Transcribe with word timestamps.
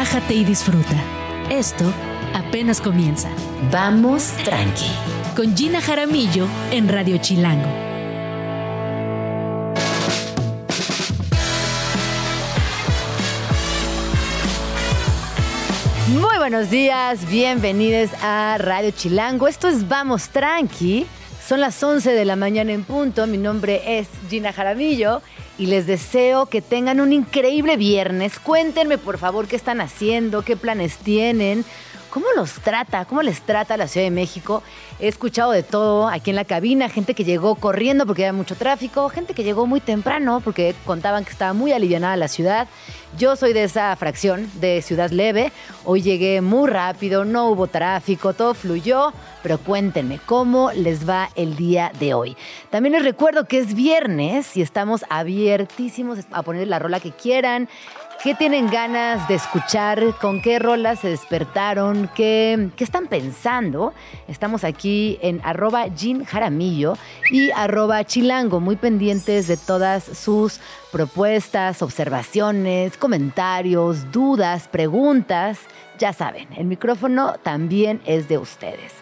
relájate 0.00 0.32
y 0.32 0.44
disfruta. 0.44 0.96
Esto 1.50 1.84
apenas 2.32 2.80
comienza. 2.80 3.28
Vamos 3.70 4.32
tranqui. 4.44 4.90
Con 5.36 5.54
Gina 5.54 5.82
Jaramillo 5.82 6.48
en 6.70 6.88
Radio 6.88 7.18
Chilango. 7.18 7.68
Muy 16.18 16.38
buenos 16.38 16.70
días, 16.70 17.28
bienvenidos 17.28 18.08
a 18.22 18.56
Radio 18.58 18.92
Chilango. 18.92 19.48
Esto 19.48 19.68
es 19.68 19.86
Vamos 19.86 20.30
Tranqui. 20.30 21.06
Son 21.50 21.60
las 21.60 21.82
11 21.82 22.12
de 22.12 22.24
la 22.24 22.36
mañana 22.36 22.70
en 22.70 22.84
punto. 22.84 23.26
Mi 23.26 23.36
nombre 23.36 23.98
es 23.98 24.06
Gina 24.28 24.52
Jaramillo 24.52 25.20
y 25.58 25.66
les 25.66 25.84
deseo 25.84 26.46
que 26.46 26.62
tengan 26.62 27.00
un 27.00 27.12
increíble 27.12 27.76
viernes. 27.76 28.38
Cuéntenme 28.38 28.98
por 28.98 29.18
favor 29.18 29.48
qué 29.48 29.56
están 29.56 29.80
haciendo, 29.80 30.42
qué 30.42 30.56
planes 30.56 30.98
tienen. 30.98 31.64
¿Cómo 32.10 32.26
los 32.34 32.54
trata? 32.54 33.04
¿Cómo 33.04 33.22
les 33.22 33.42
trata 33.42 33.76
la 33.76 33.86
Ciudad 33.86 34.04
de 34.04 34.10
México? 34.10 34.64
He 34.98 35.06
escuchado 35.06 35.52
de 35.52 35.62
todo 35.62 36.08
aquí 36.08 36.30
en 36.30 36.36
la 36.36 36.44
cabina, 36.44 36.88
gente 36.88 37.14
que 37.14 37.22
llegó 37.22 37.54
corriendo 37.54 38.04
porque 38.04 38.26
había 38.26 38.36
mucho 38.36 38.56
tráfico, 38.56 39.08
gente 39.10 39.32
que 39.32 39.44
llegó 39.44 39.66
muy 39.66 39.80
temprano 39.80 40.40
porque 40.42 40.74
contaban 40.84 41.24
que 41.24 41.30
estaba 41.30 41.52
muy 41.52 41.70
alivianada 41.72 42.16
la 42.16 42.26
ciudad. 42.26 42.66
Yo 43.16 43.36
soy 43.36 43.52
de 43.52 43.62
esa 43.62 43.94
fracción 43.94 44.50
de 44.60 44.82
ciudad 44.82 45.10
leve. 45.10 45.52
Hoy 45.84 46.02
llegué 46.02 46.40
muy 46.40 46.68
rápido, 46.68 47.24
no 47.24 47.48
hubo 47.48 47.68
tráfico, 47.68 48.34
todo 48.34 48.54
fluyó, 48.54 49.12
pero 49.42 49.58
cuéntenme 49.58 50.18
cómo 50.26 50.72
les 50.72 51.08
va 51.08 51.30
el 51.36 51.54
día 51.54 51.92
de 52.00 52.14
hoy. 52.14 52.36
También 52.70 52.94
les 52.94 53.04
recuerdo 53.04 53.46
que 53.46 53.58
es 53.58 53.74
viernes 53.74 54.56
y 54.56 54.62
estamos 54.62 55.04
abiertísimos 55.10 56.18
a 56.32 56.42
poner 56.42 56.66
la 56.66 56.80
rola 56.80 56.98
que 56.98 57.12
quieran. 57.12 57.68
¿Qué 58.22 58.34
tienen 58.34 58.66
ganas 58.66 59.26
de 59.28 59.34
escuchar? 59.36 60.14
¿Con 60.20 60.42
qué 60.42 60.58
rolas 60.58 61.00
se 61.00 61.08
despertaron? 61.08 62.10
¿Qué, 62.14 62.68
qué 62.76 62.84
están 62.84 63.06
pensando? 63.06 63.94
Estamos 64.28 64.62
aquí 64.62 65.18
en 65.22 65.40
arroba 65.42 65.86
Jean 65.86 66.26
Jaramillo 66.26 66.98
y 67.30 67.50
arroba 67.52 68.04
Chilango, 68.04 68.60
muy 68.60 68.76
pendientes 68.76 69.46
de 69.46 69.56
todas 69.56 70.04
sus 70.04 70.60
propuestas, 70.92 71.80
observaciones, 71.80 72.98
comentarios, 72.98 74.12
dudas, 74.12 74.68
preguntas. 74.68 75.58
Ya 75.98 76.12
saben, 76.12 76.46
el 76.58 76.66
micrófono 76.66 77.36
también 77.42 78.02
es 78.04 78.28
de 78.28 78.36
ustedes. 78.36 78.92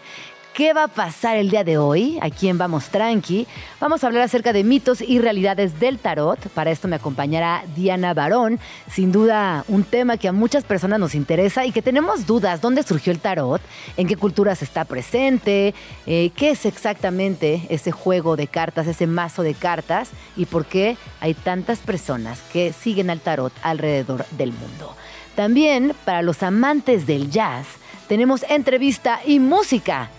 ¿Qué 0.59 0.73
va 0.73 0.83
a 0.83 0.87
pasar 0.89 1.37
el 1.37 1.49
día 1.49 1.63
de 1.63 1.77
hoy? 1.77 2.19
Aquí 2.21 2.49
en 2.49 2.57
Vamos 2.57 2.89
Tranqui. 2.89 3.47
Vamos 3.79 4.03
a 4.03 4.07
hablar 4.07 4.23
acerca 4.23 4.51
de 4.51 4.65
mitos 4.65 4.99
y 4.99 5.17
realidades 5.17 5.79
del 5.79 5.99
tarot. 5.99 6.37
Para 6.49 6.69
esto 6.69 6.89
me 6.89 6.97
acompañará 6.97 7.63
Diana 7.77 8.13
Barón. 8.13 8.59
Sin 8.91 9.13
duda, 9.13 9.63
un 9.69 9.85
tema 9.85 10.17
que 10.17 10.27
a 10.27 10.33
muchas 10.33 10.65
personas 10.65 10.99
nos 10.99 11.15
interesa 11.15 11.65
y 11.65 11.71
que 11.71 11.81
tenemos 11.81 12.25
dudas. 12.25 12.59
¿Dónde 12.59 12.83
surgió 12.83 13.13
el 13.13 13.21
tarot? 13.21 13.61
¿En 13.95 14.05
qué 14.05 14.17
culturas 14.17 14.61
está 14.61 14.83
presente? 14.83 15.73
Eh, 16.05 16.31
¿Qué 16.35 16.49
es 16.49 16.65
exactamente 16.65 17.65
ese 17.69 17.91
juego 17.91 18.35
de 18.35 18.47
cartas, 18.47 18.85
ese 18.85 19.07
mazo 19.07 19.43
de 19.43 19.53
cartas? 19.53 20.09
¿Y 20.35 20.45
por 20.45 20.65
qué 20.65 20.97
hay 21.21 21.35
tantas 21.35 21.79
personas 21.79 22.41
que 22.51 22.73
siguen 22.73 23.09
al 23.09 23.21
tarot 23.21 23.53
alrededor 23.61 24.25
del 24.31 24.51
mundo? 24.51 24.93
También, 25.37 25.93
para 26.03 26.21
los 26.21 26.43
amantes 26.43 27.07
del 27.07 27.31
jazz, 27.31 27.65
tenemos 28.09 28.43
entrevista 28.49 29.21
y 29.25 29.39
música 29.39 30.09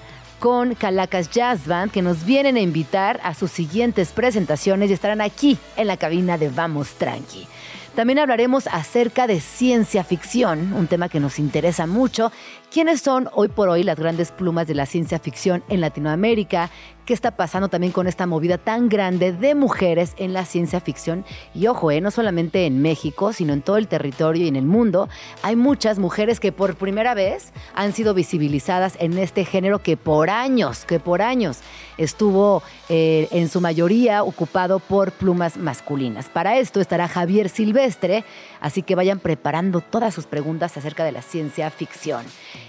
con 0.40 0.74
Calacas 0.74 1.30
Jazz 1.30 1.66
Band 1.66 1.92
que 1.92 2.02
nos 2.02 2.24
vienen 2.24 2.56
a 2.56 2.60
invitar 2.60 3.20
a 3.22 3.34
sus 3.34 3.50
siguientes 3.50 4.10
presentaciones 4.10 4.90
y 4.90 4.94
estarán 4.94 5.20
aquí 5.20 5.58
en 5.76 5.86
la 5.86 5.98
cabina 5.98 6.38
de 6.38 6.48
Vamos 6.48 6.94
Tranqui. 6.94 7.46
También 7.94 8.18
hablaremos 8.18 8.66
acerca 8.68 9.26
de 9.26 9.40
ciencia 9.40 10.02
ficción, 10.02 10.72
un 10.72 10.86
tema 10.86 11.08
que 11.08 11.20
nos 11.20 11.38
interesa 11.38 11.86
mucho. 11.86 12.32
¿Quiénes 12.70 13.00
son 13.00 13.28
hoy 13.32 13.48
por 13.48 13.68
hoy 13.68 13.82
las 13.82 13.98
grandes 13.98 14.30
plumas 14.30 14.68
de 14.68 14.76
la 14.76 14.86
ciencia 14.86 15.18
ficción 15.18 15.64
en 15.68 15.80
Latinoamérica? 15.80 16.70
qué 17.10 17.14
está 17.14 17.32
pasando 17.32 17.68
también 17.68 17.92
con 17.92 18.06
esta 18.06 18.24
movida 18.28 18.56
tan 18.56 18.88
grande 18.88 19.32
de 19.32 19.56
mujeres 19.56 20.14
en 20.16 20.32
la 20.32 20.44
ciencia 20.44 20.78
ficción. 20.80 21.24
Y 21.56 21.66
ojo, 21.66 21.90
eh, 21.90 22.00
no 22.00 22.12
solamente 22.12 22.66
en 22.66 22.80
México, 22.82 23.32
sino 23.32 23.52
en 23.52 23.62
todo 23.62 23.78
el 23.78 23.88
territorio 23.88 24.44
y 24.44 24.48
en 24.48 24.54
el 24.54 24.64
mundo, 24.64 25.08
hay 25.42 25.56
muchas 25.56 25.98
mujeres 25.98 26.38
que 26.38 26.52
por 26.52 26.76
primera 26.76 27.14
vez 27.14 27.52
han 27.74 27.92
sido 27.92 28.14
visibilizadas 28.14 28.94
en 29.00 29.18
este 29.18 29.44
género 29.44 29.80
que 29.80 29.96
por 29.96 30.30
años, 30.30 30.84
que 30.84 31.00
por 31.00 31.20
años 31.20 31.62
estuvo 31.98 32.62
eh, 32.88 33.26
en 33.32 33.48
su 33.48 33.60
mayoría 33.60 34.22
ocupado 34.22 34.78
por 34.78 35.10
plumas 35.10 35.56
masculinas. 35.56 36.28
Para 36.28 36.58
esto 36.58 36.80
estará 36.80 37.08
Javier 37.08 37.48
Silvestre, 37.48 38.24
así 38.60 38.82
que 38.82 38.94
vayan 38.94 39.18
preparando 39.18 39.80
todas 39.80 40.14
sus 40.14 40.26
preguntas 40.26 40.76
acerca 40.76 41.04
de 41.04 41.12
la 41.12 41.22
ciencia 41.22 41.70
ficción. 41.70 42.24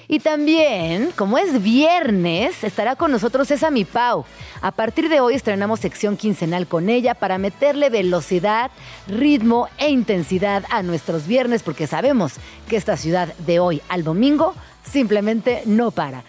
Y 0.07 0.19
también, 0.19 1.11
como 1.15 1.37
es 1.37 1.61
viernes, 1.61 2.63
estará 2.63 2.95
con 2.95 3.11
nosotros 3.11 3.49
Mi 3.71 3.85
Pau. 3.85 4.25
A 4.61 4.71
partir 4.71 5.09
de 5.09 5.19
hoy 5.19 5.35
estrenamos 5.35 5.79
sección 5.79 6.17
quincenal 6.17 6.67
con 6.67 6.89
ella 6.89 7.13
para 7.13 7.37
meterle 7.37 7.89
velocidad, 7.89 8.71
ritmo 9.07 9.67
e 9.77 9.89
intensidad 9.89 10.63
a 10.69 10.83
nuestros 10.83 11.27
viernes 11.27 11.63
porque 11.63 11.87
sabemos 11.87 12.33
que 12.67 12.77
esta 12.77 12.97
ciudad 12.97 13.33
de 13.35 13.59
hoy 13.59 13.81
al 13.89 14.03
domingo 14.03 14.55
simplemente 14.83 15.63
no 15.65 15.91
para. 15.91 16.23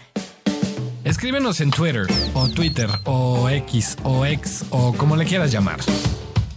Escríbenos 1.03 1.59
en 1.59 1.71
Twitter 1.71 2.07
o 2.33 2.47
Twitter 2.47 2.89
o 3.03 3.49
X 3.49 3.97
o 4.03 4.25
X 4.25 4.65
o 4.69 4.93
como 4.93 5.17
le 5.17 5.25
quieras 5.25 5.51
llamar. 5.51 5.79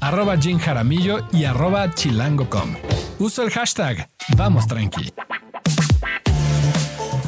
Arroba 0.06 0.36
Jim 0.36 0.56
Jaramillo 0.60 1.26
y 1.32 1.46
arroba 1.46 1.92
chilango.com. 1.92 2.76
Uso 3.18 3.42
el 3.42 3.50
hashtag 3.50 4.08
Vamos 4.36 4.68
Tranqui. 4.68 5.12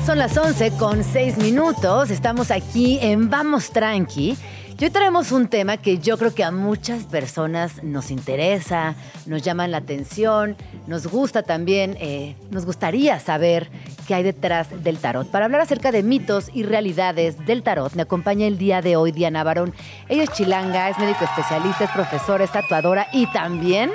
Son 0.06 0.16
las 0.16 0.36
11 0.36 0.70
con 0.78 1.02
6 1.02 1.38
minutos. 1.38 2.10
Estamos 2.10 2.52
aquí 2.52 3.00
en 3.02 3.30
Vamos 3.30 3.72
Tranqui. 3.72 4.36
Hoy 4.80 4.90
traemos 4.90 5.32
un 5.32 5.48
tema 5.48 5.76
que 5.76 5.98
yo 5.98 6.16
creo 6.18 6.32
que 6.32 6.44
a 6.44 6.52
muchas 6.52 7.02
personas 7.02 7.82
nos 7.82 8.12
interesa, 8.12 8.94
nos 9.26 9.42
llama 9.42 9.66
la 9.66 9.78
atención, 9.78 10.56
nos 10.86 11.08
gusta 11.08 11.42
también, 11.42 11.96
eh, 11.98 12.36
nos 12.52 12.64
gustaría 12.64 13.18
saber 13.18 13.70
qué 14.06 14.14
hay 14.14 14.22
detrás 14.22 14.84
del 14.84 14.98
tarot. 14.98 15.28
Para 15.32 15.46
hablar 15.46 15.62
acerca 15.62 15.90
de 15.90 16.04
mitos 16.04 16.48
y 16.54 16.62
realidades 16.62 17.44
del 17.44 17.64
tarot, 17.64 17.92
me 17.94 18.02
acompaña 18.02 18.46
el 18.46 18.56
día 18.56 18.80
de 18.80 18.94
hoy 18.94 19.10
Diana 19.10 19.42
Barón. 19.42 19.74
Ella 20.08 20.22
es 20.22 20.30
chilanga, 20.30 20.88
es 20.88 20.98
médico 20.98 21.24
especialista, 21.24 21.82
es 21.82 21.90
profesora, 21.90 22.44
es 22.44 22.52
tatuadora 22.52 23.08
y 23.12 23.26
también 23.32 23.90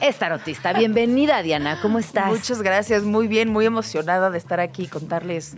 es 0.00 0.16
tarotista. 0.16 0.72
Bienvenida, 0.72 1.42
Diana. 1.42 1.78
¿Cómo 1.82 1.98
estás? 1.98 2.28
Muchas 2.28 2.62
gracias. 2.62 3.02
Muy 3.02 3.28
bien, 3.28 3.50
muy 3.50 3.66
emocionada 3.66 4.30
de 4.30 4.38
estar 4.38 4.58
aquí 4.58 4.84
y 4.84 4.86
contarles 4.86 5.54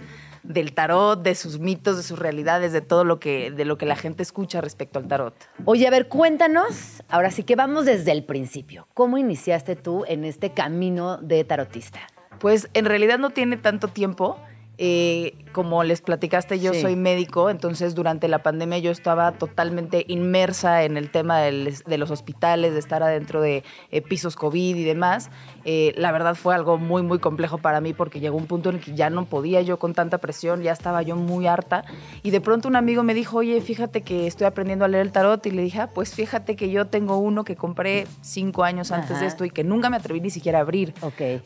del 0.49 0.73
tarot, 0.73 1.23
de 1.23 1.35
sus 1.35 1.59
mitos, 1.59 1.97
de 1.97 2.03
sus 2.03 2.19
realidades, 2.19 2.73
de 2.73 2.81
todo 2.81 3.05
lo 3.05 3.19
que, 3.19 3.51
de 3.51 3.65
lo 3.65 3.79
que 3.79 3.87
la 3.87 3.97
gente 3.97 4.23
escucha 4.23 4.61
respecto 4.61 4.99
al 4.99 5.09
tarot. 5.09 5.35
Oye, 5.65 5.87
a 5.87 5.91
ver, 5.91 6.09
cuéntanos, 6.09 7.03
ahora 7.09 7.31
sí 7.31 7.43
que 7.43 7.57
vamos 7.57 7.85
desde 7.85 8.13
el 8.13 8.25
principio. 8.25 8.89
¿Cómo 8.95 9.19
iniciaste 9.19 9.77
tú 9.77 10.05
en 10.07 10.25
este 10.25 10.51
camino 10.51 11.17
de 11.19 11.45
tarotista? 11.45 12.01
Pues 12.39 12.69
en 12.75 12.85
realidad 12.85 13.19
no 13.19 13.31
tiene 13.31 13.57
tanto 13.57 13.89
tiempo. 13.89 14.39
Eh, 14.79 15.35
como 15.53 15.85
les 15.85 16.03
platicaste, 16.03 16.61
yo 16.61 16.75
soy 16.75 16.97
médico, 16.97 17.49
entonces 17.49 17.95
durante 17.95 18.29
la 18.29 18.43
pandemia 18.43 18.77
yo 18.77 18.91
estaba 18.91 19.33
totalmente 19.33 20.05
inmersa 20.07 20.85
en 20.85 20.99
el 20.99 21.11
tema 21.11 21.41
de 21.41 21.97
los 21.97 22.11
hospitales, 22.11 22.75
de 22.75 22.79
estar 22.79 23.03
adentro 23.03 23.41
de 23.41 23.65
eh, 23.91 24.03
pisos 24.03 24.37
COVID 24.37 24.77
y 24.77 24.85
demás. 24.85 25.31
Eh, 25.65 25.95
la 25.97 26.13
verdad 26.13 26.35
fue 26.35 26.55
algo 26.55 26.77
muy, 26.77 27.03
muy 27.03 27.19
complejo 27.21 27.57
para 27.57 27.81
mí 27.81 27.95
porque 27.95 28.21
llegó 28.21 28.37
un 28.37 28.47
punto 28.47 28.69
en 28.69 28.77
el 28.77 28.83
que 28.83 28.95
ya 28.95 29.09
no 29.09 29.25
podía 29.25 29.63
yo 29.63 29.79
con 29.79 29.95
tanta 29.95 30.19
presión, 30.19 30.63
ya 30.63 30.73
estaba 30.73 31.01
yo 31.01 31.17
muy 31.17 31.47
harta. 31.47 31.85
Y 32.23 32.31
de 32.31 32.43
pronto 32.43 32.69
un 32.69 32.77
amigo 32.77 33.03
me 33.03 33.15
dijo, 33.15 33.39
oye, 33.39 33.59
fíjate 33.63 34.03
que 34.03 34.27
estoy 34.27 34.47
aprendiendo 34.47 34.85
a 34.85 34.89
leer 34.89 35.07
el 35.07 35.13
tarot. 35.13 35.47
Y 35.47 35.53
le 35.53 35.63
dije, 35.63 35.81
ah, 35.81 35.91
pues 35.93 36.15
fíjate 36.15 36.55
que 36.55 36.71
yo 36.71 36.87
tengo 36.87 37.17
uno 37.17 37.45
que 37.45 37.57
compré 37.57 38.07
cinco 38.21 38.63
años 38.63 38.93
antes 38.93 39.21
de 39.21 39.27
esto 39.27 39.47
y 39.47 39.51
que 39.51 39.65
nunca 39.65 39.89
me 39.89 39.97
atreví 39.97 40.21
ni 40.21 40.31
siquiera 40.31 40.59
a 40.59 40.61
abrir. 40.61 40.93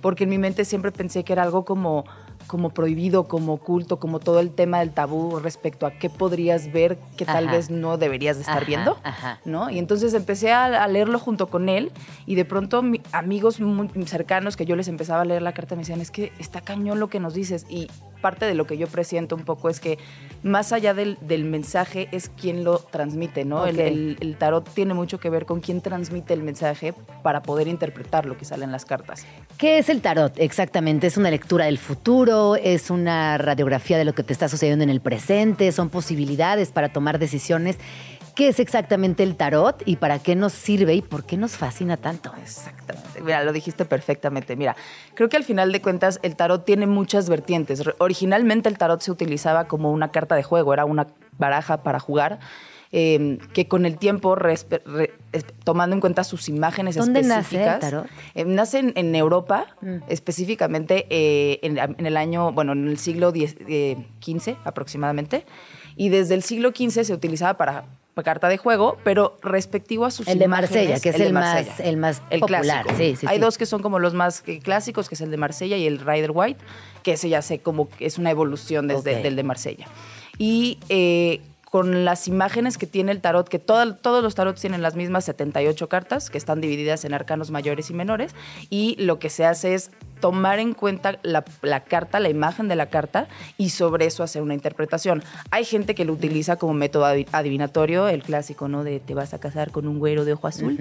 Porque 0.00 0.24
en 0.24 0.30
mi 0.30 0.38
mente 0.38 0.64
siempre 0.64 0.90
pensé 0.90 1.22
que 1.22 1.32
era 1.32 1.44
algo 1.44 1.64
como 1.64 2.04
como 2.46 2.70
prohibido, 2.70 3.24
como 3.24 3.54
oculto, 3.54 3.98
como 3.98 4.18
todo 4.20 4.40
el 4.40 4.50
tema 4.50 4.80
del 4.80 4.90
tabú 4.90 5.38
respecto 5.38 5.86
a 5.86 5.92
qué 5.92 6.10
podrías 6.10 6.72
ver 6.72 6.98
que 7.16 7.24
tal 7.24 7.48
vez 7.48 7.70
no 7.70 7.96
deberías 7.96 8.36
de 8.36 8.42
estar 8.42 8.66
viendo, 8.66 8.98
¿no? 9.44 9.70
Y 9.70 9.78
entonces 9.78 10.14
empecé 10.14 10.52
a, 10.52 10.86
leerlo 10.88 11.18
junto 11.18 11.46
con 11.48 11.68
él 11.68 11.92
y 12.26 12.34
de 12.34 12.44
pronto 12.44 12.82
amigos 13.12 13.60
muy 13.60 13.88
cercanos 14.06 14.56
que 14.56 14.64
yo 14.64 14.74
les 14.74 14.88
empezaba 14.88 15.22
a 15.22 15.24
leer 15.24 15.42
la 15.42 15.52
carta 15.52 15.76
me 15.76 15.82
decían, 15.82 16.00
es 16.00 16.10
que 16.10 16.32
está 16.38 16.60
cañón 16.60 16.98
lo 16.98 17.08
que 17.08 17.20
nos 17.20 17.34
dices 17.34 17.66
y 17.68 17.88
parte 18.20 18.46
de 18.46 18.54
lo 18.54 18.66
que 18.66 18.78
yo 18.78 18.86
presiento 18.86 19.34
un 19.34 19.44
poco 19.44 19.68
es 19.68 19.80
que 19.80 19.98
más 20.42 20.72
allá 20.72 20.94
del, 20.94 21.18
mensaje 21.44 22.08
es 22.12 22.28
quien 22.28 22.64
lo 22.64 22.78
transmite, 22.78 23.44
¿no? 23.44 23.66
El, 23.66 24.36
tarot 24.38 24.68
tiene 24.72 24.94
mucho 24.94 25.18
que 25.18 25.30
ver 25.30 25.46
con 25.46 25.60
quién 25.60 25.80
transmite 25.80 26.32
el 26.32 26.42
mensaje 26.42 26.94
para 27.22 27.42
poder 27.42 27.68
interpretar 27.68 28.26
lo 28.26 28.36
que 28.36 28.44
sale 28.44 28.64
en 28.64 28.72
las 28.72 28.84
cartas. 28.84 29.26
¿Qué 29.58 29.78
es 29.78 29.88
el 29.88 30.00
tarot 30.00 30.32
exactamente? 30.38 31.06
¿Es 31.06 31.16
una 31.16 31.30
lectura 31.30 31.66
del 31.66 31.78
futuro? 31.78 32.56
¿Es 32.56 32.90
una 32.90 33.38
radiografía 33.38 33.98
de 33.98 34.04
lo 34.04 34.14
que 34.14 34.22
te 34.22 34.32
está 34.32 34.48
sucediendo 34.48 34.82
en 34.82 34.90
el 34.90 35.00
presente? 35.00 35.72
¿Son 35.72 35.90
posibilidades 35.90 36.70
para 36.70 36.90
tomar 36.90 37.18
decisiones? 37.18 37.78
Qué 38.34 38.48
es 38.48 38.60
exactamente 38.60 39.22
el 39.22 39.36
tarot 39.36 39.82
y 39.86 39.96
para 39.96 40.18
qué 40.18 40.34
nos 40.36 40.52
sirve 40.52 40.94
y 40.94 41.02
por 41.02 41.24
qué 41.24 41.36
nos 41.36 41.56
fascina 41.56 41.96
tanto. 41.96 42.32
Exactamente. 42.42 43.20
Mira, 43.22 43.44
lo 43.44 43.52
dijiste 43.52 43.84
perfectamente. 43.84 44.56
Mira, 44.56 44.76
creo 45.14 45.28
que 45.28 45.36
al 45.36 45.44
final 45.44 45.72
de 45.72 45.80
cuentas 45.82 46.18
el 46.22 46.36
tarot 46.36 46.64
tiene 46.64 46.86
muchas 46.86 47.28
vertientes. 47.28 47.82
Originalmente 47.98 48.68
el 48.68 48.78
tarot 48.78 49.00
se 49.00 49.10
utilizaba 49.10 49.66
como 49.66 49.90
una 49.92 50.10
carta 50.10 50.34
de 50.34 50.42
juego, 50.42 50.72
era 50.72 50.84
una 50.84 51.06
baraja 51.38 51.82
para 51.82 52.00
jugar. 52.00 52.38
Em, 52.92 53.38
que 53.54 53.68
con 53.68 53.86
el 53.86 53.98
tiempo, 53.98 54.36
tomando 55.62 55.94
en 55.94 56.00
cuenta 56.00 56.24
sus 56.24 56.48
imágenes 56.48 56.96
¿Dónde 56.96 57.20
específicas. 57.20 57.66
nace 57.66 57.74
el 57.74 57.80
tarot? 57.80 58.06
Em, 58.34 58.52
nace 58.54 58.78
en, 58.96 59.14
Europa, 59.14 59.66
Mm. 59.80 59.98
específicamente 60.08 61.06
eh, 61.08 61.60
en, 61.62 61.78
en 61.78 62.04
el 62.06 62.16
año, 62.16 62.50
bueno, 62.50 62.72
en 62.72 62.88
el 62.88 62.98
siglo 62.98 63.30
XV 63.30 64.56
aproximadamente. 64.64 65.46
Y 65.94 66.08
desde 66.08 66.34
el 66.34 66.42
siglo 66.42 66.70
XV 66.70 67.04
se 67.04 67.14
utilizaba 67.14 67.54
para 67.56 67.84
carta 68.24 68.48
de 68.48 68.58
juego, 68.58 68.98
pero 69.04 69.36
respectivo 69.42 70.04
a 70.04 70.10
sus 70.10 70.28
El 70.28 70.38
de 70.38 70.44
imágenes, 70.44 70.70
Marsella, 70.70 71.00
que 71.00 71.08
es 71.10 71.20
el, 71.20 71.32
más, 71.32 71.54
Marsella. 71.66 71.88
el 71.88 71.96
más 71.96 72.22
El 72.30 72.40
popular. 72.40 72.62
clásico. 72.62 72.94
Sí, 72.96 73.16
sí, 73.16 73.26
Hay 73.26 73.36
sí. 73.36 73.40
dos 73.40 73.56
que 73.56 73.64
son 73.66 73.80
como 73.82 73.98
los 73.98 74.12
más 74.14 74.42
eh, 74.46 74.58
clásicos, 74.60 75.08
que 75.08 75.14
es 75.14 75.20
el 75.22 75.30
de 75.30 75.36
Marsella 75.36 75.76
y 75.76 75.86
el 75.86 75.98
Rider 76.00 76.30
White, 76.34 76.60
que 77.02 77.12
ese 77.12 77.28
ya 77.28 77.40
sé 77.42 77.60
como 77.60 77.88
que 77.88 78.04
es 78.06 78.18
una 78.18 78.30
evolución 78.30 78.88
desde 78.88 79.16
Ok. 79.16 79.22
del 79.22 79.36
de 79.36 79.42
Marsella. 79.42 79.86
Y 80.38 80.78
eh, 80.90 81.40
con 81.70 82.04
las 82.04 82.26
imágenes 82.26 82.76
que 82.78 82.86
tiene 82.86 83.12
el 83.12 83.20
tarot, 83.20 83.48
que 83.48 83.60
todo- 83.60 83.94
todos 83.94 84.22
los 84.24 84.34
tarots 84.34 84.60
tienen 84.60 84.82
las 84.82 84.96
mismas 84.96 85.24
78 85.24 85.88
cartas, 85.88 86.28
que 86.28 86.36
están 86.36 86.60
divididas 86.60 87.04
en 87.04 87.14
arcanos 87.14 87.50
mayores 87.52 87.90
y 87.90 87.94
menores, 87.94 88.34
y 88.70 88.96
lo 88.98 89.18
que 89.20 89.30
se 89.30 89.46
hace 89.46 89.74
es 89.74 89.92
tomar 90.20 90.58
en 90.58 90.74
cuenta 90.74 91.18
la, 91.22 91.44
la 91.62 91.80
carta, 91.80 92.20
la 92.20 92.28
imagen 92.28 92.68
de 92.68 92.76
la 92.76 92.86
carta, 92.86 93.26
y 93.58 93.70
sobre 93.70 94.06
eso 94.06 94.22
hacer 94.22 94.42
una 94.42 94.54
interpretación. 94.54 95.22
Hay 95.50 95.64
gente 95.64 95.94
que 95.94 96.04
lo 96.04 96.12
utiliza 96.12 96.56
como 96.56 96.74
método 96.74 97.04
adi- 97.06 97.26
adivinatorio, 97.32 98.08
el 98.08 98.22
clásico, 98.22 98.68
¿no? 98.68 98.84
De 98.84 99.00
te 99.00 99.14
vas 99.14 99.34
a 99.34 99.38
casar 99.40 99.70
con 99.70 99.86
un 99.88 99.98
güero 99.98 100.24
de 100.24 100.34
ojo 100.34 100.46
azul. 100.46 100.78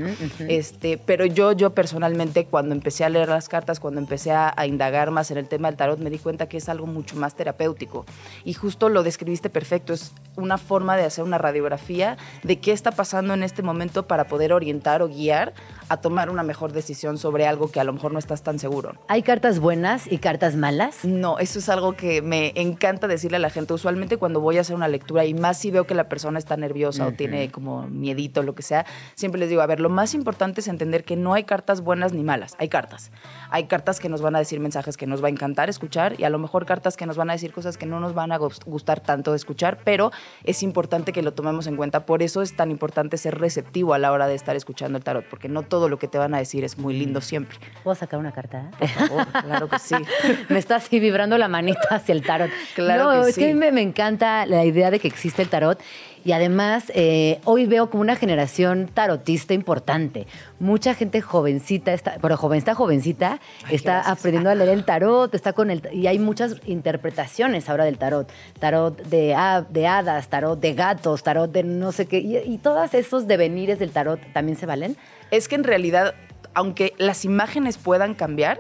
este, 0.48 0.98
pero 0.98 1.26
yo, 1.26 1.52
yo 1.54 1.74
personalmente, 1.74 2.46
cuando 2.46 2.76
empecé 2.76 3.06
a 3.06 3.10
leer 3.10 3.30
las 3.30 3.50
cartas, 3.50 3.80
cuando 3.80 4.00
empecé 4.00 4.32
a, 4.32 4.54
a 4.56 4.66
indagar 4.68 5.12
más 5.12 5.32
en 5.32 5.38
el 5.38 5.48
tema 5.48 5.70
del 5.70 5.78
tarot, 5.78 6.00
me 6.00 6.10
di 6.10 6.18
cuenta 6.20 6.48
que 6.48 6.58
es 6.58 6.70
algo 6.70 6.86
mucho 6.88 7.16
más 7.16 7.36
terapéutico. 7.36 8.06
Y 8.44 8.54
justo 8.54 8.90
lo 8.90 9.04
describiste 9.04 9.50
perfecto, 9.50 9.94
es 9.94 10.12
una 10.36 10.58
forma 10.58 10.98
de 10.98 11.04
hacer 11.04 11.24
una 11.24 11.38
radiografía 11.38 12.18
de 12.44 12.60
qué 12.60 12.72
está 12.72 12.92
pasando 12.92 13.34
en 13.34 13.44
este 13.44 13.62
momento 13.64 14.08
para 14.08 14.28
poder 14.28 14.54
orientar 14.54 15.02
o 15.02 15.08
guiar 15.08 15.54
a 15.90 15.98
tomar 15.98 16.30
una 16.30 16.44
mejor 16.44 16.72
decisión 16.72 17.18
sobre 17.18 17.48
algo 17.48 17.72
que 17.72 17.80
a 17.80 17.84
lo 17.84 17.94
mejor 17.94 18.14
no 18.14 18.20
estás 18.20 18.44
tan 18.44 18.60
seguro. 18.60 18.94
¿Hay 19.08 19.24
cartas 19.24 19.60
buenas 19.60 20.12
y 20.12 20.20
cartas 20.20 20.56
malas? 20.56 21.04
No, 21.04 21.40
eso 21.40 21.60
es 21.60 21.68
algo 21.70 21.94
que 21.94 22.22
me 22.22 22.54
encanta 22.56 23.08
decirle 23.08 23.38
a 23.38 23.40
la 23.40 23.50
gente. 23.50 23.74
Usualmente 23.74 24.18
cuando 24.18 24.40
voy 24.40 24.58
a 24.58 24.62
hacer 24.62 24.76
una 24.76 24.88
lectura 24.88 25.26
y 25.26 25.34
más 25.34 25.58
si 25.58 25.72
veo 25.72 25.86
que 25.86 25.96
la 25.96 26.10
persona 26.10 26.40
está 26.40 26.58
nerviosa 26.58 27.08
o 27.08 27.12
tiene 27.12 27.52
como 27.52 27.88
miedito 27.88 28.42
o 28.42 28.44
lo 28.44 28.56
que 28.56 28.62
sea, 28.64 28.86
siempre 29.16 29.40
les 29.40 29.50
digo, 29.50 29.62
a 29.62 29.66
ver, 29.66 29.80
lo 29.80 29.90
más 29.90 30.14
importante 30.14 30.62
es 30.62 30.68
entender 30.68 31.04
que 31.04 31.16
no 31.16 31.34
hay 31.34 31.44
cartas 31.44 31.82
buenas 31.82 32.14
ni 32.14 32.24
malas, 32.24 32.56
hay 32.60 32.70
cartas. 32.70 33.12
Hay 33.50 33.66
cartas 33.66 34.00
que 34.00 34.10
nos 34.10 34.22
van 34.22 34.36
a 34.36 34.40
decir 34.40 34.60
mensajes 34.60 34.98
que 34.98 35.08
nos 35.08 35.24
va 35.24 35.28
a 35.28 35.32
encantar 35.32 35.70
escuchar 35.70 36.20
y 36.20 36.24
a 36.24 36.30
lo 36.30 36.38
mejor 36.40 36.66
cartas 36.66 36.98
que 36.98 37.06
nos 37.06 37.18
van 37.18 37.30
a 37.30 37.34
decir 37.34 37.52
cosas 37.52 37.78
que 37.78 37.86
no 37.86 38.00
nos 38.00 38.14
van 38.14 38.32
a 38.32 38.38
gust- 38.38 38.64
gustar 38.66 39.00
tanto 39.00 39.32
de 39.32 39.38
escuchar, 39.38 39.80
pero 39.84 40.12
es 40.44 40.62
importante 40.64 41.14
que 41.14 41.22
lo 41.22 41.34
tomemos 41.34 41.66
en 41.68 41.76
cuenta. 41.78 42.06
Por 42.06 42.22
eso 42.22 42.42
es 42.42 42.56
tan 42.56 42.70
importante 42.72 43.18
ser 43.18 43.40
receptivo 43.40 43.94
a 43.94 43.98
la 43.98 44.12
hora 44.12 44.28
de 44.28 44.36
estar 44.36 44.56
escuchando 44.56 44.98
el 44.98 45.04
tarot, 45.04 45.26
porque 45.30 45.50
no 45.50 45.64
todo 45.64 45.79
lo 45.88 46.00
que 46.00 46.08
te 46.08 46.18
van 46.18 46.34
a 46.34 46.40
decir 46.40 46.64
es 46.64 46.78
muy 46.78 46.94
lindo 46.94 47.22
siempre. 47.22 47.58
¿Puedo 47.84 47.96
sacar 47.96 48.20
una 48.20 48.32
carta? 48.32 48.72
Por 48.78 48.90
favor, 48.90 49.28
claro 49.28 49.70
que 49.70 49.80
sí. 49.80 49.96
me 50.50 50.60
está 50.60 50.78
así 50.78 51.00
vibrando 51.00 51.38
la 51.38 51.48
manita 51.48 51.88
hacia 51.92 52.14
el 52.14 52.24
tarot. 52.24 52.50
Claro 52.76 53.14
no, 53.14 53.24
que 53.24 53.30
es 53.30 53.38
que 53.38 53.46
a 53.46 53.48
mí 53.48 53.54
sí. 53.54 53.60
me, 53.60 53.72
me 53.72 53.82
encanta 53.82 54.46
la 54.46 54.66
idea 54.66 54.92
de 54.92 55.00
que 55.00 55.08
existe 55.08 55.42
el 55.42 55.50
tarot. 55.50 55.80
Y 56.26 56.34
además, 56.34 56.92
eh, 56.96 57.40
hoy 57.46 57.66
veo 57.66 57.90
como 57.90 58.02
una 58.02 58.16
generación 58.16 58.90
tarotista 58.94 59.54
importante. 59.54 60.28
Mucha 60.60 60.94
gente 60.94 61.22
jovencita, 61.22 61.94
está, 61.94 62.18
pero 62.22 62.36
joven, 62.36 62.58
está 62.58 62.76
jovencita, 62.76 63.40
está 63.70 64.02
aprendiendo 64.02 64.50
a 64.50 64.56
leer 64.56 64.70
el 64.70 64.84
tarot, 64.84 65.34
está 65.34 65.54
con 65.54 65.72
el 65.72 65.82
y 65.94 66.08
hay 66.08 66.20
muchas 66.20 66.58
interpretaciones 66.66 67.70
ahora 67.70 67.86
del 67.86 67.98
tarot. 67.98 68.30
Tarot 68.60 69.02
de 69.02 69.34
hadas, 69.34 70.28
tarot 70.28 70.60
de 70.60 70.74
gatos, 70.74 71.24
tarot 71.24 71.52
de 71.52 71.64
no 71.64 71.92
sé 71.92 72.06
qué. 72.06 72.20
Y, 72.20 72.38
y 72.38 72.58
todos 72.58 72.94
esos 72.94 73.28
devenires 73.28 73.80
del 73.80 73.92
tarot 73.92 74.20
también 74.34 74.58
se 74.58 74.66
valen. 74.66 74.98
Es 75.32 75.48
que 75.48 75.56
en 75.56 75.64
realidad, 75.64 76.16
aunque 76.54 76.94
las 76.98 77.26
imágenes 77.26 77.78
puedan 77.78 78.16
cambiar, 78.16 78.60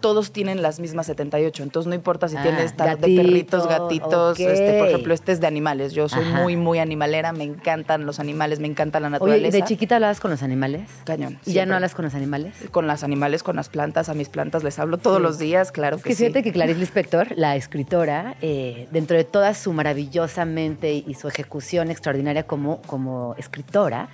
todos 0.00 0.30
tienen 0.30 0.62
las 0.62 0.78
mismas 0.78 1.06
78. 1.06 1.64
Entonces 1.64 1.88
no 1.88 1.94
importa 1.96 2.28
si 2.28 2.36
Ah, 2.36 2.42
tienes 2.44 2.76
tarot 2.76 3.00
de 3.00 3.16
gatito, 3.16 3.22
perritos, 3.22 3.66
gatitos. 3.68 4.38
Este, 4.38 4.78
por 4.78 4.86
ejemplo, 4.86 5.12
este 5.12 5.32
es 5.32 5.40
de 5.40 5.48
animales. 5.48 5.92
Yo 5.92 6.08
soy 6.08 6.22
Ajá. 6.22 6.40
muy, 6.40 6.56
muy 6.56 6.78
animalera. 6.78 7.32
Me 7.32 7.42
encantan 7.42 8.06
los 8.06 8.20
animales, 8.20 8.60
me 8.60 8.68
encanta 8.68 9.00
la 9.00 9.08
Oye, 9.08 9.12
naturaleza. 9.14 9.58
¿y 9.58 9.60
de 9.60 9.66
chiquita 9.66 9.96
hablabas 9.96 10.20
con 10.20 10.30
los 10.30 10.44
animales? 10.44 10.88
Cañón. 11.04 11.40
¿Y 11.44 11.52
ya 11.52 11.66
no 11.66 11.74
hablas 11.74 11.96
con 11.96 12.04
los 12.04 12.14
animales? 12.14 12.54
Con 12.70 12.86
las 12.86 13.02
animales, 13.02 13.42
con 13.42 13.56
las 13.56 13.68
plantas. 13.70 14.08
A 14.08 14.14
mis 14.14 14.28
plantas 14.28 14.62
les 14.62 14.78
hablo 14.78 14.98
todos 14.98 15.16
Sí. 15.16 15.22
los 15.24 15.38
días, 15.40 15.72
claro 15.72 15.96
Es 15.96 16.02
que, 16.04 16.10
que 16.10 16.14
sí. 16.14 16.22
fíjate 16.26 16.44
que 16.44 16.52
Clarice 16.52 16.78
Lispector, 16.78 17.32
la 17.36 17.56
escritora, 17.56 18.36
eh, 18.40 18.86
dentro 18.92 19.16
de 19.16 19.24
toda 19.24 19.52
su 19.54 19.72
maravillosa 19.72 20.44
mente 20.44 20.92
y 20.92 21.14
su 21.14 21.26
ejecución 21.26 21.90
extraordinaria 21.90 22.44
como, 22.44 22.80
como 22.82 23.34
escritora, 23.36 24.10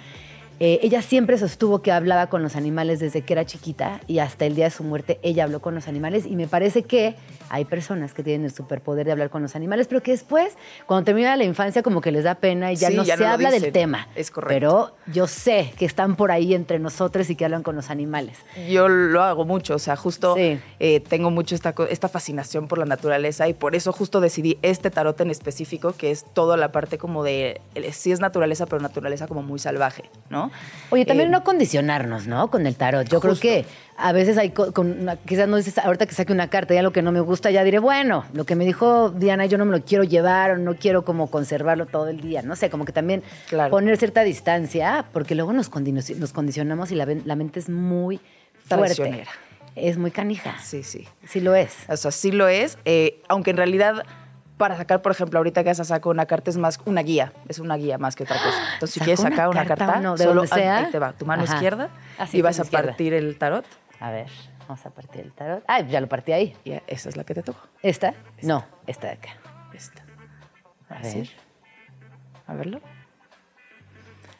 eh, 0.60 0.78
ella 0.82 1.02
siempre 1.02 1.36
sostuvo 1.38 1.82
que 1.82 1.90
hablaba 1.92 2.28
con 2.28 2.42
los 2.42 2.56
animales 2.56 3.00
desde 3.00 3.22
que 3.22 3.32
era 3.32 3.44
chiquita 3.44 4.00
y 4.06 4.18
hasta 4.20 4.44
el 4.46 4.54
día 4.54 4.66
de 4.66 4.70
su 4.70 4.84
muerte 4.84 5.18
ella 5.22 5.44
habló 5.44 5.60
con 5.60 5.74
los 5.74 5.88
animales 5.88 6.26
y 6.26 6.36
me 6.36 6.46
parece 6.46 6.82
que 6.84 7.16
hay 7.50 7.64
personas 7.64 8.14
que 8.14 8.22
tienen 8.22 8.44
el 8.46 8.52
superpoder 8.52 9.06
de 9.06 9.12
hablar 9.12 9.30
con 9.30 9.42
los 9.42 9.54
animales, 9.54 9.86
pero 9.86 10.02
que 10.02 10.12
después, 10.12 10.56
cuando 10.86 11.04
termina 11.04 11.36
la 11.36 11.44
infancia, 11.44 11.82
como 11.82 12.00
que 12.00 12.10
les 12.10 12.24
da 12.24 12.36
pena 12.36 12.72
y 12.72 12.76
ya 12.76 12.88
Sí, 12.88 12.96
no 12.96 13.04
ya 13.04 13.16
se 13.16 13.24
no 13.24 13.30
habla 13.30 13.50
del 13.50 13.70
tema. 13.72 14.08
Es 14.16 14.30
correcto. 14.30 14.54
Pero 14.54 15.12
yo 15.12 15.26
sé 15.26 15.72
que 15.76 15.84
están 15.84 16.16
por 16.16 16.30
ahí 16.32 16.54
entre 16.54 16.78
nosotros 16.78 17.28
y 17.30 17.36
que 17.36 17.44
hablan 17.44 17.62
con 17.62 17.76
los 17.76 17.90
animales. 17.90 18.38
Yo 18.68 18.88
lo 18.88 19.22
hago 19.22 19.44
mucho, 19.44 19.74
o 19.74 19.78
sea, 19.78 19.96
justo 19.96 20.34
Sí. 20.36 20.58
eh, 20.80 21.00
tengo 21.00 21.30
mucho 21.30 21.54
esta, 21.54 21.74
esta 21.90 22.08
fascinación 22.08 22.66
por 22.68 22.78
la 22.78 22.86
naturaleza 22.86 23.46
y 23.48 23.54
por 23.54 23.74
eso 23.74 23.92
justo 23.92 24.20
decidí 24.20 24.58
este 24.62 24.90
tarot 24.90 25.20
en 25.20 25.30
específico, 25.30 25.92
que 25.92 26.10
es 26.10 26.24
toda 26.32 26.56
la 26.56 26.72
parte 26.72 26.98
como 26.98 27.22
de, 27.24 27.60
eh, 27.74 27.92
sí 27.92 28.10
es 28.12 28.20
naturaleza, 28.20 28.66
pero 28.66 28.80
naturaleza 28.80 29.26
como 29.26 29.42
muy 29.42 29.58
salvaje, 29.58 30.04
¿no? 30.30 30.50
Oye, 30.90 31.04
también 31.06 31.28
Eh, 31.28 31.32
no 31.32 31.42
condicionarnos, 31.44 32.26
¿no? 32.26 32.50
Con 32.50 32.66
el 32.66 32.76
tarot. 32.76 33.08
Yo 33.08 33.20
creo 33.20 33.34
que 33.38 33.64
a 33.96 34.12
veces 34.12 34.38
hay, 34.38 34.50
co- 34.50 34.72
con 34.72 35.08
quizás 35.26 35.48
no 35.48 35.56
dices, 35.56 35.78
ahorita 35.78 36.06
que 36.06 36.14
saque 36.14 36.32
una 36.32 36.48
carta, 36.48 36.74
ya 36.74 36.82
lo 36.82 36.92
que 36.92 37.02
no 37.02 37.10
me 37.12 37.20
gusta, 37.20 37.50
ya 37.50 37.64
diré, 37.64 37.78
bueno, 37.78 38.24
lo 38.32 38.44
que 38.44 38.54
me 38.54 38.64
dijo 38.64 39.10
Diana, 39.10 39.46
yo 39.46 39.58
no 39.58 39.64
me 39.64 39.72
lo 39.76 39.84
quiero 39.84 40.04
llevar 40.04 40.52
o 40.52 40.56
no 40.58 40.74
quiero 40.76 41.04
como 41.04 41.30
conservarlo 41.30 41.86
todo 41.86 42.08
el 42.08 42.20
día. 42.20 42.42
No 42.42 42.54
sé, 42.56 42.70
como 42.70 42.84
que 42.84 42.92
también 42.92 43.22
Claro. 43.48 43.70
poner 43.70 43.96
cierta 43.96 44.22
distancia, 44.22 45.04
porque 45.12 45.34
luego 45.34 45.52
nos, 45.52 45.70
condi- 45.70 46.16
nos 46.16 46.32
condicionamos 46.32 46.90
y 46.92 46.94
la, 46.96 47.06
mente 47.06 47.58
es 47.60 47.68
muy 47.68 48.20
fuerte. 48.68 49.24
Es 49.76 49.96
muy 49.98 50.10
canija. 50.12 50.56
Sí, 50.62 50.82
sí. 50.84 51.08
Sí 51.26 51.40
lo 51.40 51.54
es. 51.56 51.74
O 51.88 51.96
sea, 51.96 52.12
sí 52.12 52.30
lo 52.30 52.46
es, 52.46 52.78
eh, 52.84 53.20
aunque 53.28 53.50
en 53.50 53.56
realidad 53.56 54.04
para 54.56 54.76
sacar, 54.76 55.02
por 55.02 55.12
ejemplo, 55.12 55.38
ahorita 55.38 55.62
que 55.62 55.70
vas 55.70 55.80
a 55.80 55.84
sacar 55.84 56.08
una 56.10 56.26
carta 56.26 56.50
es 56.50 56.56
más 56.56 56.78
una 56.84 57.02
guía, 57.02 57.32
es 57.48 57.58
una 57.58 57.76
guía 57.76 57.98
más 57.98 58.14
que 58.16 58.22
otra 58.24 58.36
cosa. 58.42 58.58
Entonces, 58.74 58.90
si 58.94 59.00
¿Saco 59.00 59.04
quieres 59.06 59.20
sacar 59.20 59.48
una 59.48 59.64
carta 59.66 59.86
carta, 59.86 59.98
o 59.98 60.02
no? 60.02 60.16
¿De 60.16 60.24
solo 60.24 60.46
sea? 60.46 60.76
ahí 60.78 60.90
te 60.90 60.98
va, 60.98 61.12
tu 61.12 61.26
mano 61.26 61.42
Ajá. 61.42 61.54
izquierda 61.54 61.88
Ah, 62.18 62.26
y 62.32 62.40
vas 62.42 62.58
a 62.58 62.62
izquierda. 62.62 62.86
partir 62.88 63.14
el 63.14 63.36
tarot 63.38 63.64
A 64.00 64.10
ver, 64.10 64.28
vamos 64.68 64.84
a 64.86 64.90
partir 64.90 65.22
el 65.22 65.32
tarot. 65.32 65.64
Ah, 65.66 65.80
ya 65.80 66.00
lo 66.00 66.08
partí 66.08 66.32
ahí. 66.32 66.56
y 66.64 66.72
esa 66.86 67.08
es 67.08 67.16
la 67.16 67.24
que 67.24 67.34
te 67.34 67.42
tocó. 67.42 67.60
¿Esta? 67.82 68.14
No, 68.42 68.64
esta 68.86 69.08
de 69.08 69.12
acá. 69.14 69.30
Esta. 69.72 70.02
A 70.88 70.94
Así. 70.98 71.18
ver. 71.18 71.28
A 72.46 72.54
verlo. 72.54 72.80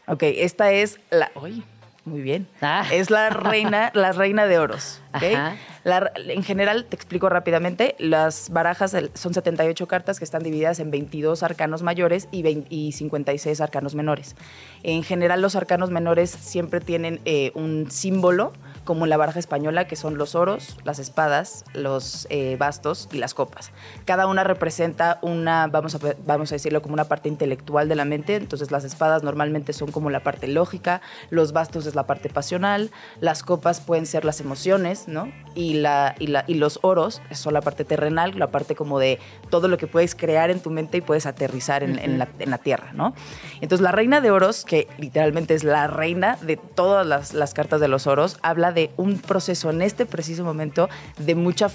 Ok, 0.07 0.23
esta 0.23 0.71
es 0.71 1.01
la. 1.11 1.31
Uy, 1.35 1.65
muy 2.05 2.21
bien. 2.21 2.47
Ah. 2.61 2.87
Es 2.93 3.11
la 3.11 3.31
reina, 3.31 3.91
la 3.95 4.13
reina 4.13 4.47
de 4.47 4.59
oros. 4.59 5.01
en 5.21 6.43
general, 6.43 6.85
te 6.85 6.97
explico 6.97 7.29
rápidamente, 7.29 7.95
las 7.99 8.51
barajas 8.51 8.95
son 9.15 9.33
78 9.33 9.89
cartas 9.89 10.19
que 10.19 10.25
están 10.25 10.43
divididas 10.43 10.81
en 10.81 10.91
22 10.91 11.43
arcanos 11.43 11.83
mayores 11.83 12.29
y, 12.31 12.43
20 12.43 12.75
y 12.75 12.93
56 12.93 13.61
arcanos 13.61 13.95
menores. 13.95 14.37
En 14.83 15.03
general, 15.03 15.41
los 15.41 15.57
arcanos 15.57 15.91
menores 15.91 16.31
siempre 16.31 16.81
tienen 16.81 17.21
eh, 17.25 17.53
un 17.55 17.91
símbolo, 17.91 18.53
como 18.85 19.05
en 19.05 19.11
la 19.11 19.17
baraja 19.17 19.39
española, 19.39 19.87
que 19.87 19.97
son 19.97 20.19
los 20.19 20.35
oros, 20.35 20.77
las 20.85 20.99
espadas, 20.99 21.65
los 21.73 22.27
eh, 22.31 22.57
bastos 22.59 23.09
y 23.13 23.19
las 23.19 23.35
copas. 23.35 23.73
Cada 24.05 24.27
una 24.27 24.45
representa 24.45 25.19
una, 25.23 25.67
vamos 25.67 25.95
a, 25.95 25.99
vamos 26.27 26.53
a 26.53 26.55
decirlo, 26.55 26.83
como 26.83 26.95
una 26.95 27.05
parte 27.05 27.29
intelectual 27.29 27.89
de 27.89 27.95
la 27.95 28.05
mente. 28.05 28.37
Entonces, 28.37 28.71
las 28.71 28.85
espadas 28.85 29.23
normalmente 29.23 29.73
son 29.73 29.91
como 29.91 30.11
la 30.11 30.21
parte 30.21 30.49
lógica, 30.49 31.01
los 31.31 31.53
bastos 31.53 31.87
es 31.87 31.95
la 31.95 32.07
parte 32.07 32.29
pasional, 32.29 32.91
las 33.21 33.43
copas 33.43 33.81
pueden 33.81 34.07
ser 34.07 34.25
las 34.25 34.41
emociones, 34.41 35.09
¿no? 35.09 35.29
y, 35.55 35.75
la, 35.75 36.15
y, 36.19 36.27
la, 36.27 36.45
y 36.47 36.55
los 36.55 36.79
oros 36.83 37.23
son 37.33 37.55
la 37.55 37.61
parte 37.61 37.85
terrenal, 37.85 38.39
la 38.39 38.49
parte 38.49 38.75
como 38.75 38.99
de 38.99 39.19
todo 39.51 39.69
lo 39.69 39.79
que 39.79 39.87
puedes 39.87 40.15
crear 40.15 40.51
en 40.51 40.61
tu 40.61 40.71
mente 40.71 40.99
y 40.99 41.01
puedes 41.01 41.27
aterrizar 41.27 41.83
en, 41.83 42.19
la, 42.19 42.29
en 42.39 42.51
la, 42.51 42.59
tierra, 42.59 42.93
¿no? 42.93 43.15
Entonces 43.61 43.83
la 43.83 43.93
reina 43.93 44.21
de 44.21 44.31
oros, 44.31 44.65
que 44.65 44.89
literalmente 44.99 45.55
es 45.55 45.65
la 45.65 45.87
reina 45.87 46.39
de 46.41 46.57
todas 46.57 47.07
las, 47.07 47.35
las 47.35 47.55
cartas 47.55 47.81
de 47.81 47.89
los 47.89 48.07
oros, 48.07 48.39
habla 48.43 48.73
de 48.75 48.91
un 48.97 49.19
proceso 49.19 49.71
en 49.71 49.83
este 49.83 50.07
preciso 50.07 50.45
momento 50.45 50.89
de, 51.19 51.35
mucha 51.35 51.71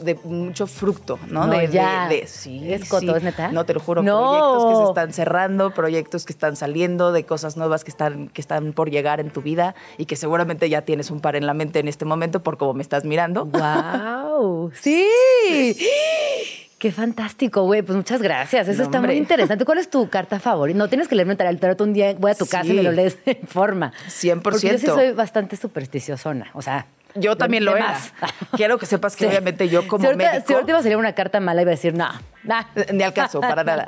de 0.00 0.14
mucho 0.24 0.66
fruto, 0.66 1.18
¿no? 1.28 1.46
no 1.46 1.58
de, 1.58 1.68
ya. 1.68 2.08
De, 2.08 2.26
sí, 2.26 2.72
¿Es 2.72 2.88
coto, 2.88 3.16
es 3.16 3.22
neta? 3.22 3.50
No, 3.50 3.64
te 3.64 3.74
lo 3.74 3.80
juro, 3.80 4.02
no. 4.02 4.20
proyectos 4.20 4.64
que 4.70 4.76
se 4.76 4.88
están 4.90 5.12
cerrando, 5.12 5.74
proyectos 5.74 6.24
que 6.24 6.32
están 6.32 6.56
saliendo, 6.56 7.12
de 7.12 7.24
cosas 7.24 7.56
nuevas 7.56 7.84
que 7.84 7.90
están, 7.90 8.28
que 8.28 8.40
están 8.40 8.72
por 8.72 8.90
llegar 8.90 9.20
en 9.20 9.30
tu 9.30 9.42
vida 9.42 9.74
y 9.98 10.06
que 10.06 10.16
seguramente 10.16 10.68
ya 10.68 10.82
tienes 10.82 11.10
un 11.10 11.20
par 11.20 11.36
en 11.36 11.46
la 11.46 11.54
mente 11.54 11.78
en 11.80 11.88
este 11.88 12.04
momento 12.04 12.42
por 12.42 12.58
cómo 12.58 12.74
me 12.74 12.82
estás 12.82 13.04
mirando. 13.04 13.46
¡Wow! 13.46 14.70
¡Sí! 14.80 15.06
Qué 16.82 16.90
fantástico, 16.90 17.62
güey. 17.62 17.82
Pues 17.82 17.94
muchas 17.94 18.20
gracias. 18.20 18.66
Eso 18.66 18.78
No, 18.78 18.82
está 18.86 18.98
hombre. 18.98 19.12
muy 19.12 19.20
interesante. 19.20 19.64
¿Cuál 19.64 19.78
es 19.78 19.88
tu 19.88 20.08
carta 20.10 20.40
favorita? 20.40 20.76
No 20.76 20.88
tienes 20.88 21.06
que 21.06 21.14
leerme 21.14 21.36
el 21.38 21.60
tarot 21.60 21.80
un 21.80 21.92
día. 21.92 22.12
Voy 22.18 22.32
a 22.32 22.34
tu 22.34 22.44
casa 22.44 22.66
y 22.66 22.72
me 22.72 22.82
lo 22.82 22.90
lees 22.90 23.18
en 23.24 23.38
forma. 23.46 23.92
100%. 24.08 24.42
Porque 24.42 24.66
yo 24.68 24.78
sí 24.78 24.86
soy 24.86 25.12
bastante 25.12 25.54
supersticiosona. 25.54 26.50
O 26.54 26.60
sea. 26.60 26.86
Yo 27.14 27.36
también 27.36 27.64
lo 27.64 27.76
era. 27.76 27.96
Quiero 28.56 28.78
que 28.78 28.86
sepas 28.86 29.14
que 29.14 29.26
Sí. 29.26 29.28
obviamente 29.30 29.68
yo 29.68 29.86
como 29.86 30.00
si 30.02 30.06
ahorita, 30.08 30.24
médico... 30.32 30.46
Si 30.48 30.52
ahorita 30.54 30.70
iba 30.72 30.78
a 30.80 30.82
salir 30.82 30.96
una 30.96 31.12
carta 31.14 31.38
mala, 31.38 31.62
iba 31.62 31.70
a 31.70 31.76
decir, 31.76 31.94
no, 31.94 32.08
nah. 32.42 32.64
Ni 32.92 33.04
al 33.04 33.12
caso, 33.14 33.40
para 33.40 33.62
nada. 33.64 33.86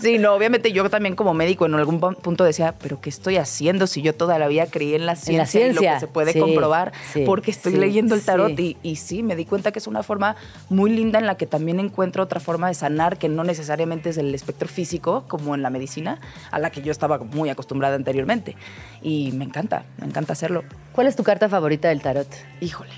Sí, 0.00 0.18
no, 0.18 0.32
obviamente 0.34 0.72
yo 0.72 0.88
también 0.88 1.14
como 1.16 1.34
médico 1.34 1.66
en 1.66 1.74
algún 1.74 2.00
pu- 2.00 2.16
punto 2.16 2.44
decía, 2.44 2.74
pero 2.80 3.00
¿qué 3.00 3.10
estoy 3.10 3.36
haciendo 3.36 3.86
si 3.86 4.02
yo 4.02 4.14
toda 4.14 4.38
la 4.38 4.46
vida 4.48 4.66
creí 4.66 4.94
en 4.94 5.06
la 5.06 5.16
ciencia, 5.16 5.60
En 5.60 5.66
la 5.68 5.72
y 5.72 5.74
lo 5.74 5.80
que 5.94 6.00
se 6.00 6.06
puede 6.06 6.32
sí, 6.32 6.38
comprobar? 6.40 6.92
sí, 7.12 7.24
porque 7.26 7.50
estoy 7.50 7.72
sí, 7.72 7.78
leyendo 7.78 8.14
el 8.14 8.22
tarot 8.22 8.58
y, 8.58 8.76
y 8.82 8.96
sí, 8.96 9.22
me 9.22 9.36
di 9.36 9.44
cuenta 9.44 9.72
que 9.72 9.78
es 9.78 9.86
una 9.86 10.02
forma 10.02 10.36
muy 10.68 10.90
linda 10.90 11.18
en 11.18 11.26
la 11.26 11.36
que 11.36 11.46
también 11.46 11.80
encuentro 11.80 12.22
otra 12.22 12.40
forma 12.40 12.68
de 12.68 12.74
sanar 12.74 13.18
que 13.18 13.28
no 13.28 13.44
necesariamente 13.44 14.10
es 14.10 14.16
el 14.18 14.34
espectro 14.34 14.68
físico, 14.68 15.24
como 15.28 15.54
en 15.54 15.62
la 15.62 15.70
medicina, 15.70 16.20
a 16.50 16.58
la 16.58 16.70
que 16.70 16.82
yo 16.82 16.92
estaba 16.92 17.18
muy 17.18 17.48
acostumbrada 17.50 17.96
anteriormente. 17.96 18.56
Y 19.02 19.32
me 19.32 19.44
encanta, 19.44 19.84
me 19.98 20.06
encanta 20.06 20.32
hacerlo. 20.34 20.62
¿Cuál 20.92 21.06
es 21.06 21.16
tu 21.16 21.22
carta 21.24 21.48
favorita 21.48 21.88
del 21.88 22.00
tarot? 22.00 22.28
Híjole, 22.60 22.90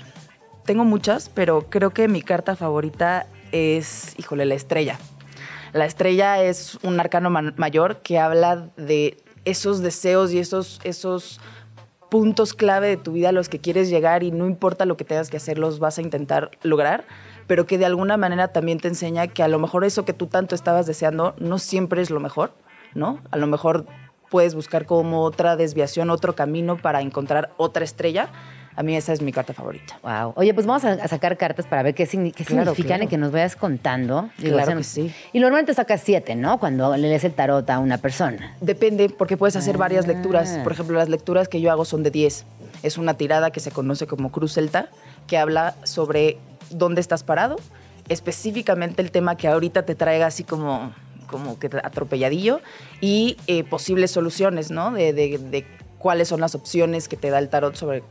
tengo 0.65 0.83
muchas, 0.85 1.29
pero 1.29 1.69
creo 1.69 1.91
que 1.91 2.07
mi 2.07 2.21
carta 2.21 2.55
favorita 2.55 3.25
es, 3.51 4.13
híjole, 4.17 4.45
la 4.45 4.55
estrella. 4.55 4.99
La 5.73 5.85
estrella 5.85 6.41
es 6.41 6.77
un 6.83 6.99
arcano 6.99 7.29
ma- 7.29 7.53
mayor 7.57 7.97
que 7.97 8.19
habla 8.19 8.69
de 8.77 9.17
esos 9.45 9.81
deseos 9.81 10.31
y 10.33 10.39
esos, 10.39 10.79
esos 10.83 11.39
puntos 12.09 12.53
clave 12.53 12.87
de 12.87 12.97
tu 12.97 13.11
vida 13.13 13.29
a 13.29 13.33
los 13.33 13.49
que 13.49 13.59
quieres 13.59 13.89
llegar 13.89 14.23
y 14.23 14.31
no 14.31 14.45
importa 14.47 14.85
lo 14.85 14.97
que 14.97 15.05
tengas 15.05 15.29
que 15.29 15.37
hacer, 15.37 15.57
los 15.57 15.79
vas 15.79 15.97
a 15.97 16.01
intentar 16.01 16.51
lograr, 16.63 17.05
pero 17.47 17.65
que 17.65 17.77
de 17.77 17.85
alguna 17.85 18.17
manera 18.17 18.49
también 18.49 18.79
te 18.79 18.87
enseña 18.87 19.27
que 19.27 19.43
a 19.43 19.47
lo 19.47 19.59
mejor 19.59 19.83
eso 19.83 20.05
que 20.05 20.13
tú 20.13 20.27
tanto 20.27 20.55
estabas 20.55 20.85
deseando 20.85 21.35
no 21.39 21.59
siempre 21.59 22.01
es 22.01 22.09
lo 22.09 22.19
mejor, 22.19 22.53
¿no? 22.93 23.19
A 23.31 23.37
lo 23.37 23.47
mejor 23.47 23.85
puedes 24.29 24.55
buscar 24.55 24.85
como 24.85 25.23
otra 25.23 25.55
desviación, 25.55 26.09
otro 26.09 26.35
camino 26.35 26.77
para 26.77 27.01
encontrar 27.01 27.51
otra 27.57 27.83
estrella. 27.83 28.29
A 28.77 28.83
mí 28.83 28.95
esa 28.95 29.11
es 29.11 29.21
mi 29.23 29.31
carta 29.31 29.53
favorita. 29.53 29.99
Wow. 30.03 30.33
Oye, 30.35 30.53
pues 30.53 30.65
vamos 30.67 30.85
a, 30.85 31.07
sacar 31.07 31.35
cartas 31.35 31.65
para 31.65 31.81
ver 31.83 31.95
qué, 31.95 32.05
signi- 32.07 32.31
qué 32.31 32.45
Claro, 32.45 32.61
significan 32.71 32.87
claro. 32.99 33.03
y 33.03 33.07
que 33.07 33.17
nos 33.17 33.31
vayas 33.31 33.55
contando. 33.55 34.29
Claro 34.39 34.77
que 34.77 34.83
sí. 34.83 35.11
Y 35.33 35.39
normalmente 35.39 35.73
sacas 35.73 36.01
siete, 36.03 36.35
¿no? 36.35 36.59
Cuando 36.59 36.95
le 36.95 37.09
lees 37.09 37.23
el 37.23 37.33
tarot 37.33 37.67
a 37.69 37.79
una 37.79 37.97
persona. 37.97 38.55
Depende, 38.61 39.09
porque 39.09 39.35
puedes 39.35 39.55
hacer 39.55 39.77
varias 39.79 40.05
Ah. 40.05 40.09
lecturas. 40.09 40.59
Por 40.63 40.71
ejemplo, 40.73 40.95
las 40.97 41.09
lecturas 41.09 41.47
que 41.49 41.59
yo 41.59 41.71
hago 41.71 41.85
son 41.85 42.03
de 42.03 42.11
10. 42.11 42.45
Es 42.83 42.99
una 42.99 43.15
tirada 43.15 43.49
que 43.49 43.59
se 43.59 43.71
conoce 43.71 44.05
como 44.05 44.31
Cruz 44.31 44.53
Celta, 44.53 44.89
que 45.25 45.39
habla 45.39 45.73
sobre 45.83 46.37
dónde 46.69 47.01
estás 47.01 47.23
parado, 47.23 47.55
específicamente 48.09 49.01
el 49.01 49.11
tema 49.11 49.35
que 49.37 49.47
ahorita 49.47 49.83
te 49.83 49.95
traiga 49.95 50.27
así 50.27 50.43
como, 50.43 50.91
como 51.27 51.57
que 51.59 51.67
atropelladillo, 51.83 52.61
y 53.01 53.37
eh, 53.47 53.63
posibles 53.63 54.11
soluciones, 54.11 54.71
¿no? 54.71 54.91
De, 54.91 55.13
de- 55.13 55.37
de 55.39 55.65
cuáles 55.97 56.27
son 56.27 56.39
las 56.41 56.53
opciones 56.55 57.07
que 57.07 57.17
te 57.17 57.29
da 57.31 57.39
el 57.39 57.49
tarot 57.49 57.75
sobre 57.75 58.03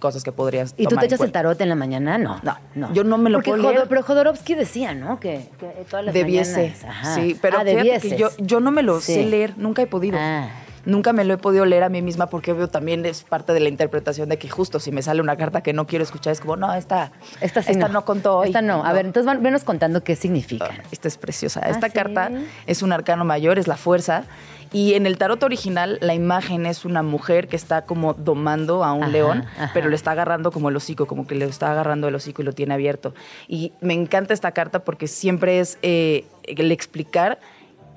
cosas 0.00 0.24
que 0.24 0.32
podrías 0.32 0.74
¿Y 0.76 0.84
tú 0.84 0.90
tomar 0.90 1.02
te 1.02 1.06
echas 1.06 1.20
el 1.20 1.30
tarot 1.30 1.60
en 1.60 1.68
la 1.68 1.76
mañana? 1.76 2.18
No. 2.18 2.40
No, 2.74 2.92
yo 2.92 3.04
no 3.04 3.16
me 3.18 3.30
lo 3.30 3.38
Porque 3.38 3.50
puedo 3.52 3.62
leer. 3.62 3.82
Jodor- 3.82 3.88
Pero 3.88 4.02
Jodorowsky 4.02 4.54
decía, 4.54 4.94
¿no? 4.94 5.20
Que, 5.20 5.48
que 5.60 5.66
todas 5.88 6.04
las 6.06 6.14
Debiese. 6.14 6.56
mañanas. 6.56 6.84
Ajá. 6.84 7.14
Sí, 7.14 7.38
pero 7.40 7.58
ah, 7.58 7.64
fíjate 7.64 8.00
que 8.00 8.16
yo, 8.16 8.30
yo 8.38 8.58
no 8.60 8.72
me 8.72 8.82
lo 8.82 9.00
Sí. 9.00 9.14
sé 9.14 9.26
leer, 9.26 9.54
nunca 9.56 9.82
he 9.82 9.86
podido. 9.86 10.18
Ah. 10.20 10.48
Nunca 10.84 11.12
me 11.12 11.24
lo 11.24 11.34
he 11.34 11.36
podido 11.38 11.64
leer 11.64 11.82
a 11.82 11.88
mí 11.88 12.02
misma 12.02 12.26
porque 12.28 12.52
veo 12.52 12.68
también 12.68 13.04
es 13.06 13.22
parte 13.22 13.52
de 13.52 13.60
la 13.60 13.68
interpretación 13.68 14.28
de 14.28 14.38
que 14.38 14.48
justo 14.48 14.80
si 14.80 14.92
me 14.92 15.02
sale 15.02 15.20
una 15.20 15.36
carta 15.36 15.62
que 15.62 15.72
no 15.72 15.86
quiero 15.86 16.02
escuchar 16.02 16.32
es 16.32 16.40
como, 16.40 16.56
no, 16.56 16.72
esta, 16.74 17.12
Esta, 17.40 17.62
sí 17.62 17.74
no. 17.76 18.04
contó 18.04 18.38
hoy. 18.38 18.48
Esta 18.48 18.62
no. 18.62 18.84
A 18.84 18.92
ver, 18.92 19.06
entonces 19.06 19.26
van- 19.26 19.42
venos 19.42 19.64
contando 19.64 20.02
qué 20.02 20.16
significan. 20.16 20.70
Ah, 20.80 20.82
Esta 20.90 21.08
es 21.08 21.18
preciosa. 21.18 21.60
Ah, 21.62 21.70
Esta 21.70 21.88
¿sí? 21.88 21.92
carta 21.92 22.30
es 22.66 22.82
un 22.82 22.92
arcano 22.92 23.24
mayor, 23.24 23.58
es 23.58 23.66
la 23.68 23.76
fuerza. 23.76 24.24
Y 24.72 24.94
en 24.94 25.04
el 25.04 25.18
tarot 25.18 25.42
original, 25.42 25.98
la 26.00 26.14
imagen 26.14 26.64
es 26.64 26.84
una 26.84 27.02
mujer 27.02 27.48
que 27.48 27.56
está 27.56 27.82
como 27.86 28.14
domando 28.14 28.84
a 28.84 28.92
un 28.92 29.02
Ajá, 29.02 29.12
león, 29.12 29.44
ajá. 29.56 29.70
pero 29.74 29.88
le 29.88 29.96
está 29.96 30.12
agarrando 30.12 30.52
como 30.52 30.68
el 30.68 30.76
hocico, 30.76 31.06
como 31.06 31.26
que 31.26 31.34
le 31.34 31.44
está 31.44 31.72
agarrando 31.72 32.06
el 32.06 32.14
hocico 32.14 32.42
y 32.42 32.44
lo 32.44 32.52
tiene 32.52 32.74
abierto. 32.74 33.12
Y 33.48 33.72
me 33.80 33.94
encanta 33.94 34.32
esta 34.32 34.52
carta 34.52 34.84
porque 34.84 35.08
siempre 35.08 35.58
es 35.58 35.76
eh, 35.82 36.24
el 36.44 36.70
explicar 36.70 37.40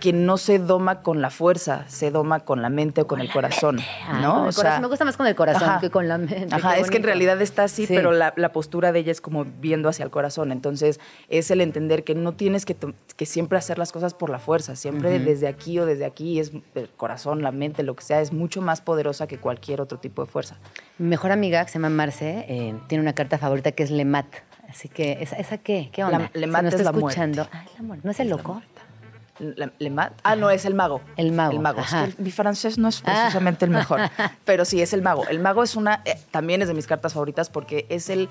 que 0.04 0.12
no 0.12 0.36
se 0.36 0.60
doma 0.60 1.02
con 1.02 1.22
la 1.22 1.30
fuerza, 1.30 1.86
se 1.88 2.12
doma 2.12 2.42
con 2.42 2.62
la 2.62 2.68
mente 2.68 3.00
o 3.00 3.08
con, 3.08 3.22
el 3.22 3.32
corazón. 3.32 3.80
Ah, 4.06 4.20
¿no? 4.22 4.34
con 4.34 4.44
el 4.44 4.50
O 4.50 4.52
sea, 4.52 4.64
corazón. 4.64 4.82
Me 4.82 4.88
gusta 4.90 5.06
más 5.06 5.16
con 5.16 5.28
el 5.28 5.36
corazón 5.36 5.70
ajá. 5.70 5.80
que 5.80 5.90
con 5.90 6.10
la 6.10 6.18
mente. 6.18 6.46
Ajá, 6.52 6.76
es 6.78 6.90
que 6.90 6.98
en 6.98 7.04
realidad 7.04 7.42
está 7.42 7.64
así, 7.64 7.86
Sí. 7.86 7.96
pero 7.96 8.12
la, 8.12 8.34
la 8.36 8.52
postura 8.52 8.92
de 8.92 9.00
ella 9.00 9.14
es 9.14 9.22
como 9.22 9.46
viendo 9.46 9.88
hacia 9.88 10.04
el 10.04 10.12
corazón. 10.12 10.52
Entonces, 10.52 11.00
es 11.30 11.50
el 11.52 11.62
entender 11.62 12.04
que 12.04 12.16
no 12.16 12.34
tienes 12.34 12.66
que, 12.66 12.76
que 13.16 13.26
siempre 13.26 13.58
hacer 13.58 13.78
las 13.80 13.94
cosas 13.94 14.14
por 14.14 14.30
la 14.30 14.40
fuerza. 14.40 14.76
Siempre 14.76 15.20
desde 15.20 15.48
aquí 15.48 15.80
o 15.80 15.86
desde 15.86 16.04
aquí 16.04 16.38
es 16.38 16.52
el 16.76 16.90
corazón, 16.90 17.42
la 17.42 17.54
mente, 17.54 17.82
lo 17.84 17.96
que 17.96 18.04
sea, 18.04 18.20
es 18.20 18.34
mucho 18.34 18.62
más 18.62 18.82
poderosa 18.82 19.26
que 19.28 19.38
cualquier 19.38 19.80
otro 19.80 20.00
tipo 20.00 20.26
de 20.26 20.30
fuerza. 20.30 20.58
Mi 20.98 21.08
mejor 21.08 21.32
amiga, 21.32 21.64
que 21.64 21.72
se 21.72 21.76
llama 21.80 21.90
Marce, 21.90 22.46
eh, 22.50 22.76
tiene 22.88 23.02
una 23.02 23.14
carta 23.14 23.38
favorita 23.38 23.72
que 23.72 23.84
es 23.84 23.90
Lemat. 23.90 24.26
Así 24.70 24.90
que, 24.90 25.20
¿esa, 25.22 25.38
esa 25.38 25.60
qué? 25.60 25.90
¿Qué 25.94 26.04
onda? 26.04 26.20
La- 26.20 26.32
Lemat 26.34 26.60
Si 26.62 26.66
nos 26.66 26.74
es 26.74 26.80
está 26.82 26.92
la 26.92 27.00
muerte. 27.00 27.22
escuchando. 27.22 27.48
Ah, 27.54 27.64
es 27.66 27.76
la 27.78 27.84
muerte. 27.84 28.02
¿No 28.06 28.12
es 28.12 28.20
el 28.20 28.30
loco? 28.30 28.60
Le- 28.60 28.83
le 29.40 29.72
ah, 30.24 30.36
no, 30.36 30.50
es 30.50 30.66
el 30.66 30.74
mago. 30.76 31.02
El 31.18 31.32
mago, 31.32 31.52
El 31.54 31.60
mago. 31.60 31.82
Es 31.82 31.88
ajá. 31.88 32.06
que 32.06 32.12
el- 32.12 32.16
mi 32.20 32.32
francés 32.32 32.78
no 32.78 32.88
es 32.90 33.02
Ah. 33.06 33.14
precisamente 33.24 33.66
el 33.66 33.72
mejor. 33.72 34.00
Pero 34.46 34.64
sí, 34.66 34.82
es 34.82 34.94
el 34.94 35.02
mago. 35.02 35.26
El 35.28 35.40
mago 35.40 35.64
es 35.64 35.76
una. 35.76 36.02
eh, 36.06 36.20
también 36.32 36.62
es 36.62 36.68
de 36.68 36.74
mis 36.74 36.88
cartas 36.88 37.14
favoritas 37.14 37.50
porque 37.50 37.86
es 37.90 38.10
el. 38.10 38.30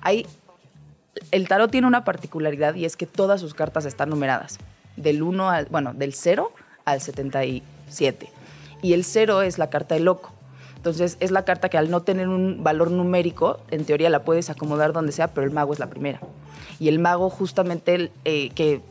Hay. 0.00 0.26
El 1.30 1.48
tarot 1.48 1.70
tiene 1.70 1.86
una 1.86 2.04
particularidad 2.04 2.74
y 2.74 2.84
es 2.84 2.96
que 2.96 3.06
todas 3.06 3.40
sus 3.40 3.54
cartas 3.54 3.84
están 3.84 4.10
numeradas. 4.10 4.58
Del 4.96 5.22
1 5.22 5.50
al. 5.50 5.66
Bueno, 5.66 5.92
del 5.94 6.14
0 6.14 6.52
al 6.84 7.00
77. 7.00 8.28
Y 8.82 8.92
el 8.92 9.04
0 9.04 9.42
es 9.42 9.58
la 9.58 9.70
carta 9.70 9.94
del 9.94 10.04
loco. 10.04 10.32
Entonces, 10.76 11.16
es 11.20 11.30
la 11.30 11.44
carta 11.46 11.68
que 11.70 11.78
al 11.78 11.90
no 11.90 12.02
tener 12.02 12.28
un 12.28 12.62
valor 12.62 12.90
numérico, 12.90 13.58
en 13.70 13.84
teoría 13.86 14.10
la 14.10 14.22
puedes 14.22 14.50
acomodar 14.50 14.92
donde 14.92 15.12
sea, 15.12 15.28
pero 15.28 15.46
el 15.46 15.52
mago 15.52 15.72
es 15.72 15.78
la 15.78 15.86
primera. 15.88 16.20
Y 16.78 16.88
el 16.88 16.98
mago, 16.98 17.30
justamente, 17.30 17.94
el, 17.94 18.10
eh, 18.26 18.50
que 18.50 18.82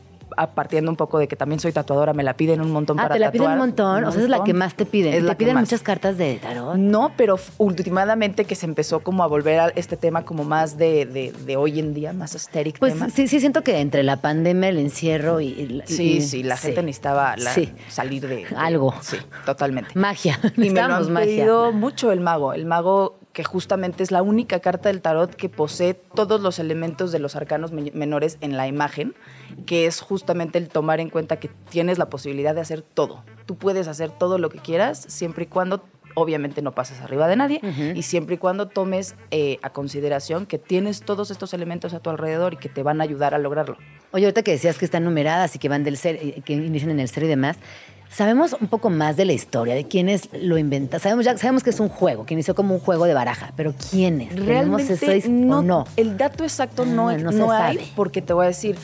partiendo 0.54 0.90
un 0.90 0.96
poco 0.96 1.18
de 1.18 1.28
que 1.28 1.36
también 1.36 1.60
soy 1.60 1.72
tatuadora, 1.72 2.12
me 2.12 2.22
la 2.22 2.34
piden 2.36 2.60
un 2.60 2.70
montón 2.70 2.98
Ah, 2.98 3.02
para 3.04 3.14
te 3.14 3.20
la 3.20 3.30
piden 3.30 3.42
tatuar. 3.46 3.54
un 3.58 3.66
montón. 3.66 4.04
O 4.04 4.12
sea, 4.12 4.22
es 4.22 4.28
la 4.28 4.42
que 4.44 4.54
más 4.54 4.74
te 4.74 4.86
piden. 4.86 5.12
Es 5.14 5.20
te 5.20 5.26
la 5.26 5.34
que 5.34 5.38
piden 5.38 5.54
más. 5.54 5.62
muchas 5.64 5.82
cartas 5.82 6.16
de 6.18 6.36
tarot. 6.36 6.76
No, 6.76 7.12
pero 7.16 7.38
últimamente 7.58 8.44
que 8.44 8.54
se 8.54 8.66
empezó 8.66 9.00
como 9.00 9.22
a 9.22 9.26
volver 9.26 9.60
a 9.60 9.68
este 9.70 9.96
tema 9.96 10.24
como 10.24 10.44
más 10.44 10.76
de, 10.78 11.06
de- 11.06 11.32
de 11.32 11.56
hoy 11.56 11.78
en 11.80 11.94
día, 11.94 12.12
más 12.12 12.34
aesthetic 12.34 12.78
Pues 12.78 12.94
tema. 12.94 13.10
sí, 13.10 13.28
sí, 13.28 13.40
siento 13.40 13.62
que 13.62 13.80
entre 13.80 14.02
la 14.02 14.16
pandemia, 14.16 14.68
el 14.68 14.78
encierro 14.78 15.40
y. 15.40 15.46
y- 15.48 15.82
Sí, 15.86 16.16
y- 16.18 16.20
sí, 16.22 16.42
la 16.42 16.56
gente 16.56 16.82
necesitaba 16.82 17.36
la- 17.36 17.52
Sí. 17.52 17.72
salir 17.88 18.26
de, 18.26 18.36
de- 18.36 18.56
Algo. 18.56 18.94
Sí, 19.00 19.16
totalmente. 19.44 19.90
Magia. 19.98 20.38
Y 20.56 20.70
me 20.70 20.80
lo 20.82 20.94
han 20.94 21.12
magia. 21.12 21.26
pedido 21.26 21.72
mucho 21.72 22.12
el 22.12 22.20
mago. 22.20 22.52
El 22.52 22.66
mago 22.66 23.18
que 23.34 23.44
justamente 23.44 24.02
es 24.02 24.10
la 24.10 24.22
única 24.22 24.60
carta 24.60 24.88
del 24.88 25.02
tarot 25.02 25.34
que 25.34 25.50
posee 25.50 25.92
todos 25.92 26.40
los 26.40 26.58
elementos 26.58 27.12
de 27.12 27.18
los 27.18 27.36
arcanos 27.36 27.70
me- 27.72 27.90
menores 27.92 28.38
en 28.40 28.56
la 28.56 28.66
imagen, 28.66 29.14
que 29.66 29.84
es 29.84 30.00
justamente 30.00 30.56
el 30.56 30.68
tomar 30.70 31.00
en 31.00 31.10
cuenta 31.10 31.36
que 31.38 31.50
tienes 31.68 31.98
la 31.98 32.08
posibilidad 32.08 32.54
de 32.54 32.62
hacer 32.62 32.80
todo. 32.80 33.22
Tú 33.44 33.56
puedes 33.56 33.88
hacer 33.88 34.10
todo 34.10 34.38
lo 34.38 34.48
que 34.48 34.58
quieras, 34.60 35.04
siempre 35.08 35.44
y 35.44 35.46
cuando 35.48 35.84
obviamente 36.16 36.62
no 36.62 36.70
pases 36.76 37.00
arriba 37.00 37.26
de 37.26 37.34
nadie 37.34 37.60
y 37.96 38.02
siempre 38.02 38.36
y 38.36 38.38
cuando 38.38 38.68
tomes 38.68 39.16
eh, 39.32 39.58
a 39.62 39.70
consideración 39.70 40.46
que 40.46 40.58
tienes 40.60 41.00
todos 41.00 41.32
estos 41.32 41.52
elementos 41.54 41.92
a 41.92 41.98
tu 41.98 42.08
alrededor 42.08 42.54
y 42.54 42.56
que 42.56 42.68
te 42.68 42.84
van 42.84 43.00
a 43.00 43.04
ayudar 43.04 43.34
a 43.34 43.38
lograrlo. 43.38 43.76
Oye, 44.12 44.26
ahorita 44.26 44.42
que 44.44 44.52
decías 44.52 44.78
que 44.78 44.84
están 44.84 45.02
numeradas 45.02 45.56
y 45.56 45.58
que 45.58 45.68
van 45.68 45.82
del 45.82 45.96
ser, 45.96 46.14
eh, 46.22 46.40
que 46.44 46.52
inician 46.52 46.90
en 46.92 47.00
el 47.00 47.08
cero 47.08 47.26
y 47.26 47.30
demás, 47.30 47.58
sabemos 48.14 48.54
un 48.60 48.68
poco 48.68 48.90
más 48.90 49.16
de 49.16 49.24
la 49.24 49.32
historia, 49.32 49.74
de 49.74 49.84
quiénes 49.84 50.28
lo 50.32 50.56
inventan. 50.58 51.00
Sabemos 51.00 51.24
ya 51.24 51.36
sabemos 51.36 51.62
que 51.62 51.70
es 51.70 51.80
un 51.80 51.88
juego, 51.88 52.24
que 52.26 52.34
inició 52.34 52.54
como 52.54 52.74
un 52.74 52.80
juego 52.80 53.04
de 53.06 53.14
baraja, 53.14 53.52
pero 53.56 53.74
quiénes. 53.90 54.28
¿Tenemos 54.30 54.46
Realmente 54.48 55.28
no, 55.28 55.58
o 55.58 55.62
no? 55.62 55.84
El 55.96 56.16
dato 56.16 56.44
exacto 56.44 56.82
Ah, 56.82 56.86
no, 56.86 57.12
no 57.18 57.30
no, 57.32 57.46
se 57.48 57.52
hay, 57.54 57.76
sabe. 57.78 57.88
porque 57.96 58.22
te 58.22 58.32
voy 58.32 58.44
a 58.44 58.48
decir, 58.48 58.76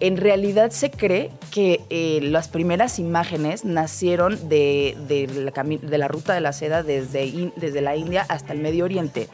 en 0.00 0.16
realidad 0.16 0.70
se 0.70 0.90
cree 0.90 1.30
que 1.50 1.80
eh, 1.90 2.20
las 2.22 2.48
primeras 2.48 2.98
imágenes 2.98 3.64
nacieron 3.64 4.48
de, 4.48 4.96
de 5.08 5.26
la, 5.42 5.52
cami- 5.52 5.80
de 5.80 5.98
la 5.98 6.06
ruta 6.08 6.34
de 6.34 6.40
la 6.40 6.52
seda 6.52 6.82
desde, 6.82 7.24
in- 7.26 7.52
desde 7.56 7.80
la 7.80 7.96
India 7.96 8.24
hasta 8.28 8.52
el 8.52 8.60
Medio 8.60 8.84
Oriente. 8.84 9.28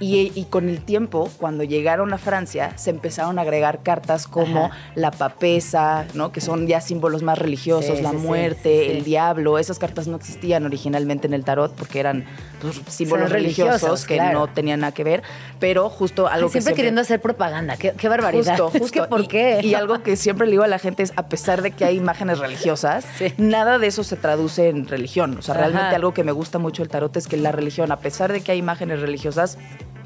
Y, 0.00 0.46
con 0.50 0.68
el 0.68 0.80
tiempo, 0.80 1.30
cuando 1.38 1.62
llegaron 1.62 2.12
a 2.12 2.18
Francia, 2.18 2.72
se 2.76 2.90
empezaron 2.90 3.38
a 3.38 3.42
agregar 3.42 3.84
cartas 3.84 4.26
como 4.26 4.70
la 4.96 5.12
papesa, 5.12 6.06
¿no? 6.14 6.32
que 6.32 6.40
son 6.40 6.66
ya 6.66 6.80
símbolos 6.80 7.22
más 7.22 7.38
religiosos, 7.38 8.00
la 8.02 8.12
muerte, 8.12 8.91
el 8.92 9.04
diablo. 9.04 9.58
Esas 9.58 9.78
cartas 9.78 10.06
no 10.06 10.16
existían 10.16 10.64
originalmente 10.64 11.26
en 11.26 11.34
el 11.34 11.44
tarot 11.44 11.74
porque 11.74 12.00
eran 12.00 12.24
pues, 12.60 12.80
símbolos 12.88 13.30
religiosos, 13.30 14.06
que 14.06 14.20
no 14.20 14.48
tenían 14.48 14.80
nada 14.80 14.92
que 14.92 15.04
ver, 15.04 15.22
pero 15.58 15.88
justo 15.88 16.28
algo 16.28 16.48
que 16.48 16.52
siempre 16.52 16.74
queriendo 16.74 17.00
hacer 17.00 17.20
propaganda, 17.20 17.76
qué, 17.76 18.08
barbaridad. 18.08 18.58
Justo, 18.58 18.78
justo. 18.78 19.08
¿por 19.08 19.22
y, 19.22 19.26
qué? 19.26 19.60
Y 19.62 19.74
algo 19.74 20.02
que 20.02 20.16
siempre 20.16 20.46
le 20.46 20.52
digo 20.52 20.64
a 20.64 20.68
la 20.68 20.78
gente 20.78 21.02
es, 21.02 21.12
a 21.16 21.26
pesar 21.28 21.62
de 21.62 21.70
que 21.72 21.84
hay 21.84 21.96
imágenes 21.96 22.38
religiosas, 22.38 23.06
nada 23.36 23.78
de 23.78 23.86
eso 23.86 24.04
se 24.04 24.16
traduce 24.16 24.68
en 24.68 24.86
religión. 24.86 25.36
O 25.38 25.42
sea, 25.42 25.54
realmente 25.54 25.94
algo 25.96 26.14
que 26.14 26.24
me 26.24 26.32
gusta 26.32 26.58
mucho 26.58 26.82
el 26.82 26.88
tarot 26.88 27.16
es 27.16 27.26
que 27.26 27.36
la 27.36 27.52
religión, 27.52 27.92
a 27.92 27.98
pesar 27.98 28.32
de 28.32 28.40
que 28.40 28.52
hay 28.52 28.58
imágenes 28.58 29.00
religiosas, 29.00 29.58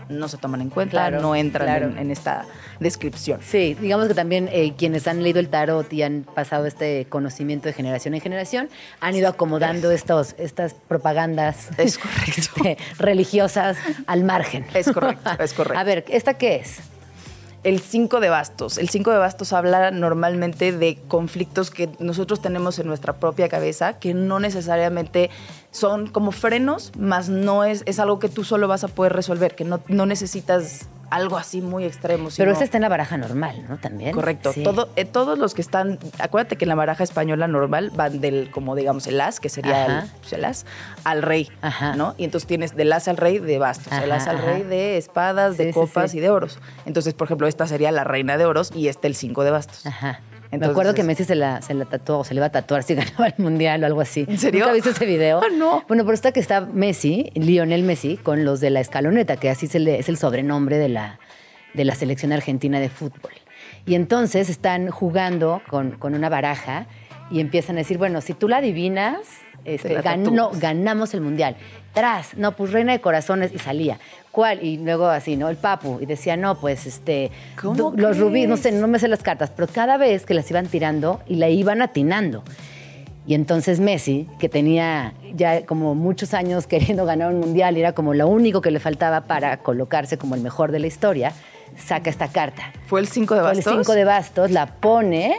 no 0.09 0.29
se 0.29 0.37
toman 0.37 0.61
en 0.61 0.71
cuenta, 0.71 1.11
no 1.11 1.35
entran 1.35 1.99
en, 1.99 2.11
esta 2.11 2.45
descripción. 2.81 3.41
Sí, 3.43 3.77
digamos 3.81 4.09
que 4.09 4.15
también 4.15 4.49
eh, 4.53 4.75
quienes 4.77 5.07
han 5.07 5.23
leído 5.23 5.41
el 5.41 5.49
tarot 5.49 5.93
y 5.93 6.03
han 6.03 6.25
pasado 6.35 6.67
este 6.67 7.07
conocimiento 7.09 7.69
de 7.69 7.73
generación 7.73 8.15
en 8.15 8.21
generación 8.21 8.69
han 9.01 9.15
ido 9.15 9.29
acomodando 9.29 9.91
estos, 9.91 10.35
estas 10.39 10.75
propagandas 10.75 11.69
es 11.79 11.99
correcto. 11.99 12.33
Este, 12.37 12.79
religiosas 12.99 13.77
al 14.07 14.25
margen. 14.25 14.67
Es 14.75 14.91
correcto, 14.91 15.31
es 15.39 15.53
correcto. 15.55 15.79
A 15.79 15.85
ver, 15.85 16.05
¿esta 16.09 16.35
qué 16.35 16.57
es? 16.57 16.81
El 17.63 17.81
5 17.81 18.21
de 18.21 18.29
bastos. 18.29 18.79
El 18.79 18.89
5 18.89 19.11
de 19.11 19.19
bastos 19.19 19.53
habla 19.53 19.91
normalmente 19.91 20.73
de 20.73 20.99
conflictos 21.09 21.71
que 21.71 21.91
nosotros 21.99 22.41
tenemos 22.41 22.79
en 22.79 22.87
nuestra 22.87 23.15
propia 23.15 23.49
cabeza, 23.49 23.99
que 23.99 24.15
no 24.15 24.41
necesariamente 24.41 25.31
son 25.71 26.07
como 26.07 26.33
frenos, 26.33 26.93
más 26.99 27.29
no 27.29 27.65
es, 27.65 27.83
es 27.87 27.99
algo 27.99 28.19
que 28.19 28.29
tú 28.29 28.45
solo 28.45 28.69
vas 28.69 28.85
a 28.85 28.89
poder 28.89 29.13
resolver, 29.13 29.55
que 29.55 29.65
no, 29.65 29.81
no 29.89 30.07
necesitas 30.07 30.89
algo 31.11 31.37
así 31.37 31.61
muy 31.61 31.85
extremo. 31.85 32.29
Pero 32.37 32.53
ese 32.53 32.65
está 32.65 32.79
en 32.79 32.83
la 32.83 32.89
baraja 32.89 33.17
normal, 33.17 33.65
¿no? 33.69 33.79
También. 33.79 34.13
Correcto. 34.13 34.53
Todo, 34.63 34.89
eh, 34.97 35.05
todos 35.05 35.39
los 35.39 35.55
que 35.55 35.63
están, 35.63 35.99
acuérdate 36.19 36.57
que 36.57 36.65
en 36.65 36.71
la 36.71 36.75
baraja 36.75 37.05
española 37.05 37.49
normal 37.49 37.91
van 37.95 38.21
del, 38.21 38.51
como 38.51 38.75
digamos, 38.75 39.07
el 39.07 39.21
as, 39.21 39.41
que 39.41 39.49
sería 39.49 40.09
pues, 40.21 40.33
el, 40.33 40.45
as, 40.45 40.67
al 41.05 41.23
rey, 41.23 41.51
¿no? 41.97 42.15
Y 42.19 42.25
entonces 42.25 42.47
tienes 42.47 42.77
del 42.77 42.93
as 42.93 43.09
al 43.09 43.17
rey 43.17 43.39
de 43.39 43.59
bastos, 43.59 43.93
el 43.93 44.11
as 44.13 44.27
al 44.27 44.39
rey 44.39 44.63
de 44.63 44.97
espadas, 44.97 45.57
de 45.57 45.73
copas 45.73 46.15
y 46.15 46.21
de 46.21 46.31
oros. 46.31 46.59
Entonces, 46.85 47.15
por 47.15 47.27
ejemplo, 47.27 47.47
esta 47.47 47.67
sería 47.67 47.91
la 47.93 48.05
reina 48.05 48.37
de 48.37 48.47
oros 48.47 48.73
y 48.75 48.89
este 48.89 49.07
el 49.07 49.15
cinco 49.15 49.45
de 49.45 49.51
bastos. 49.51 49.87
Ajá. 49.87 50.21
Me 50.50 50.67
acuerdo 50.67 50.95
que 50.95 51.03
Messi 51.03 51.25
se 51.25 51.35
la, 51.35 51.61
se 51.62 51.75
la 51.75 51.85
tatuó 51.85 52.19
o 52.19 52.25
se 52.25 52.35
le 52.35 52.38
iba 52.38 52.47
a 52.47 52.53
tatuar 52.53 52.83
si 52.83 52.95
ganaba 52.97 53.26
el 53.26 53.35
mundial 53.38 53.83
o 53.83 53.87
algo 53.87 54.00
así. 54.00 54.26
¿En 54.29 54.38
serio? 54.38 54.61
¿Nunca 54.61 54.75
viste 54.75 54.91
ese 54.91 55.07
video? 55.07 55.41
Ah, 55.43 55.49
no. 55.53 55.85
Bueno, 55.88 56.05
pero 56.05 56.15
está 56.15 56.33
que 56.33 56.41
está 56.41 56.61
Messi, 56.61 57.31
Lionel 57.35 57.83
Messi, 57.83 58.17
con 58.17 58.45
los 58.45 58.61
de 58.61 58.71
la 58.71 58.81
escaloneta, 58.81 59.37
que 59.37 59.50
así 59.50 59.67
es 59.67 60.09
el 60.09 60.17
sobrenombre 60.17 60.79
de 60.79 60.88
la, 60.88 61.19
de 61.75 61.85
la 61.85 61.95
selección 61.95 62.33
argentina 62.33 62.81
de 62.81 62.88
fútbol. 62.88 63.33
Y 63.87 63.95
entonces 63.95 64.49
están 64.49 64.91
jugando 64.91 65.62
con, 65.69 65.97
una 66.03 66.29
baraja 66.29 66.87
y 67.31 67.41
empiezan 67.41 67.76
a 67.76 67.79
decir, 67.79 67.99
bueno, 67.99 68.21
si 68.21 68.35
tú 68.35 68.49
la 68.49 68.59
adivinas, 68.59 69.19
este, 69.65 70.00
ganamos 70.03 71.15
el 71.15 71.21
mundial. 71.21 71.57
Tras, 71.97 72.37
no, 72.37 72.53
pues 72.53 72.73
reina 72.73 72.93
de 72.93 73.00
corazones 73.00 73.53
y 73.55 73.59
salía. 73.59 73.99
¿Cuál? 74.31 74.62
Y 74.62 74.76
luego 74.76 75.07
así, 75.07 75.35
¿no? 75.35 75.49
El 75.49 75.57
papu. 75.57 75.99
Y 75.99 76.05
decía, 76.05 76.37
no, 76.37 76.57
pues 76.57 76.85
este. 76.85 77.31
los 77.62 78.19
rubíes, 78.19 78.47
no 78.50 78.59
sé, 78.59 78.71
no 78.71 78.87
me 78.87 78.99
sé 78.99 79.09
las 79.09 79.23
cartas, 79.23 79.50
pero 79.57 79.67
cada 79.67 79.97
vez 79.97 80.26
que 80.26 80.35
las 80.35 80.50
iban 80.50 80.67
tirando 80.67 81.23
y 81.26 81.37
la 81.37 81.49
iban 81.49 81.81
atinando. 81.81 82.45
Y 83.26 83.33
entonces 83.33 83.81
Messi, 83.81 84.29
que 84.38 84.50
tenía 84.50 85.15
ya 85.35 85.65
como 85.65 85.95
muchos 85.95 86.35
años 86.35 86.67
queriendo 86.69 87.07
ganar 87.07 87.33
un 87.33 87.41
mundial 87.41 87.79
y 87.79 87.81
era 87.81 87.93
como 87.93 88.12
lo 88.12 88.29
único 88.29 88.61
que 88.61 88.71
le 88.71 88.79
faltaba 88.79 89.23
para 89.23 89.57
colocarse 89.61 90.19
como 90.19 90.35
el 90.35 90.43
mejor 90.43 90.73
de 90.73 90.81
la 90.81 90.88
historia, 90.88 91.33
saca 91.79 92.11
esta 92.11 92.29
carta. 92.29 92.75
¿Fue 92.88 93.00
el 93.00 93.09
5 93.09 93.35
de 93.37 93.41
bastos? 93.41 93.65
Fue 93.65 93.73
el 93.73 93.79
5 93.79 93.95
de 93.95 94.05
bastos, 94.05 94.50
la 94.50 94.67
pone 94.67 95.35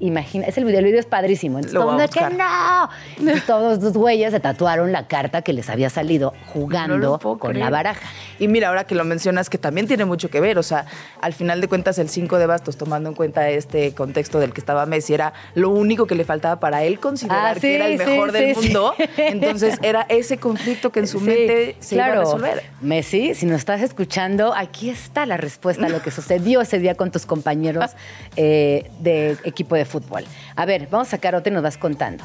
imagina, 0.00 0.46
es 0.46 0.58
el 0.58 0.64
video, 0.64 0.80
el 0.80 0.86
video 0.86 1.00
es 1.00 1.06
padrísimo. 1.06 1.58
Entonces, 1.58 1.78
todo 1.78 1.92
mundo 1.92 2.08
que 2.08 3.30
no. 3.30 3.40
todos 3.46 3.82
los 3.82 3.92
güeyes 3.92 4.32
se 4.32 4.40
tatuaron 4.40 4.92
la 4.92 5.06
carta 5.06 5.42
que 5.42 5.52
les 5.52 5.68
había 5.68 5.90
salido 5.90 6.34
jugando 6.46 7.18
con 7.38 7.58
la 7.58 7.70
baraja. 7.70 8.08
Y 8.38 8.48
mira, 8.48 8.68
ahora 8.68 8.84
que 8.84 8.94
lo 8.94 9.04
mencionas, 9.04 9.50
que 9.50 9.58
también 9.58 9.86
tiene 9.86 10.04
mucho 10.04 10.30
que 10.30 10.40
ver. 10.40 10.58
O 10.58 10.62
sea, 10.62 10.86
al 11.20 11.34
final 11.34 11.60
de 11.60 11.68
cuentas, 11.68 11.98
el 11.98 12.08
5 12.08 12.38
de 12.38 12.46
bastos, 12.46 12.76
tomando 12.76 13.10
en 13.10 13.14
cuenta 13.14 13.48
este 13.50 13.92
contexto 13.94 14.40
del 14.40 14.52
que 14.52 14.60
estaba 14.60 14.86
Messi, 14.86 15.14
era 15.14 15.34
lo 15.54 15.70
único 15.70 16.06
que 16.06 16.14
le 16.14 16.24
faltaba 16.24 16.58
para 16.58 16.82
él 16.82 16.98
considerar 16.98 17.56
ah, 17.56 17.60
que 17.60 17.74
era 17.74 17.86
el 17.86 17.98
mejor 17.98 18.32
del 18.32 18.56
mundo. 18.56 18.94
Entonces, 19.16 19.78
era 19.82 20.06
ese 20.08 20.38
conflicto 20.38 20.90
que 20.90 21.00
en 21.00 21.06
su 21.06 21.20
mente 21.20 21.76
se 21.80 21.96
iba 21.96 22.06
a 22.06 22.14
resolver. 22.14 22.62
Messi, 22.80 23.34
si 23.34 23.46
nos 23.46 23.58
estás 23.58 23.82
escuchando, 23.82 24.54
aquí 24.54 24.88
está 24.88 25.26
la 25.26 25.36
respuesta 25.36 25.86
a 25.86 25.88
lo 25.88 26.00
que 26.00 26.10
sucedió 26.10 26.62
ese 26.62 26.78
día 26.78 26.94
con 26.94 27.10
tus 27.10 27.26
compañeros 27.26 27.90
eh, 28.36 28.90
de 29.00 29.36
equipo 29.44 29.74
de 29.74 29.84
fútbol. 29.90 30.24
A 30.56 30.64
ver, 30.64 30.88
vamos 30.90 31.08
a 31.08 31.10
sacar 31.12 31.34
otra 31.34 31.50
y 31.50 31.54
nos 31.54 31.62
vas 31.62 31.76
contando. 31.76 32.24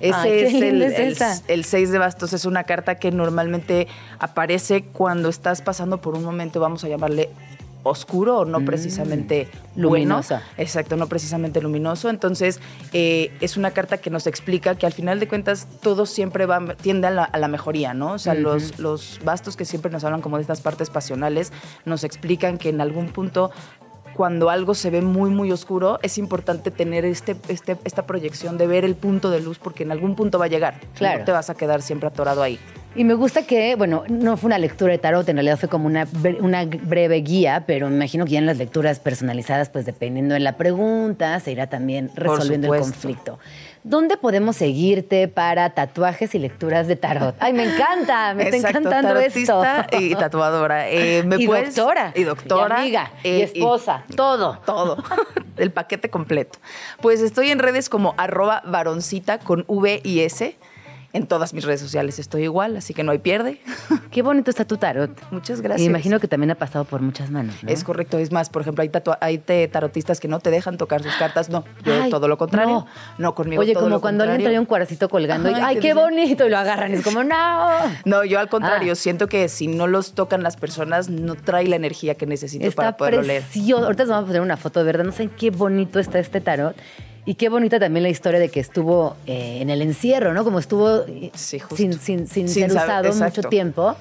Ese 0.00 0.46
es, 0.46 0.54
el, 0.54 0.82
el, 1.48 1.64
6 1.64 1.90
de 1.90 1.98
bastos. 1.98 2.32
Es 2.32 2.44
una 2.44 2.64
carta 2.64 2.96
que 2.96 3.10
normalmente 3.10 3.88
aparece 4.20 4.84
cuando 4.84 5.28
estás 5.28 5.60
pasando 5.60 6.00
por 6.00 6.14
un 6.14 6.22
momento, 6.22 6.60
vamos 6.60 6.84
a 6.84 6.88
llamarle 6.88 7.30
oscuro 7.82 8.38
o 8.38 8.44
no 8.44 8.60
mm, 8.60 8.64
precisamente 8.64 9.48
luminosa. 9.76 10.42
Exacto, 10.56 10.96
no 10.96 11.06
precisamente 11.08 11.60
luminoso. 11.60 12.10
Entonces, 12.10 12.60
eh, 12.92 13.32
es 13.40 13.56
una 13.56 13.70
carta 13.70 13.98
que 13.98 14.10
nos 14.10 14.26
explica 14.26 14.74
que 14.76 14.86
al 14.86 14.92
final 14.92 15.20
de 15.20 15.28
cuentas 15.28 15.66
todo 15.80 16.06
siempre 16.06 16.46
va, 16.46 16.74
tiende 16.76 17.06
a 17.06 17.10
la, 17.10 17.48
mejoría, 17.48 17.94
¿no? 17.94 18.12
O 18.12 18.18
sea, 18.18 18.34
los, 18.34 18.78
los 18.78 19.20
bastos 19.24 19.56
que 19.56 19.64
siempre 19.64 19.90
nos 19.90 20.04
hablan 20.04 20.20
como 20.20 20.36
de 20.36 20.42
estas 20.42 20.60
partes 20.60 20.90
pasionales 20.90 21.52
nos 21.84 22.04
explican 22.04 22.58
que 22.58 22.68
en 22.68 22.80
algún 22.80 23.08
punto 23.08 23.50
cuando 24.18 24.50
algo 24.50 24.74
se 24.74 24.90
ve 24.90 25.00
muy, 25.00 25.30
muy 25.30 25.52
oscuro, 25.52 26.00
es 26.02 26.18
importante 26.18 26.72
tener 26.72 27.04
este, 27.04 27.36
este, 27.46 27.76
esta 27.84 28.04
proyección 28.04 28.58
de 28.58 28.66
ver 28.66 28.84
el 28.84 28.96
punto 28.96 29.30
de 29.30 29.38
luz 29.38 29.60
porque 29.60 29.84
en 29.84 29.92
algún 29.92 30.16
punto 30.16 30.40
va 30.40 30.46
a 30.46 30.48
llegar. 30.48 30.80
Claro. 30.96 31.20
No 31.20 31.24
te 31.24 31.30
vas 31.30 31.50
a 31.50 31.54
quedar 31.54 31.82
siempre 31.82 32.08
atorado 32.08 32.42
ahí. 32.42 32.58
Y 32.96 33.04
me 33.04 33.14
gusta 33.14 33.46
que, 33.46 33.76
bueno, 33.76 34.02
no 34.08 34.36
fue 34.36 34.48
una 34.48 34.58
lectura 34.58 34.90
de 34.90 34.98
tarot, 34.98 35.28
en 35.28 35.36
realidad 35.36 35.56
fue 35.56 35.68
como 35.68 35.86
una, 35.86 36.08
una 36.40 36.64
breve 36.64 37.18
guía, 37.18 37.62
pero 37.64 37.88
me 37.88 37.94
imagino 37.94 38.24
que 38.24 38.32
ya 38.32 38.38
en 38.40 38.46
las 38.46 38.58
lecturas 38.58 38.98
personalizadas, 38.98 39.68
pues 39.68 39.86
dependiendo 39.86 40.34
de 40.34 40.40
la 40.40 40.56
pregunta, 40.56 41.38
se 41.38 41.52
irá 41.52 41.68
también 41.68 42.10
resolviendo 42.16 42.74
el 42.74 42.80
conflicto. 42.80 43.38
¿Dónde 43.88 44.18
podemos 44.18 44.56
seguirte 44.56 45.28
para 45.28 45.70
tatuajes 45.70 46.34
y 46.34 46.38
lecturas 46.38 46.88
de 46.88 46.96
tarot? 46.96 47.34
Ay, 47.40 47.54
me 47.54 47.64
encanta, 47.64 48.34
me 48.34 48.50
está 48.50 48.68
encantando 48.68 49.16
esto. 49.18 49.62
y 49.98 50.14
tatuadora. 50.14 50.90
Eh, 50.90 51.24
y 51.38 51.46
doctora. 51.46 52.12
Y 52.14 52.24
doctora. 52.24 52.80
Y 52.80 52.82
amiga, 52.82 53.10
y 53.24 53.28
eh, 53.28 53.42
esposa, 53.44 54.04
todo. 54.14 54.58
Todo. 54.66 55.02
El 55.56 55.70
paquete 55.70 56.10
completo. 56.10 56.58
Pues 57.00 57.22
estoy 57.22 57.50
en 57.50 57.60
redes 57.60 57.88
como 57.88 58.14
arroba 58.18 58.60
varoncita 58.66 59.38
con 59.38 59.64
V 59.68 60.02
y 60.04 60.20
S. 60.20 60.54
En 61.14 61.26
todas 61.26 61.54
mis 61.54 61.64
redes 61.64 61.80
sociales 61.80 62.18
estoy 62.18 62.42
igual, 62.42 62.76
así 62.76 62.92
que 62.92 63.02
no 63.02 63.12
hay 63.12 63.18
pierde. 63.18 63.60
Qué 64.10 64.20
bonito 64.20 64.50
está 64.50 64.66
tu 64.66 64.76
tarot. 64.76 65.10
Muchas 65.30 65.62
gracias. 65.62 65.80
Y 65.82 65.86
imagino 65.86 66.20
que 66.20 66.28
también 66.28 66.50
ha 66.50 66.54
pasado 66.54 66.84
por 66.84 67.00
muchas 67.00 67.30
manos. 67.30 67.56
Es 67.66 67.82
correcto. 67.82 68.18
Es 68.18 68.30
más, 68.30 68.50
por 68.50 68.60
ejemplo, 68.62 68.82
hay, 68.82 68.90
hay 69.20 69.68
tarotistas 69.68 70.20
que 70.20 70.28
no 70.28 70.38
te 70.38 70.50
dejan 70.50 70.76
tocar 70.76 71.02
sus 71.02 71.14
cartas. 71.16 71.48
No, 71.48 71.64
yo 71.82 72.10
todo 72.10 72.28
lo 72.28 72.36
contrario. 72.36 72.86
No, 73.16 73.34
conmigo 73.34 73.62
Oye, 73.62 73.74
como 73.74 74.02
cuando 74.02 74.24
alguien 74.24 74.42
trae 74.42 74.58
un 74.58 74.66
cuaracito 74.66 75.08
colgando. 75.08 75.50
Ay, 75.54 75.78
qué 75.78 75.94
bonito. 75.94 76.46
Y 76.46 76.50
lo 76.50 76.58
agarran. 76.58 76.92
Es 76.92 77.02
como, 77.02 77.24
no. 77.24 77.68
No, 78.04 78.24
yo 78.24 78.38
al 78.38 78.48
contrario. 78.48 78.92
Ah. 78.92 78.96
Siento 78.96 79.28
que 79.28 79.48
si 79.48 79.66
no 79.66 79.86
los 79.86 80.12
tocan 80.12 80.42
las 80.42 80.56
personas, 80.56 81.08
no 81.08 81.34
trae 81.34 81.66
la 81.68 81.76
energía 81.76 82.14
que 82.16 82.26
necesito 82.26 82.70
para 82.72 82.96
poderlo 82.96 83.22
leer. 83.22 83.44
Ahorita 83.74 84.04
vamos 84.04 84.24
a 84.24 84.26
poner 84.26 84.42
una 84.42 84.56
foto 84.56 84.80
de 84.80 84.86
verdad. 84.86 85.04
No 85.04 85.12
sé 85.12 85.28
qué 85.28 85.50
bonito 85.50 85.98
está 85.98 86.18
este 86.18 86.40
tarot. 86.40 86.76
Y 87.28 87.34
qué 87.34 87.50
bonita 87.50 87.78
también 87.78 88.04
la 88.04 88.08
historia 88.08 88.40
de 88.40 88.48
que 88.48 88.58
estuvo 88.58 89.14
eh, 89.26 89.58
en 89.60 89.68
el 89.68 89.82
encierro, 89.82 90.32
¿no? 90.32 90.44
Como 90.44 90.58
estuvo 90.58 91.04
eh, 91.06 91.30
sin, 91.34 91.92
sin, 91.92 92.26
sin, 92.26 92.48
ser 92.48 92.70
usado 92.70 93.12
mucho 93.12 93.42
tiempo. 93.42 93.94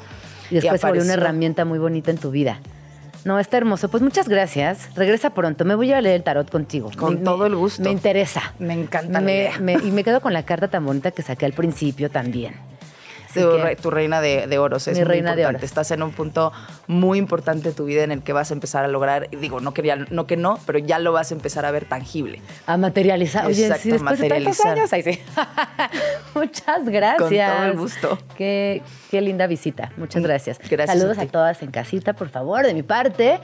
Y 0.50 0.56
después 0.56 0.80
se 0.80 0.88
volvió 0.88 1.04
una 1.04 1.16
herramienta 1.16 1.66
muy 1.66 1.78
bonita 1.78 2.10
en 2.10 2.20
tu 2.20 2.32
vida. 2.32 2.62
No, 3.26 3.38
está 3.38 3.58
hermoso. 3.58 3.90
Pues 3.90 4.02
muchas 4.02 4.30
gracias. 4.30 4.88
Regresa 4.96 5.32
pronto. 5.32 5.66
Me 5.66 5.76
voy 5.76 5.92
a 5.92 6.00
leer 6.00 6.16
el 6.16 6.24
tarot 6.24 6.50
contigo. 6.50 6.90
Con 6.98 7.26
todo 7.26 7.48
el 7.48 7.58
gusto. 7.58 7.84
Me 7.84 7.92
interesa. 7.92 8.54
Me 8.60 8.76
encanta. 8.76 9.20
y 9.20 9.92
me 9.92 10.04
quedo 10.06 10.22
con 10.22 10.32
la 10.32 10.44
carta 10.44 10.70
tan 10.70 10.86
bonita 10.86 11.12
que 11.12 11.22
saqué 11.22 11.46
al 11.46 11.52
principio 11.52 12.10
también 12.10 12.54
tu, 13.34 13.92
reina 13.92 14.22
de, 14.22 14.58
oros 14.58 14.88
es 14.88 14.98
muy 14.98 15.06
reina 15.06 15.32
importante. 15.32 15.66
Estás 15.66 15.92
en 15.92 16.04
un 16.04 16.12
punto 16.12 16.52
muy 16.88 17.18
importante 17.18 17.70
de 17.70 17.76
tu 17.76 17.86
vida 17.86 18.04
en 18.04 18.12
el 18.12 18.22
que 18.22 18.34
vas 18.34 18.52
a 18.52 18.54
empezar 18.54 18.86
a 18.86 18.88
lograr, 18.88 19.30
digo, 19.30 19.60
no 19.60 19.74
quería, 19.74 19.96
no 19.96 20.28
que 20.28 20.38
no, 20.38 20.60
pero 20.66 20.80
ya 20.80 21.00
lo 21.00 21.12
vas 21.12 21.32
a 21.32 21.36
empezar 21.36 21.66
a 21.66 21.72
ver 21.72 21.86
tangible. 21.86 22.42
A 22.66 22.78
materializar. 22.78 23.46
Oye, 23.46 23.70
después 23.70 24.20
de 24.20 24.30
tantos 24.30 24.60
años, 24.66 24.94
ahí 24.94 25.04
sí. 25.04 25.20
Muchas 26.36 26.86
gracias. 26.86 27.18
Con 27.18 27.30
todo 27.30 27.64
el 27.64 27.78
gusto. 27.78 28.18
Qué, 28.38 28.82
qué 29.10 29.22
linda 29.22 29.48
visita. 29.48 29.92
Muchas 29.98 30.24
gracias. 30.24 30.60
Gracias. 30.70 30.98
Saludos 30.98 31.18
a, 31.18 31.24
a 31.24 31.28
todas 31.28 31.62
en 31.62 31.72
casita, 31.72 32.14
por 32.14 32.30
favor, 32.30 32.66
de 32.66 32.74
mi 32.74 32.84
parte. 32.84 33.40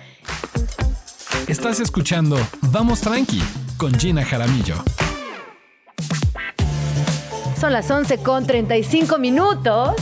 Estás 1.48 1.80
escuchando 1.80 2.38
Vamos 2.62 3.02
Tranqui 3.02 3.41
con 3.78 3.93
Gina 4.00 4.24
Jaramillo. 4.24 4.76
Son 7.63 7.71
las 7.71 7.89
11 7.89 8.17
con 8.17 8.45
35 8.45 9.19
minutos 9.19 9.95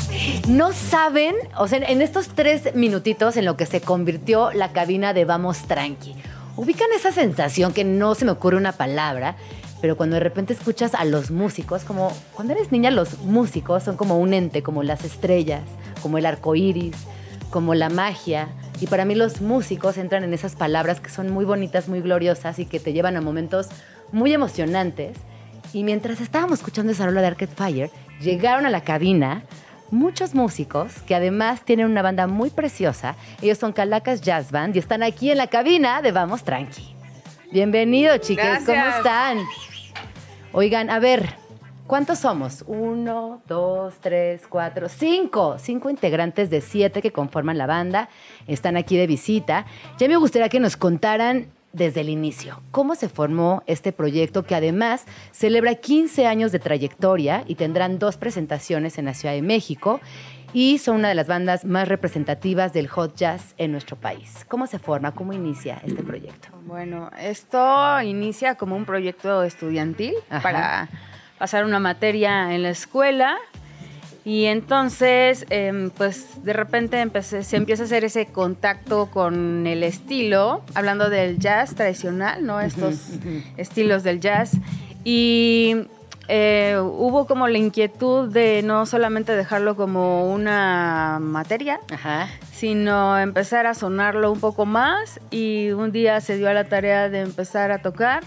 No 0.47 0.71
saben, 0.71 1.35
o 1.59 1.67
sea, 1.67 1.77
en 1.77 2.01
estos 2.01 2.29
tres 2.29 2.73
minutitos 2.73 3.37
en 3.37 3.45
lo 3.45 3.55
que 3.55 3.67
se 3.67 3.81
convirtió 3.81 4.51
la 4.51 4.71
cabina 4.71 5.13
de 5.13 5.25
Vamos 5.25 5.59
Tranqui, 5.67 6.15
ubican 6.55 6.87
esa 6.95 7.11
sensación 7.11 7.71
que 7.71 7.83
no 7.83 8.15
se 8.15 8.25
me 8.25 8.31
ocurre 8.31 8.57
una 8.57 8.71
palabra, 8.71 9.35
pero 9.79 9.95
cuando 9.95 10.15
de 10.15 10.21
repente 10.21 10.53
escuchas 10.53 10.95
a 10.95 11.05
los 11.05 11.29
músicos, 11.29 11.83
como 11.83 12.11
cuando 12.33 12.53
eres 12.53 12.71
niña, 12.71 12.89
los 12.89 13.19
músicos 13.19 13.83
son 13.83 13.95
como 13.95 14.17
un 14.17 14.33
ente, 14.33 14.63
como 14.63 14.81
las 14.81 15.05
estrellas, 15.05 15.61
como 16.01 16.17
el 16.17 16.25
arco 16.25 16.55
iris, 16.55 16.95
como 17.51 17.75
la 17.75 17.89
magia. 17.89 18.47
Y 18.79 18.87
para 18.87 19.05
mí 19.05 19.13
los 19.13 19.39
músicos 19.39 19.99
entran 19.99 20.23
en 20.23 20.33
esas 20.33 20.55
palabras 20.55 20.99
que 20.99 21.11
son 21.11 21.29
muy 21.29 21.45
bonitas, 21.45 21.87
muy 21.87 22.01
gloriosas 22.01 22.57
y 22.57 22.65
que 22.65 22.79
te 22.79 22.91
llevan 22.91 23.17
a 23.17 23.21
momentos 23.21 23.67
muy 24.11 24.33
emocionantes. 24.33 25.15
Y 25.73 25.83
mientras 25.83 26.19
estábamos 26.19 26.59
escuchando 26.59 26.91
esa 26.91 27.05
rola 27.05 27.21
de 27.21 27.27
Arcade 27.27 27.55
Fire, 27.55 27.91
llegaron 28.19 28.65
a 28.65 28.69
la 28.69 28.81
cabina 28.81 29.43
muchos 29.89 30.35
músicos 30.35 31.01
que 31.03 31.15
además 31.15 31.63
tienen 31.63 31.85
una 31.85 32.01
banda 32.01 32.27
muy 32.27 32.49
preciosa. 32.49 33.15
Ellos 33.41 33.57
son 33.57 33.71
Calacas 33.71 34.21
Jazz 34.21 34.51
Band 34.51 34.75
y 34.75 34.79
están 34.79 35.01
aquí 35.01 35.31
en 35.31 35.37
la 35.37 35.47
cabina 35.47 36.01
de 36.01 36.11
Vamos 36.11 36.43
Tranqui. 36.43 36.93
Bienvenidos, 37.51 38.19
chicas. 38.21 38.63
¿Cómo 38.65 38.83
están? 38.83 39.39
Oigan, 40.51 40.89
a 40.89 40.99
ver, 40.99 41.35
¿cuántos 41.87 42.19
somos? 42.19 42.65
Uno, 42.67 43.41
dos, 43.47 43.95
tres, 44.01 44.43
cuatro, 44.49 44.89
cinco. 44.89 45.55
Cinco 45.57 45.89
integrantes 45.89 46.49
de 46.49 46.59
siete 46.59 47.01
que 47.01 47.11
conforman 47.11 47.57
la 47.57 47.65
banda. 47.65 48.09
Están 48.47 48.75
aquí 48.75 48.97
de 48.97 49.07
visita. 49.07 49.65
Ya 49.97 50.09
me 50.09 50.17
gustaría 50.17 50.49
que 50.49 50.59
nos 50.59 50.75
contaran 50.75 51.47
desde 51.73 52.01
el 52.01 52.09
inicio. 52.09 52.61
¿Cómo 52.71 52.95
se 52.95 53.09
formó 53.09 53.63
este 53.65 53.91
proyecto 53.91 54.43
que 54.43 54.55
además 54.55 55.05
celebra 55.31 55.75
15 55.75 56.27
años 56.27 56.51
de 56.51 56.59
trayectoria 56.59 57.43
y 57.47 57.55
tendrán 57.55 57.99
dos 57.99 58.17
presentaciones 58.17 58.97
en 58.97 59.05
la 59.05 59.13
Ciudad 59.13 59.33
de 59.33 59.41
México? 59.41 60.01
Y 60.53 60.79
son 60.79 60.97
una 60.97 61.07
de 61.07 61.15
las 61.15 61.27
bandas 61.27 61.63
más 61.63 61.87
representativas 61.87 62.73
del 62.73 62.89
hot 62.89 63.15
jazz 63.15 63.53
en 63.57 63.71
nuestro 63.71 63.95
país. 63.95 64.45
¿Cómo 64.49 64.67
se 64.67 64.79
forma? 64.79 65.13
¿Cómo 65.13 65.31
inicia 65.31 65.81
este 65.85 66.03
proyecto? 66.03 66.49
Bueno, 66.65 67.09
esto 67.17 68.01
inicia 68.01 68.55
como 68.55 68.75
un 68.75 68.83
proyecto 68.83 69.43
estudiantil 69.43 70.13
para 70.43 70.89
pasar 71.37 71.63
una 71.63 71.79
materia 71.79 72.53
en 72.53 72.63
la 72.63 72.69
escuela 72.69 73.37
y 74.23 74.45
entonces, 74.45 75.45
em, 75.49 75.89
pues 75.89 76.43
de 76.43 76.53
repente 76.53 77.03
se 77.23 77.57
empieza 77.57 77.83
a 77.83 77.85
hacer 77.85 78.03
ese 78.03 78.27
contacto 78.27 79.07
con 79.07 79.65
el 79.65 79.83
estilo, 79.83 80.61
hablando 80.75 81.09
del 81.09 81.39
jazz 81.39 81.73
tradicional, 81.73 82.45
¿no? 82.45 82.61
Estos 82.61 82.97
estilos 83.57 84.03
del 84.03 84.19
jazz. 84.19 84.51
Y 85.03 85.87
eh, 86.27 86.77
hubo 86.79 87.25
como 87.25 87.47
la 87.47 87.57
inquietud 87.57 88.31
de 88.31 88.61
no 88.61 88.85
solamente 88.85 89.35
dejarlo 89.35 89.75
como 89.75 90.31
una 90.31 91.17
materia, 91.19 91.79
sino 92.53 93.17
empezar 93.17 93.65
a 93.65 93.73
sonarlo 93.73 94.31
un 94.31 94.39
poco 94.39 94.67
más. 94.67 95.19
Y 95.31 95.71
un 95.71 95.91
día 95.91 96.21
se 96.21 96.37
dio 96.37 96.47
a 96.47 96.53
la 96.53 96.65
tarea 96.65 97.09
de 97.09 97.21
empezar 97.21 97.71
a 97.71 97.79
tocar 97.79 98.23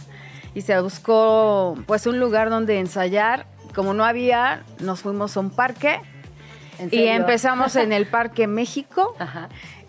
y 0.57 0.63
se 0.63 0.81
buscó 0.81 1.79
pues 1.87 2.09
un 2.09 2.19
lugar 2.19 2.51
donde 2.51 2.81
ensayar 2.81 3.47
como 3.75 3.95
no 3.95 4.05
había, 4.05 4.63
nos 4.81 5.01
fuimos 5.01 5.37
a 5.37 5.41
un 5.41 5.51
parque 5.51 6.01
y 6.91 7.07
empezamos 7.07 7.77
en 7.77 7.93
el 7.93 8.07
Parque 8.07 8.47
México. 8.47 9.17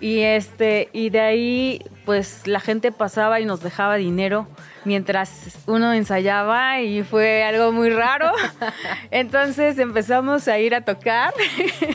Y 0.01 0.19
este 0.19 0.89
y 0.91 1.09
de 1.09 1.21
ahí 1.21 1.81
pues 2.05 2.47
la 2.47 2.59
gente 2.59 2.91
pasaba 2.91 3.39
y 3.39 3.45
nos 3.45 3.61
dejaba 3.61 3.95
dinero 3.95 4.47
mientras 4.83 5.57
uno 5.67 5.93
ensayaba 5.93 6.81
y 6.81 7.03
fue 7.03 7.43
algo 7.43 7.71
muy 7.71 7.89
raro. 7.89 8.31
Entonces 9.11 9.79
empezamos 9.79 10.47
a 10.47 10.59
ir 10.59 10.75
a 10.75 10.81
tocar 10.81 11.33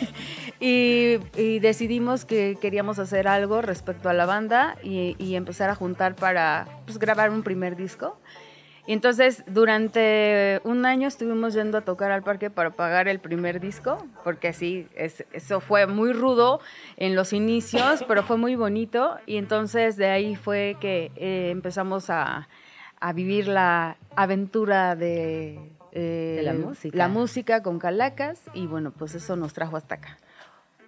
y, 0.61 1.19
decidimos 1.61 2.25
que 2.25 2.57
queríamos 2.61 2.99
hacer 2.99 3.29
algo 3.29 3.61
respecto 3.61 4.09
a 4.09 4.15
la 4.15 4.25
banda 4.25 4.77
y, 4.83 5.15
y 5.19 5.37
empezar 5.37 5.69
a 5.71 5.75
juntar 5.75 6.17
para 6.17 6.67
pues, 6.87 6.99
grabar 6.99 7.31
un 7.31 7.43
primer 7.43 7.77
disco. 7.77 8.19
Y 8.91 8.93
entonces 8.93 9.45
durante 9.47 10.61
un 10.65 10.85
año 10.85 11.07
estuvimos 11.07 11.55
yendo 11.55 11.79
a 11.79 11.83
tocar 11.83 12.11
al 12.11 12.25
parque 12.25 12.51
para 12.51 12.71
pagar 12.71 13.07
el 13.07 13.21
primer 13.21 13.61
disco, 13.61 14.05
porque 14.25 14.49
así, 14.49 14.89
eso 14.97 15.61
fue 15.61 15.87
muy 15.87 16.13
rudo 16.13 16.59
en 16.97 17.15
los 17.15 17.33
inicios, 17.33 18.05
pero 18.09 18.25
fue 18.25 18.37
muy 18.37 18.57
bonito. 18.57 19.17
Y 19.27 19.37
entonces 19.37 19.97
de 19.97 20.07
ahí 20.07 20.35
fue 20.35 20.77
que 20.81 21.13
eh, 21.15 21.51
empezamos 21.53 22.11
a, 22.11 22.49
vivir 23.15 23.47
la 23.47 23.97
aventura 24.17 24.97
de, 24.97 25.61
de 25.93 26.41
la 26.43 26.55
música. 26.55 26.99
La 26.99 27.07
música 27.07 27.63
con 27.63 27.79
Calacas 27.79 28.43
y 28.55 28.67
bueno, 28.67 28.91
pues 28.91 29.15
eso 29.15 29.37
nos 29.37 29.53
trajo 29.53 29.77
hasta 29.77 29.95
acá. 29.95 30.19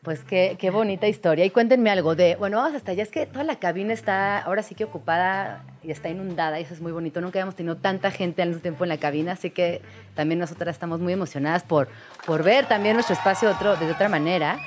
Pues 0.02 0.24
qué, 0.24 0.56
qué 0.58 0.70
bonita 0.70 1.06
historia. 1.06 1.44
Y 1.44 1.50
cuéntenme 1.50 1.88
algo 1.88 2.16
de, 2.16 2.34
bueno, 2.34 2.56
vamos 2.56 2.74
hasta 2.74 2.90
allá. 2.90 3.04
Es 3.04 3.10
que 3.12 3.24
toda 3.24 3.44
la 3.44 3.60
cabina 3.60 3.92
está 3.92 4.40
ahora 4.40 4.64
sí 4.64 4.74
que 4.74 4.82
ocupada 4.82 5.64
y 5.80 5.92
está 5.92 6.08
inundada 6.08 6.58
y 6.58 6.64
eso 6.64 6.74
es 6.74 6.80
muy 6.80 6.90
bonito. 6.90 7.20
Nunca 7.20 7.38
habíamos 7.38 7.54
tenido 7.54 7.76
tanta 7.76 8.10
gente 8.10 8.42
al 8.42 8.48
mismo 8.48 8.62
tiempo 8.62 8.84
en 8.84 8.88
la 8.88 8.96
cabina, 8.96 9.32
así 9.32 9.50
que 9.50 9.80
también 10.16 10.40
nosotras 10.40 10.74
estamos 10.74 10.98
muy 10.98 11.12
emocionadas 11.12 11.62
por, 11.62 11.88
por 12.26 12.42
ver 12.42 12.66
también 12.66 12.94
nuestro 12.94 13.14
espacio 13.14 13.48
otro, 13.48 13.76
de 13.76 13.92
otra 13.92 14.08
manera. 14.08 14.58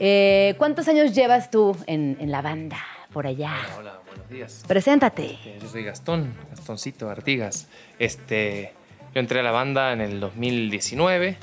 Eh, 0.00 0.56
¿Cuántos 0.58 0.88
años 0.88 1.14
llevas 1.14 1.52
tú 1.52 1.76
en, 1.86 2.16
en, 2.18 2.32
la 2.32 2.42
banda 2.42 2.78
por 3.12 3.28
allá? 3.28 3.54
Hola, 3.78 4.00
buenos 4.04 4.28
días. 4.28 4.64
Preséntate. 4.66 5.34
Este, 5.34 5.58
yo 5.60 5.68
soy 5.68 5.84
Gastón, 5.84 6.34
Gastoncito 6.50 7.08
Artigas. 7.08 7.68
Este, 8.00 8.72
yo 9.14 9.20
entré 9.20 9.38
a 9.38 9.42
la 9.44 9.52
banda 9.52 9.92
en 9.92 10.00
el 10.00 10.18
2019. 10.18 11.36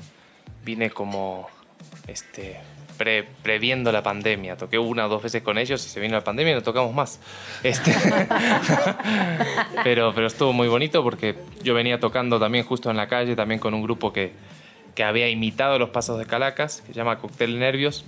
Vine 0.66 0.90
como 0.90 1.48
este, 2.08 2.60
previendo 3.00 3.92
la 3.92 4.04
pandemia. 4.04 4.58
Toqué 4.58 4.78
una 4.78 5.06
o 5.06 5.10
dos 5.10 5.24
veces 5.24 5.42
con 5.42 5.58
ellos 5.58 5.86
y 5.86 5.90
se 5.90 6.00
vino 6.00 6.16
la 6.16 6.24
pandemia 6.24 6.52
y 6.52 6.56
no 6.56 6.64
tocamos 6.64 6.94
más. 6.94 7.20
Este, 7.64 7.94
pero, 9.84 10.14
pero 10.14 10.28
estuvo 10.28 10.52
muy 10.52 10.68
bonito 10.68 11.02
porque 11.02 11.36
yo 11.64 11.74
venía 11.74 12.00
tocando 12.00 12.40
también 12.40 12.66
justo 12.66 12.92
en 12.92 12.98
la 12.98 13.08
calle, 13.08 13.36
también 13.36 13.60
con 13.60 13.74
un 13.74 13.84
grupo 13.84 14.12
que, 14.12 14.34
que 14.96 15.04
había 15.04 15.30
imitado 15.30 15.80
los 15.80 15.90
pasos 15.90 16.20
de 16.20 16.26
Calacas, 16.26 16.82
que 16.82 16.94
se 16.94 17.00
llama 17.00 17.20
Cóctel 17.20 17.58
Nervios, 17.58 18.04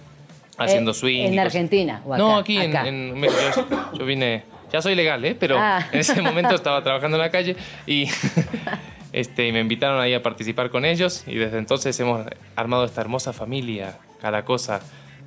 haciendo 0.57 0.91
eh, 0.91 0.95
swing. 0.95 1.25
¿En 1.27 1.39
Argentina? 1.39 2.01
O 2.05 2.13
acá? 2.13 2.23
No, 2.23 2.37
aquí 2.37 2.57
En, 2.57 3.19
México. 3.19 3.65
Yo, 3.97 4.05
vine, 4.05 4.43
ya 4.73 4.81
soy 4.81 4.95
legal, 4.95 5.23
¿eh? 5.23 5.37
pero 5.39 5.57
ah. 5.57 5.87
en 5.91 5.99
ese 5.99 6.21
momento 6.21 6.53
estaba 6.53 6.83
trabajando 6.83 7.17
en 7.17 7.21
la 7.21 7.31
calle 7.31 7.55
y... 7.87 8.07
Este, 9.13 9.51
me 9.51 9.59
invitaron 9.59 9.99
ahí 9.99 10.13
a 10.13 10.23
participar 10.23 10.69
con 10.69 10.85
ellos 10.85 11.25
y 11.27 11.35
desde 11.35 11.57
entonces 11.57 11.99
hemos 11.99 12.25
armado 12.55 12.85
esta 12.85 13.01
hermosa 13.01 13.33
familia 13.33 13.97
cada 14.21 14.45
cosa 14.45 14.79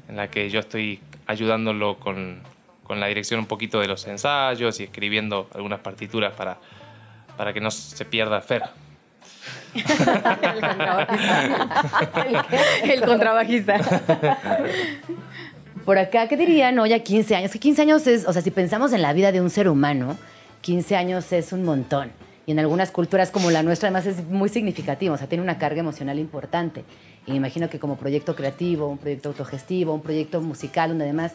en 0.08 0.16
la 0.16 0.28
que 0.28 0.48
yo 0.48 0.60
estoy 0.60 1.00
ayudándolo 1.26 1.98
con, 1.98 2.40
con 2.84 3.00
la 3.00 3.06
dirección 3.06 3.40
un 3.40 3.46
poquito 3.46 3.80
de 3.80 3.88
los 3.88 4.06
ensayos 4.06 4.78
y 4.80 4.84
escribiendo 4.84 5.48
algunas 5.54 5.80
partituras 5.80 6.32
para, 6.34 6.58
para 7.36 7.52
que 7.52 7.60
no 7.60 7.70
se 7.70 8.04
pierda 8.04 8.40
Fer. 8.40 8.62
el 12.84 13.00
contrabajista. 13.02 13.80
Por 15.84 15.98
acá, 15.98 16.28
¿qué 16.28 16.36
dirían 16.36 16.78
hoy 16.78 16.92
a 16.92 17.02
15 17.02 17.36
años? 17.36 17.50
Que 17.50 17.58
15 17.58 17.82
años 17.82 18.06
es, 18.06 18.26
o 18.26 18.32
sea, 18.32 18.40
si 18.40 18.50
pensamos 18.50 18.92
en 18.92 19.02
la 19.02 19.12
vida 19.12 19.32
de 19.32 19.40
un 19.40 19.50
ser 19.50 19.68
humano, 19.68 20.16
15 20.62 20.96
años 20.96 21.32
es 21.32 21.52
un 21.52 21.64
montón. 21.64 22.10
Y 22.46 22.52
en 22.52 22.58
algunas 22.58 22.90
culturas 22.90 23.30
como 23.30 23.50
la 23.50 23.62
nuestra, 23.62 23.88
además, 23.88 24.06
es 24.06 24.24
muy 24.26 24.48
significativo, 24.48 25.14
o 25.14 25.18
sea, 25.18 25.28
tiene 25.28 25.42
una 25.42 25.58
carga 25.58 25.80
emocional 25.80 26.18
importante. 26.18 26.84
Y 27.26 27.30
me 27.30 27.38
imagino 27.38 27.70
que 27.70 27.78
como 27.78 27.96
proyecto 27.96 28.36
creativo, 28.36 28.88
un 28.88 28.98
proyecto 28.98 29.30
autogestivo, 29.30 29.94
un 29.94 30.02
proyecto 30.02 30.40
musical, 30.40 30.90
donde 30.90 31.04
además 31.04 31.32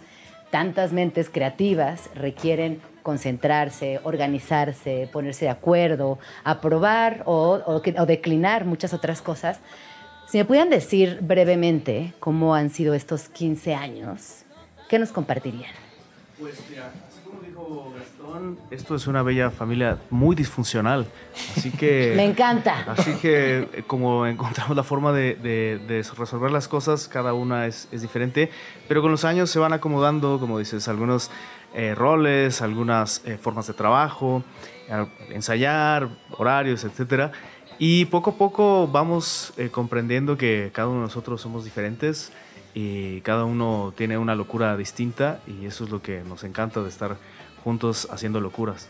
tantas 0.52 0.92
mentes 0.92 1.30
creativas 1.30 2.10
requieren 2.16 2.82
concentrarse, 3.04 4.00
organizarse, 4.04 5.10
ponerse 5.12 5.46
de 5.46 5.52
acuerdo, 5.52 6.20
aprobar 6.44 7.24
o, 7.26 7.62
o, 7.66 8.06
declinar 8.06 8.66
muchas 8.66 8.94
otras 8.94 9.22
cosas. 9.22 9.60
Si 10.28 10.38
me 10.38 10.46
pudieran 10.46 10.70
decir 10.70 11.20
brevemente 11.22 12.14
cómo 12.20 12.54
han 12.54 12.70
sido 12.70 12.94
estos 12.94 13.30
15 13.30 13.74
años, 13.74 14.44
¿qué 14.90 15.00
nos 15.00 15.12
compartirían? 15.12 15.72
Pues 16.40 16.56
mira, 16.70 16.92
esto 18.72 18.96
es 18.96 19.08
una 19.08 19.24
bella 19.24 19.50
familia 19.50 19.98
muy 20.10 20.36
disfuncional. 20.36 21.08
Así 21.56 21.72
que. 21.72 22.14
Me 22.16 22.26
encanta. 22.26 22.86
Así 22.88 23.14
que, 23.16 23.68
eh, 23.74 23.84
como 23.88 24.26
encontramos 24.26 24.76
la 24.76 24.84
forma 24.84 25.12
de, 25.12 26.06
resolver 26.18 26.52
las 26.52 26.68
cosas, 26.68 27.08
cada 27.08 27.34
una 27.34 27.68
es, 27.68 27.90
diferente. 27.92 28.50
Pero 28.88 29.02
con 29.02 29.12
los 29.12 29.26
años 29.26 29.50
se 29.50 29.60
van 29.60 29.74
acomodando, 29.74 30.40
como 30.40 30.60
dices, 30.60 30.88
algunos 30.88 31.32
eh, 31.74 31.96
roles, 31.96 32.62
algunas 32.62 33.22
eh, 33.26 33.38
formas 33.38 33.68
de 33.68 33.74
trabajo, 33.74 34.44
ensayar, 35.30 36.10
horarios, 36.38 36.84
etc. 36.84 37.32
Y 37.78 38.06
poco 38.06 38.32
a 38.32 38.34
poco 38.34 38.88
vamos 38.88 39.54
comprendiendo 39.72 40.38
que 40.38 40.72
cada 40.74 40.88
uno 40.88 40.98
de 40.98 41.04
nosotros 41.04 41.40
somos 41.40 41.64
diferentes 41.64 42.32
y 42.74 43.22
cada 43.22 43.46
uno 43.46 43.94
tiene 43.96 44.18
una 44.18 44.36
locura 44.36 44.76
distinta 44.78 45.40
y 45.48 45.66
eso 45.66 45.86
es 45.86 45.90
lo 45.90 46.02
que 46.02 46.22
nos 46.24 46.44
encanta 46.44 46.82
de 46.82 46.90
estar 46.90 47.18
juntos 47.64 48.08
haciendo 48.12 48.40
locuras. 48.40 48.88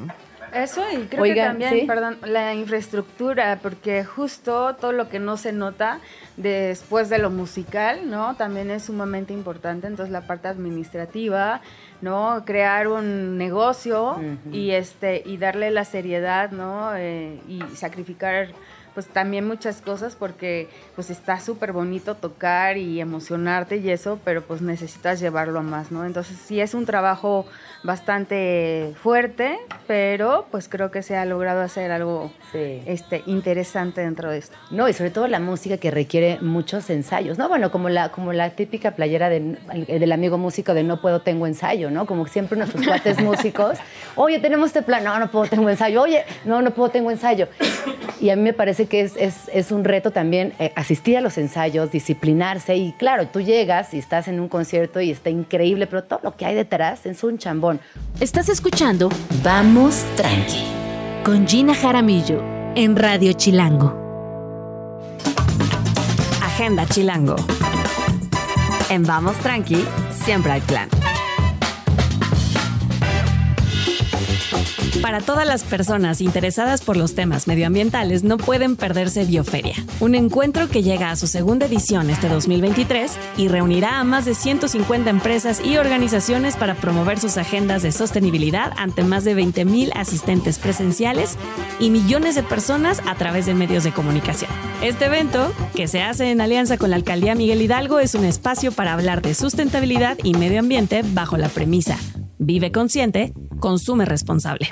Eso 0.53 0.81
y 0.91 1.05
creo 1.05 1.23
que 1.23 1.35
también, 1.35 1.87
perdón, 1.87 2.17
la 2.25 2.55
infraestructura, 2.55 3.59
porque 3.61 4.03
justo 4.03 4.75
todo 4.75 4.91
lo 4.91 5.09
que 5.09 5.19
no 5.19 5.37
se 5.37 5.53
nota 5.53 5.99
después 6.37 7.09
de 7.09 7.19
lo 7.19 7.29
musical, 7.29 8.09
¿no? 8.09 8.35
También 8.35 8.71
es 8.71 8.83
sumamente 8.83 9.33
importante, 9.33 9.87
entonces 9.87 10.11
la 10.11 10.21
parte 10.21 10.47
administrativa, 10.47 11.61
¿no? 12.01 12.43
Crear 12.45 12.87
un 12.87 13.37
negocio 13.37 14.19
y 14.51 14.71
este 14.71 15.21
y 15.25 15.37
darle 15.37 15.69
la 15.71 15.85
seriedad, 15.85 16.51
¿no? 16.51 16.95
Eh, 16.95 17.39
y 17.47 17.61
sacrificar 17.75 18.49
pues 18.93 19.07
también 19.07 19.47
muchas 19.47 19.81
cosas 19.81 20.15
porque 20.15 20.67
pues 20.95 21.09
está 21.09 21.39
súper 21.39 21.71
bonito 21.71 22.15
tocar 22.15 22.77
y 22.77 22.99
emocionarte 22.99 23.77
y 23.77 23.91
eso, 23.91 24.19
pero 24.25 24.41
pues 24.41 24.61
necesitas 24.61 25.19
llevarlo 25.19 25.59
a 25.59 25.63
más, 25.63 25.91
¿no? 25.91 26.05
Entonces 26.05 26.37
sí 26.37 26.59
es 26.59 26.73
un 26.73 26.85
trabajo 26.85 27.45
bastante 27.83 28.93
fuerte, 29.01 29.57
pero 29.87 30.47
pues 30.51 30.67
creo 30.67 30.91
que 30.91 31.01
se 31.01 31.15
ha 31.15 31.25
logrado 31.25 31.61
hacer 31.61 31.91
algo 31.91 32.31
este, 32.53 33.23
interesante 33.25 34.01
dentro 34.01 34.31
de 34.31 34.39
esto. 34.39 34.57
No, 34.71 34.89
y 34.89 34.93
sobre 34.93 35.11
todo 35.11 35.27
la 35.27 35.39
música 35.39 35.77
que 35.77 35.91
requiere 35.91 36.39
muchos 36.41 36.89
ensayos, 36.89 37.37
¿no? 37.37 37.47
Bueno, 37.47 37.71
como 37.71 37.89
la, 37.89 38.09
como 38.09 38.33
la 38.33 38.49
típica 38.51 38.91
playera 38.91 39.29
del 39.29 40.11
amigo 40.11 40.37
músico 40.37 40.73
de 40.73 40.83
no 40.83 40.99
puedo, 41.01 41.21
tengo 41.21 41.47
ensayo, 41.47 41.89
¿no? 41.89 42.05
Como 42.05 42.27
siempre 42.27 42.57
nuestros 42.57 42.85
cuates 42.85 43.19
músicos, 43.23 43.77
oye, 44.15 44.39
tenemos 44.39 44.67
este 44.67 44.81
plan, 44.81 45.03
no, 45.03 45.17
no 45.19 45.31
puedo, 45.31 45.47
tengo 45.47 45.69
ensayo, 45.69 46.01
oye, 46.01 46.23
no, 46.45 46.61
no 46.61 46.71
puedo, 46.71 46.89
tengo 46.89 47.11
ensayo. 47.11 47.47
Y 48.19 48.31
a 48.31 48.35
mí 48.35 48.41
me 48.41 48.53
parece 48.53 48.87
que 48.87 49.01
es, 49.01 49.15
es, 49.17 49.71
un 49.71 49.85
reto 49.85 50.11
también 50.11 50.53
eh, 50.59 50.73
asistir 50.75 51.17
a 51.17 51.21
los 51.21 51.37
ensayos, 51.37 51.91
disciplinarse 51.91 52.75
y 52.75 52.91
claro, 52.93 53.27
tú 53.27 53.39
llegas 53.39 53.93
y 53.93 53.99
estás 53.99 54.27
en 54.27 54.39
un 54.39 54.49
concierto 54.49 54.99
y 54.99 55.11
está 55.11 55.29
increíble, 55.29 55.87
pero 55.87 56.03
todo 56.03 56.19
lo 56.23 56.35
que 56.35 56.45
hay 56.45 56.55
detrás 56.55 57.05
es 57.05 57.23
un 57.23 57.37
chambón. 57.37 57.68
Estás 58.19 58.49
escuchando 58.49 59.09
Vamos 59.43 60.03
Tranqui 60.15 60.63
con 61.23 61.47
Gina 61.47 61.73
Jaramillo 61.75 62.41
en 62.75 62.95
Radio 62.95 63.33
Chilango. 63.33 63.95
Agenda 66.43 66.85
Chilango. 66.85 67.35
En 68.89 69.03
Vamos 69.03 69.37
Tranqui, 69.37 69.83
siempre 70.11 70.53
hay 70.53 70.61
plan. 70.61 70.98
Para 75.01 75.21
todas 75.21 75.47
las 75.47 75.63
personas 75.63 76.19
interesadas 76.19 76.81
por 76.81 76.97
los 76.97 77.15
temas 77.15 77.47
medioambientales 77.47 78.23
no 78.25 78.37
pueden 78.37 78.75
perderse 78.75 79.23
Bioferia, 79.23 79.75
un 80.01 80.13
encuentro 80.13 80.67
que 80.67 80.83
llega 80.83 81.09
a 81.09 81.15
su 81.15 81.25
segunda 81.25 81.67
edición 81.67 82.09
este 82.09 82.27
2023 82.27 83.17
y 83.37 83.47
reunirá 83.47 83.99
a 83.99 84.03
más 84.03 84.25
de 84.25 84.35
150 84.35 85.09
empresas 85.09 85.61
y 85.63 85.77
organizaciones 85.77 86.57
para 86.57 86.75
promover 86.75 87.17
sus 87.17 87.37
agendas 87.37 87.81
de 87.81 87.93
sostenibilidad 87.93 88.73
ante 88.75 89.03
más 89.03 89.23
de 89.23 89.37
20.000 89.37 89.91
asistentes 89.95 90.59
presenciales 90.59 91.37
y 91.79 91.91
millones 91.91 92.35
de 92.35 92.43
personas 92.43 93.01
a 93.07 93.15
través 93.15 93.45
de 93.45 93.53
medios 93.53 93.85
de 93.85 93.93
comunicación. 93.93 94.51
Este 94.83 95.05
evento, 95.05 95.53
que 95.75 95.87
se 95.87 96.01
hace 96.01 96.29
en 96.29 96.41
alianza 96.41 96.77
con 96.77 96.89
la 96.89 96.97
Alcaldía 96.97 97.35
Miguel 97.35 97.61
Hidalgo, 97.61 97.99
es 97.99 98.15
un 98.15 98.25
espacio 98.25 98.73
para 98.73 98.93
hablar 98.93 99.21
de 99.21 99.33
sustentabilidad 99.33 100.17
y 100.23 100.33
medio 100.33 100.59
ambiente 100.59 101.03
bajo 101.13 101.37
la 101.37 101.47
premisa 101.47 101.97
Vive 102.39 102.71
consciente, 102.71 103.33
consume 103.59 104.05
responsable. 104.05 104.69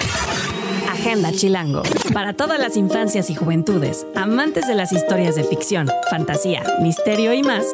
Agenda 0.90 1.34
Chilango. 1.34 1.84
Para 2.14 2.34
todas 2.34 2.60
las 2.60 2.78
infancias 2.78 3.30
y 3.30 3.36
juventudes, 3.36 4.08
amantes 4.16 4.68
de 4.68 4.74
las 4.74 4.94
historias 4.94 5.36
de 5.36 5.44
ficción, 5.44 5.88
fantasía, 6.10 6.64
misterio 6.82 7.34
y 7.34 7.44
más, 7.44 7.66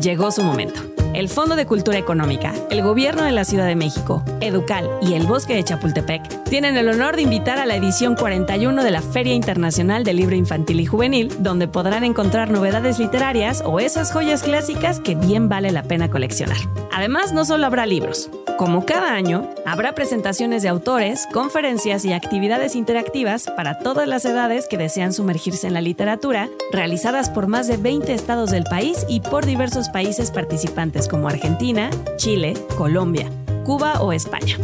llegó 0.00 0.30
su 0.30 0.44
momento 0.44 0.89
el 1.14 1.28
Fondo 1.28 1.56
de 1.56 1.66
Cultura 1.66 1.98
Económica, 1.98 2.52
el 2.70 2.82
Gobierno 2.82 3.22
de 3.24 3.32
la 3.32 3.44
Ciudad 3.44 3.66
de 3.66 3.74
México, 3.74 4.22
Educal 4.40 4.88
y 5.02 5.14
el 5.14 5.26
Bosque 5.26 5.54
de 5.54 5.64
Chapultepec 5.64 6.44
tienen 6.44 6.76
el 6.76 6.88
honor 6.88 7.16
de 7.16 7.22
invitar 7.22 7.58
a 7.58 7.66
la 7.66 7.76
edición 7.76 8.16
41 8.16 8.82
de 8.82 8.90
la 8.90 9.02
Feria 9.02 9.34
Internacional 9.34 10.04
del 10.04 10.16
Libro 10.16 10.34
Infantil 10.34 10.80
y 10.80 10.86
Juvenil, 10.86 11.32
donde 11.40 11.68
podrán 11.68 12.04
encontrar 12.04 12.50
novedades 12.50 12.98
literarias 12.98 13.62
o 13.64 13.80
esas 13.80 14.12
joyas 14.12 14.42
clásicas 14.42 15.00
que 15.00 15.14
bien 15.14 15.48
vale 15.48 15.70
la 15.70 15.82
pena 15.82 16.10
coleccionar. 16.10 16.58
Además, 16.92 17.32
no 17.32 17.44
solo 17.44 17.66
habrá 17.66 17.86
libros. 17.86 18.30
Como 18.58 18.84
cada 18.84 19.14
año, 19.14 19.48
habrá 19.64 19.94
presentaciones 19.94 20.62
de 20.62 20.68
autores, 20.68 21.26
conferencias 21.32 22.04
y 22.04 22.12
actividades 22.12 22.76
interactivas 22.76 23.46
para 23.56 23.78
todas 23.78 24.06
las 24.06 24.24
edades 24.24 24.68
que 24.68 24.76
desean 24.76 25.12
sumergirse 25.12 25.66
en 25.66 25.74
la 25.74 25.80
literatura, 25.80 26.50
realizadas 26.70 27.30
por 27.30 27.46
más 27.46 27.68
de 27.68 27.78
20 27.78 28.12
estados 28.12 28.50
del 28.50 28.64
país 28.64 29.06
y 29.08 29.20
por 29.20 29.46
diversos 29.46 29.88
países 29.88 30.30
participantes 30.30 30.99
como 31.08 31.28
Argentina, 31.28 31.90
Chile, 32.16 32.54
Colombia, 32.76 33.30
Cuba 33.64 34.00
o 34.00 34.12
España. 34.12 34.56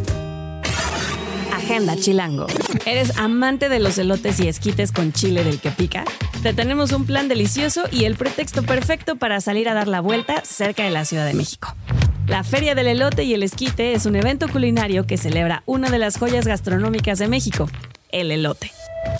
Agenda 1.52 1.96
Chilango. 1.96 2.46
¿Eres 2.84 3.16
amante 3.18 3.68
de 3.68 3.80
los 3.80 3.98
elotes 3.98 4.38
y 4.40 4.48
esquites 4.48 4.92
con 4.92 5.12
chile 5.12 5.42
del 5.42 5.58
que 5.58 5.70
pica? 5.70 6.04
Te 6.42 6.54
tenemos 6.54 6.92
un 6.92 7.06
plan 7.06 7.28
delicioso 7.28 7.84
y 7.90 8.04
el 8.04 8.14
pretexto 8.14 8.62
perfecto 8.62 9.16
para 9.16 9.40
salir 9.40 9.68
a 9.68 9.74
dar 9.74 9.88
la 9.88 10.00
vuelta 10.00 10.42
cerca 10.44 10.84
de 10.84 10.90
la 10.90 11.04
Ciudad 11.04 11.26
de 11.26 11.34
México. 11.34 11.74
La 12.26 12.44
Feria 12.44 12.74
del 12.74 12.88
Elote 12.88 13.24
y 13.24 13.34
el 13.34 13.42
Esquite 13.42 13.94
es 13.94 14.06
un 14.06 14.16
evento 14.16 14.48
culinario 14.48 15.06
que 15.06 15.16
celebra 15.16 15.62
una 15.66 15.90
de 15.90 15.98
las 15.98 16.18
joyas 16.18 16.46
gastronómicas 16.46 17.18
de 17.18 17.28
México, 17.28 17.68
el 18.20 18.30
elote. 18.30 18.72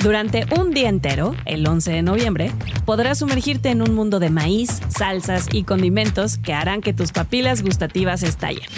Durante 0.03 0.47
un 0.59 0.73
día 0.73 0.89
entero, 0.89 1.35
el 1.45 1.67
11 1.67 1.93
de 1.93 2.03
noviembre, 2.03 2.53
podrás 2.85 3.19
sumergirte 3.19 3.71
en 3.71 3.83
un 3.83 3.95
mundo 3.95 4.19
de 4.19 4.31
maíz, 4.31 4.81
salsas 4.89 5.47
y 5.53 5.65
condimentos 5.65 6.39
que 6.39 6.53
harán 6.53 6.81
que 6.81 6.93
tus 6.93 7.13
papilas 7.13 7.63
gustativas 7.63 8.23
estallen. 8.23 8.69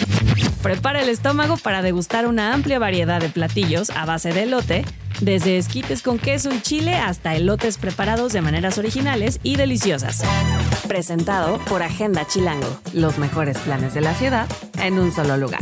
Prepara 0.61 1.01
el 1.01 1.09
estómago 1.09 1.57
para 1.57 1.81
degustar 1.81 2.27
una 2.27 2.53
amplia 2.53 2.79
variedad 2.79 3.21
de 3.21 3.29
platillos 3.29 3.89
a 3.91 4.05
base 4.05 4.33
de 4.33 4.43
elote, 4.43 4.85
desde 5.21 5.57
esquites 5.57 6.01
con 6.01 6.17
queso 6.17 6.51
y 6.53 6.61
chile 6.61 6.95
hasta 6.95 7.35
elotes 7.35 7.77
preparados 7.77 8.31
de 8.33 8.41
maneras 8.41 8.77
originales 8.77 9.39
y 9.43 9.55
deliciosas. 9.55 10.23
Presentado 10.87 11.59
por 11.65 11.83
Agenda 11.83 12.25
Chilango, 12.25 12.79
los 12.93 13.17
mejores 13.17 13.57
planes 13.59 13.93
de 13.93 14.01
la 14.01 14.13
ciudad 14.13 14.47
en 14.81 14.97
un 14.99 15.11
solo 15.11 15.37
lugar. 15.37 15.61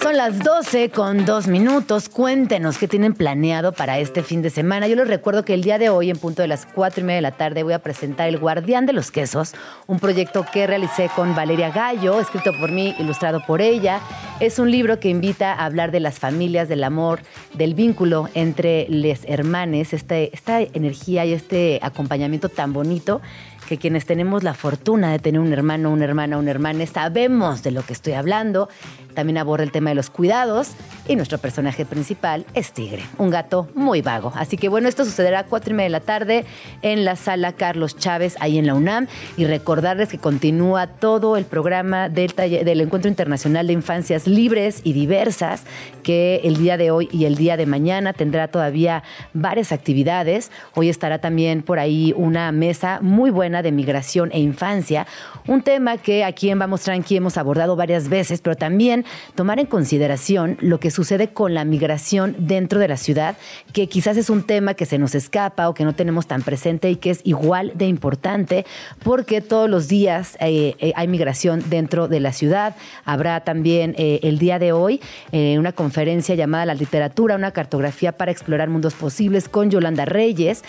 Son 0.00 0.16
las 0.16 0.38
12 0.38 0.90
con 0.90 1.24
dos 1.26 1.48
minutos. 1.48 2.08
Cuéntenos 2.08 2.78
qué 2.78 2.88
tienen 2.88 3.14
planeado 3.14 3.72
para 3.72 3.98
este 3.98 4.22
fin 4.22 4.40
de 4.40 4.50
semana. 4.50 4.88
Yo 4.88 4.96
les 4.96 5.08
recuerdo 5.08 5.44
que 5.44 5.54
el 5.54 5.62
día 5.62 5.78
de 5.78 5.90
hoy, 5.90 6.10
en 6.10 6.18
punto 6.18 6.42
de 6.42 6.48
las 6.48 6.66
4 6.66 7.00
y 7.00 7.04
media 7.04 7.16
de 7.16 7.22
la 7.22 7.32
tarde, 7.32 7.62
voy 7.62 7.72
a 7.72 7.80
presentar 7.80 8.28
El 8.28 8.38
Guardián 8.38 8.86
de 8.86 8.92
los 8.92 9.10
Quesos, 9.10 9.54
un 9.86 9.98
proyecto 9.98 10.46
que 10.52 10.66
realicé 10.66 11.10
con 11.14 11.34
Valeria 11.34 11.70
Gallo, 11.70 12.20
escrito 12.20 12.52
por 12.58 12.70
mí, 12.70 12.94
ilustrado 12.98 13.44
por 13.46 13.60
ella. 13.60 14.00
Es 14.40 14.58
un 14.58 14.70
libro 14.70 14.98
que 15.00 15.08
invita 15.08 15.52
a 15.52 15.66
hablar 15.66 15.90
de 15.90 16.00
las 16.00 16.18
familias, 16.18 16.68
del 16.68 16.84
amor, 16.84 17.20
del 17.54 17.74
vínculo 17.74 18.28
entre 18.34 18.86
les 18.88 19.24
hermanes, 19.26 19.92
este, 19.92 20.34
esta 20.34 20.60
energía 20.60 21.24
y 21.24 21.32
este 21.32 21.80
acompañamiento 21.82 22.48
tan 22.48 22.72
bonito 22.72 23.20
que 23.68 23.78
quienes 23.78 24.04
tenemos 24.04 24.42
la 24.42 24.54
fortuna 24.54 25.10
de 25.12 25.18
tener 25.18 25.40
un 25.40 25.52
hermano, 25.52 25.90
una 25.90 26.04
hermana, 26.04 26.36
un 26.36 26.48
hermana, 26.48 26.84
sabemos 26.86 27.62
de 27.62 27.70
lo 27.70 27.82
que 27.82 27.92
estoy 27.92 28.12
hablando. 28.12 28.68
También 29.14 29.38
aborda 29.38 29.64
el 29.64 29.72
tema 29.72 29.90
de 29.90 29.94
los 29.94 30.10
cuidados 30.10 30.70
y 31.08 31.16
nuestro 31.16 31.38
personaje 31.38 31.84
principal 31.84 32.46
es 32.54 32.72
Tigre, 32.72 33.02
un 33.18 33.30
gato 33.30 33.68
muy 33.74 34.02
vago. 34.02 34.32
Así 34.36 34.56
que 34.56 34.68
bueno, 34.68 34.88
esto 34.88 35.04
sucederá 35.04 35.40
a 35.40 35.44
cuatro 35.44 35.72
y 35.72 35.76
media 35.76 35.86
de 35.86 35.90
la 35.90 36.00
tarde 36.00 36.44
en 36.82 37.04
la 37.04 37.16
sala 37.16 37.52
Carlos 37.52 37.96
Chávez, 37.96 38.36
ahí 38.40 38.58
en 38.58 38.66
la 38.66 38.74
UNAM. 38.74 39.06
Y 39.36 39.44
recordarles 39.44 40.08
que 40.08 40.18
continúa 40.18 40.86
todo 40.86 41.36
el 41.36 41.44
programa 41.44 42.08
del, 42.08 42.34
del 42.36 42.80
Encuentro 42.80 43.08
Internacional 43.08 43.66
de 43.66 43.72
Infancias 43.72 44.26
Libres 44.26 44.80
y 44.84 44.92
Diversas, 44.92 45.64
que 46.02 46.40
el 46.44 46.56
día 46.56 46.76
de 46.76 46.90
hoy 46.90 47.08
y 47.12 47.24
el 47.24 47.36
día 47.36 47.56
de 47.56 47.66
mañana 47.66 48.12
tendrá 48.12 48.48
todavía 48.48 49.02
varias 49.32 49.72
actividades. 49.72 50.50
Hoy 50.74 50.88
estará 50.88 51.18
también 51.18 51.62
por 51.62 51.78
ahí 51.78 52.12
una 52.16 52.52
mesa 52.52 53.00
muy 53.02 53.30
buena 53.30 53.62
de 53.62 53.72
migración 53.72 54.30
e 54.32 54.40
infancia, 54.40 55.06
un 55.46 55.62
tema 55.62 55.96
que 55.96 56.24
aquí 56.24 56.50
en 56.50 56.58
Vamos 56.58 56.82
Tranqui 56.82 57.16
hemos 57.16 57.36
abordado 57.36 57.76
varias 57.76 58.08
veces, 58.08 58.40
pero 58.40 58.56
también 58.56 59.01
tomar 59.34 59.58
en 59.58 59.66
consideración 59.66 60.56
lo 60.60 60.80
que 60.80 60.90
sucede 60.90 61.28
con 61.28 61.54
la 61.54 61.64
migración 61.64 62.34
dentro 62.38 62.78
de 62.78 62.88
la 62.88 62.96
ciudad, 62.96 63.36
que 63.72 63.88
quizás 63.88 64.16
es 64.16 64.30
un 64.30 64.44
tema 64.44 64.74
que 64.74 64.86
se 64.86 64.98
nos 64.98 65.14
escapa 65.14 65.68
o 65.68 65.74
que 65.74 65.84
no 65.84 65.94
tenemos 65.94 66.26
tan 66.26 66.42
presente 66.42 66.90
y 66.90 66.96
que 66.96 67.10
es 67.10 67.20
igual 67.24 67.72
de 67.74 67.86
importante 67.86 68.66
porque 69.02 69.40
todos 69.40 69.68
los 69.68 69.88
días 69.88 70.36
eh, 70.40 70.74
eh, 70.78 70.92
hay 70.96 71.08
migración 71.08 71.62
dentro 71.68 72.08
de 72.08 72.20
la 72.20 72.32
ciudad. 72.32 72.76
Habrá 73.04 73.40
también 73.40 73.94
eh, 73.98 74.20
el 74.22 74.38
día 74.38 74.58
de 74.58 74.72
hoy 74.72 75.00
una 75.32 75.72
conferencia 75.72 76.34
llamada 76.34 76.66
La 76.66 76.74
literatura, 76.74 77.36
una 77.36 77.52
cartografía 77.52 78.12
para 78.12 78.30
explorar 78.30 78.68
mundos 78.68 78.94
posibles 78.94 79.48
con 79.48 79.70
Yolanda 79.70 80.04
Reyes 80.04 80.62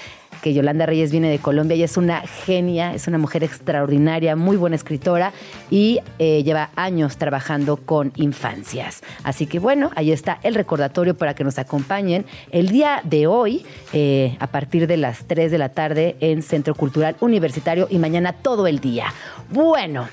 que 0.44 0.54
Yolanda 0.54 0.86
Reyes 0.86 1.10
viene 1.10 1.30
de 1.30 1.40
Colombia 1.40 1.78
y 1.78 1.84
es 1.84 1.96
una 1.96 2.20
genia, 2.22 2.94
es 2.94 3.08
una 3.08 3.18
mujer 3.18 3.46
extraordinaria, 3.46 4.36
muy 4.36 4.58
buena 4.58 4.76
escritora 4.76 5.32
y 5.72 6.02
eh, 6.20 6.44
lleva 6.44 6.70
años 6.76 7.16
trabajando 7.16 7.78
con 7.78 8.12
infancias. 8.18 9.04
Así 9.24 9.48
que 9.48 9.60
bueno, 9.60 9.90
ahí 9.96 10.12
está 10.12 10.40
el 10.44 10.56
recordatorio 10.56 11.16
para 11.16 11.34
que 11.34 11.46
nos 11.46 11.58
acompañen 11.60 12.26
el 12.52 12.68
día 12.68 13.00
de 13.06 13.26
hoy 13.26 13.66
eh, 13.94 14.36
a 14.40 14.48
partir 14.48 14.86
de 14.86 14.98
las 14.98 15.24
3 15.28 15.50
de 15.50 15.58
la 15.58 15.70
tarde 15.70 16.18
en 16.20 16.42
Centro 16.42 16.76
Cultural 16.76 17.16
Universitario 17.22 17.88
y 17.90 17.98
mañana 17.98 18.34
todo 18.34 18.68
el 18.68 18.80
día. 18.80 19.14
Bueno, 19.50 20.10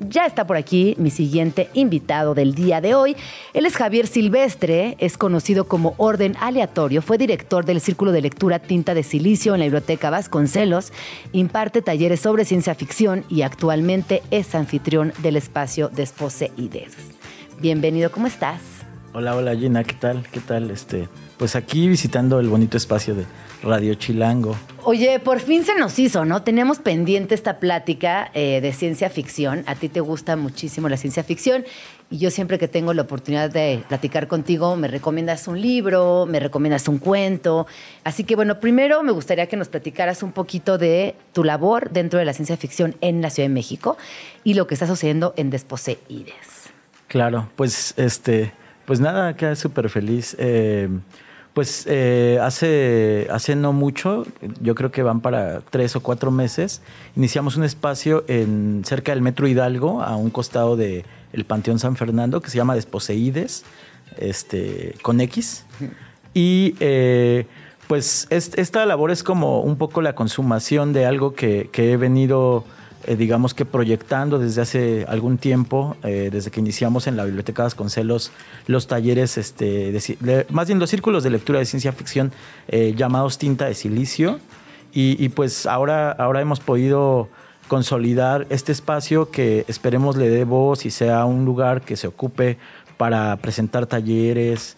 ya 0.00 0.26
está 0.26 0.46
por 0.46 0.56
aquí 0.56 0.94
mi 0.98 1.10
siguiente 1.10 1.68
invitado 1.74 2.34
del 2.34 2.54
día 2.54 2.80
de 2.80 2.94
hoy. 2.94 3.16
Él 3.52 3.66
es 3.66 3.76
Javier 3.76 4.06
Silvestre, 4.06 4.96
es 4.98 5.18
conocido 5.18 5.66
como 5.66 5.94
Orden 5.96 6.36
Aleatorio, 6.40 7.02
fue 7.02 7.18
director 7.18 7.64
del 7.64 7.80
Círculo 7.80 8.12
de 8.12 8.22
Lectura 8.22 8.58
Tinta 8.58 8.94
de 8.94 9.02
Silicio 9.02 9.54
en 9.54 9.60
la 9.60 9.66
Biblioteca 9.66 10.10
Vasconcelos, 10.10 10.92
imparte 11.32 11.82
talleres 11.82 12.20
sobre 12.20 12.44
ciencia 12.44 12.74
ficción 12.74 13.24
y 13.28 13.42
actualmente 13.42 14.22
es 14.30 14.54
anfitrión 14.54 15.12
del 15.18 15.36
espacio 15.36 15.88
Desposeides. 15.88 16.96
Bienvenido, 17.60 18.10
¿cómo 18.10 18.26
estás? 18.26 18.60
Hola, 19.12 19.34
hola 19.34 19.56
Gina, 19.56 19.84
¿qué 19.84 19.94
tal? 19.94 20.26
¿Qué 20.30 20.40
tal? 20.40 20.70
Este, 20.70 21.08
pues 21.38 21.56
aquí 21.56 21.88
visitando 21.88 22.38
el 22.40 22.48
bonito 22.48 22.76
espacio 22.76 23.14
de 23.14 23.24
Radio 23.62 23.94
Chilango. 23.94 24.56
Oye, 24.84 25.18
por 25.18 25.40
fin 25.40 25.64
se 25.64 25.74
nos 25.74 25.98
hizo, 25.98 26.24
¿no? 26.24 26.42
Teníamos 26.42 26.78
pendiente 26.78 27.34
esta 27.34 27.58
plática 27.58 28.30
eh, 28.32 28.60
de 28.60 28.72
ciencia 28.72 29.10
ficción. 29.10 29.64
A 29.66 29.74
ti 29.74 29.88
te 29.88 30.00
gusta 30.00 30.36
muchísimo 30.36 30.88
la 30.88 30.96
ciencia 30.96 31.22
ficción 31.24 31.64
y 32.10 32.18
yo 32.18 32.30
siempre 32.30 32.58
que 32.58 32.68
tengo 32.68 32.94
la 32.94 33.02
oportunidad 33.02 33.50
de 33.50 33.82
platicar 33.86 34.28
contigo 34.28 34.76
me 34.76 34.88
recomiendas 34.88 35.46
un 35.46 35.60
libro, 35.60 36.26
me 36.26 36.40
recomiendas 36.40 36.88
un 36.88 36.98
cuento. 36.98 37.66
Así 38.04 38.24
que 38.24 38.34
bueno, 38.34 38.60
primero 38.60 39.02
me 39.02 39.12
gustaría 39.12 39.46
que 39.46 39.56
nos 39.56 39.68
platicaras 39.68 40.22
un 40.22 40.32
poquito 40.32 40.78
de 40.78 41.16
tu 41.32 41.44
labor 41.44 41.90
dentro 41.90 42.18
de 42.18 42.24
la 42.24 42.32
ciencia 42.32 42.56
ficción 42.56 42.96
en 43.00 43.20
la 43.20 43.30
Ciudad 43.30 43.48
de 43.48 43.54
México 43.54 43.98
y 44.44 44.54
lo 44.54 44.66
que 44.66 44.74
está 44.74 44.86
sucediendo 44.86 45.34
en 45.36 45.50
Desposeides. 45.50 46.70
Claro, 47.08 47.50
pues 47.56 47.94
este, 47.96 48.52
pues 48.86 49.00
nada, 49.00 49.34
queda 49.34 49.54
súper 49.56 49.90
feliz. 49.90 50.34
Eh, 50.38 50.88
pues 51.58 51.86
eh, 51.88 52.38
hace, 52.40 53.26
hace 53.32 53.56
no 53.56 53.72
mucho, 53.72 54.24
yo 54.60 54.76
creo 54.76 54.92
que 54.92 55.02
van 55.02 55.20
para 55.20 55.58
tres 55.58 55.96
o 55.96 56.00
cuatro 56.00 56.30
meses, 56.30 56.82
iniciamos 57.16 57.56
un 57.56 57.64
espacio 57.64 58.24
en 58.28 58.82
cerca 58.84 59.10
del 59.10 59.22
Metro 59.22 59.48
Hidalgo, 59.48 60.00
a 60.00 60.14
un 60.14 60.30
costado 60.30 60.76
del 60.76 61.04
el 61.32 61.44
Panteón 61.46 61.80
San 61.80 61.96
Fernando, 61.96 62.40
que 62.40 62.48
se 62.48 62.58
llama 62.58 62.76
Desposeides, 62.76 63.64
este, 64.18 64.94
con 65.02 65.20
X. 65.20 65.64
Y 66.32 66.76
eh, 66.78 67.48
pues 67.88 68.28
esta 68.30 68.86
labor 68.86 69.10
es 69.10 69.24
como 69.24 69.60
un 69.60 69.78
poco 69.78 70.00
la 70.00 70.14
consumación 70.14 70.92
de 70.92 71.06
algo 71.06 71.34
que 71.34 71.68
he 71.74 71.96
venido 71.96 72.62
eh, 73.08 73.16
digamos 73.16 73.54
que 73.54 73.64
proyectando 73.64 74.38
desde 74.38 74.60
hace 74.60 75.06
algún 75.08 75.38
tiempo, 75.38 75.96
eh, 76.02 76.28
desde 76.30 76.50
que 76.50 76.60
iniciamos 76.60 77.06
en 77.06 77.16
la 77.16 77.24
Biblioteca 77.24 77.62
Vasconcelos 77.62 78.32
los 78.66 78.86
talleres, 78.86 79.38
este, 79.38 79.98
más 80.50 80.66
bien 80.66 80.78
los 80.78 80.90
círculos 80.90 81.24
de 81.24 81.30
lectura 81.30 81.58
de 81.58 81.64
ciencia 81.64 81.90
ficción 81.92 82.32
eh, 82.68 82.92
llamados 82.94 83.38
Tinta 83.38 83.64
de 83.64 83.72
Silicio. 83.74 84.40
Y, 84.92 85.28
pues 85.28 85.64
ahora, 85.64 86.10
ahora 86.10 86.40
hemos 86.40 86.58
podido 86.58 87.28
consolidar 87.68 88.46
este 88.50 88.72
espacio 88.72 89.30
que 89.30 89.64
esperemos 89.68 90.16
le 90.16 90.28
dé 90.28 90.42
voz 90.42 90.84
y 90.84 90.90
sea 90.90 91.24
un 91.24 91.44
lugar 91.44 91.82
que 91.82 91.96
se 91.96 92.08
ocupe 92.08 92.58
para 92.96 93.36
presentar 93.36 93.86
talleres, 93.86 94.76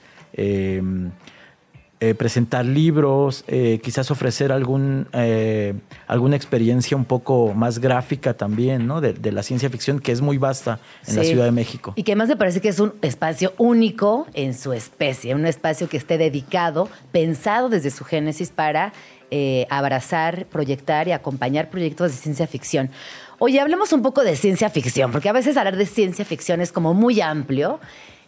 eh, 2.02 2.14
presentar 2.14 2.64
libros, 2.64 3.44
eh, 3.46 3.78
quizás 3.82 4.10
ofrecer 4.10 4.52
algún, 4.52 5.06
eh, 5.12 5.74
alguna 6.06 6.34
experiencia 6.34 6.96
un 6.96 7.04
poco 7.04 7.52
más 7.52 7.78
gráfica 7.78 8.32
también, 8.32 8.86
¿no? 8.86 9.02
De, 9.02 9.30
la 9.30 9.42
ciencia 9.42 9.68
ficción, 9.68 10.00
que 10.00 10.10
es 10.10 10.22
muy 10.22 10.38
vasta 10.38 10.80
en 11.06 11.16
la 11.16 11.24
Ciudad 11.24 11.44
de 11.44 11.52
México. 11.52 11.92
Y 11.96 12.02
que 12.02 12.12
además 12.12 12.30
me 12.30 12.36
parece 12.36 12.62
que 12.62 12.70
es 12.70 12.80
un 12.80 12.94
espacio 13.02 13.52
único 13.58 14.26
en 14.32 14.54
su 14.54 14.72
especie, 14.72 15.34
un 15.34 15.44
espacio 15.44 15.90
que 15.90 15.98
esté 15.98 16.16
dedicado, 16.16 16.88
pensado 17.12 17.68
desde 17.68 17.90
su 17.90 18.04
génesis 18.04 18.48
para 18.48 18.94
abrazar, 19.68 20.46
proyectar 20.46 21.06
y 21.06 21.12
acompañar 21.12 21.68
proyectos 21.68 22.12
de 22.12 22.16
ciencia 22.16 22.46
ficción. 22.46 22.88
Oye, 23.38 23.60
hablemos 23.60 23.92
un 23.92 24.00
poco 24.00 24.22
de 24.22 24.36
ciencia 24.36 24.70
ficción, 24.70 25.12
porque 25.12 25.28
a 25.28 25.32
veces 25.32 25.58
hablar 25.58 25.76
de 25.76 25.86
ciencia 25.86 26.24
ficción 26.24 26.62
es 26.62 26.72
como 26.72 26.94
muy 26.94 27.20
amplio 27.20 27.78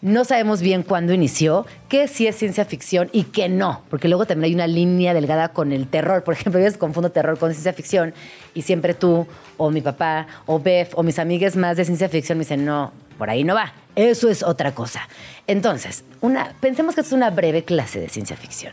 no 0.03 0.25
sabemos 0.25 0.61
bien 0.61 0.83
cuándo 0.83 1.15
inició, 1.15 1.65
qué 1.89 2.09
sí 2.09 2.27
es 2.27 2.37
ciencia 2.37 2.65
ficción 2.65 3.09
y 3.13 3.23
qué 3.23 3.49
no, 3.49 3.83
porque 3.89 4.09
luego 4.09 4.27
también 4.27 4.51
hay 4.51 4.55
una 4.55 4.67
línea 4.67 5.15
delgada 5.15 5.51
con 5.51 5.71
el 5.73 5.87
terror. 5.87 6.25
Por 6.25 6.35
ejemplo, 6.35 6.61
yo 6.61 6.79
confundo 6.79 7.13
terror 7.13 7.39
con 7.39 7.53
ciencia 7.53 7.73
ficción 7.73 8.13
y 8.53 8.63
siempre 8.63 8.95
tú 8.95 9.29
o 9.57 9.71
mi 9.71 9.81
papá 9.81 10.27
o 10.47 10.59
Beth 10.59 10.91
o 10.97 11.05
mis 11.05 11.21
amigas 11.21 11.55
más 11.55 11.77
de 11.77 11.85
ciencia 11.85 12.09
ficción 12.09 12.37
me 12.37 12.45
dicen, 12.45 12.65
no, 12.65 12.93
por 13.17 13.31
ahí 13.31 13.45
no 13.45 13.55
va, 13.55 13.73
eso 13.95 14.29
es 14.29 14.43
otra 14.43 14.75
cosa. 14.75 15.09
Entonces, 15.47 16.03
una, 16.21 16.53
pensemos 16.61 16.97
que 16.97 17.03
es 17.03 17.13
una 17.13 17.31
breve 17.31 17.63
clase 17.63 18.01
de 18.01 18.09
ciencia 18.09 18.37
ficción. 18.37 18.73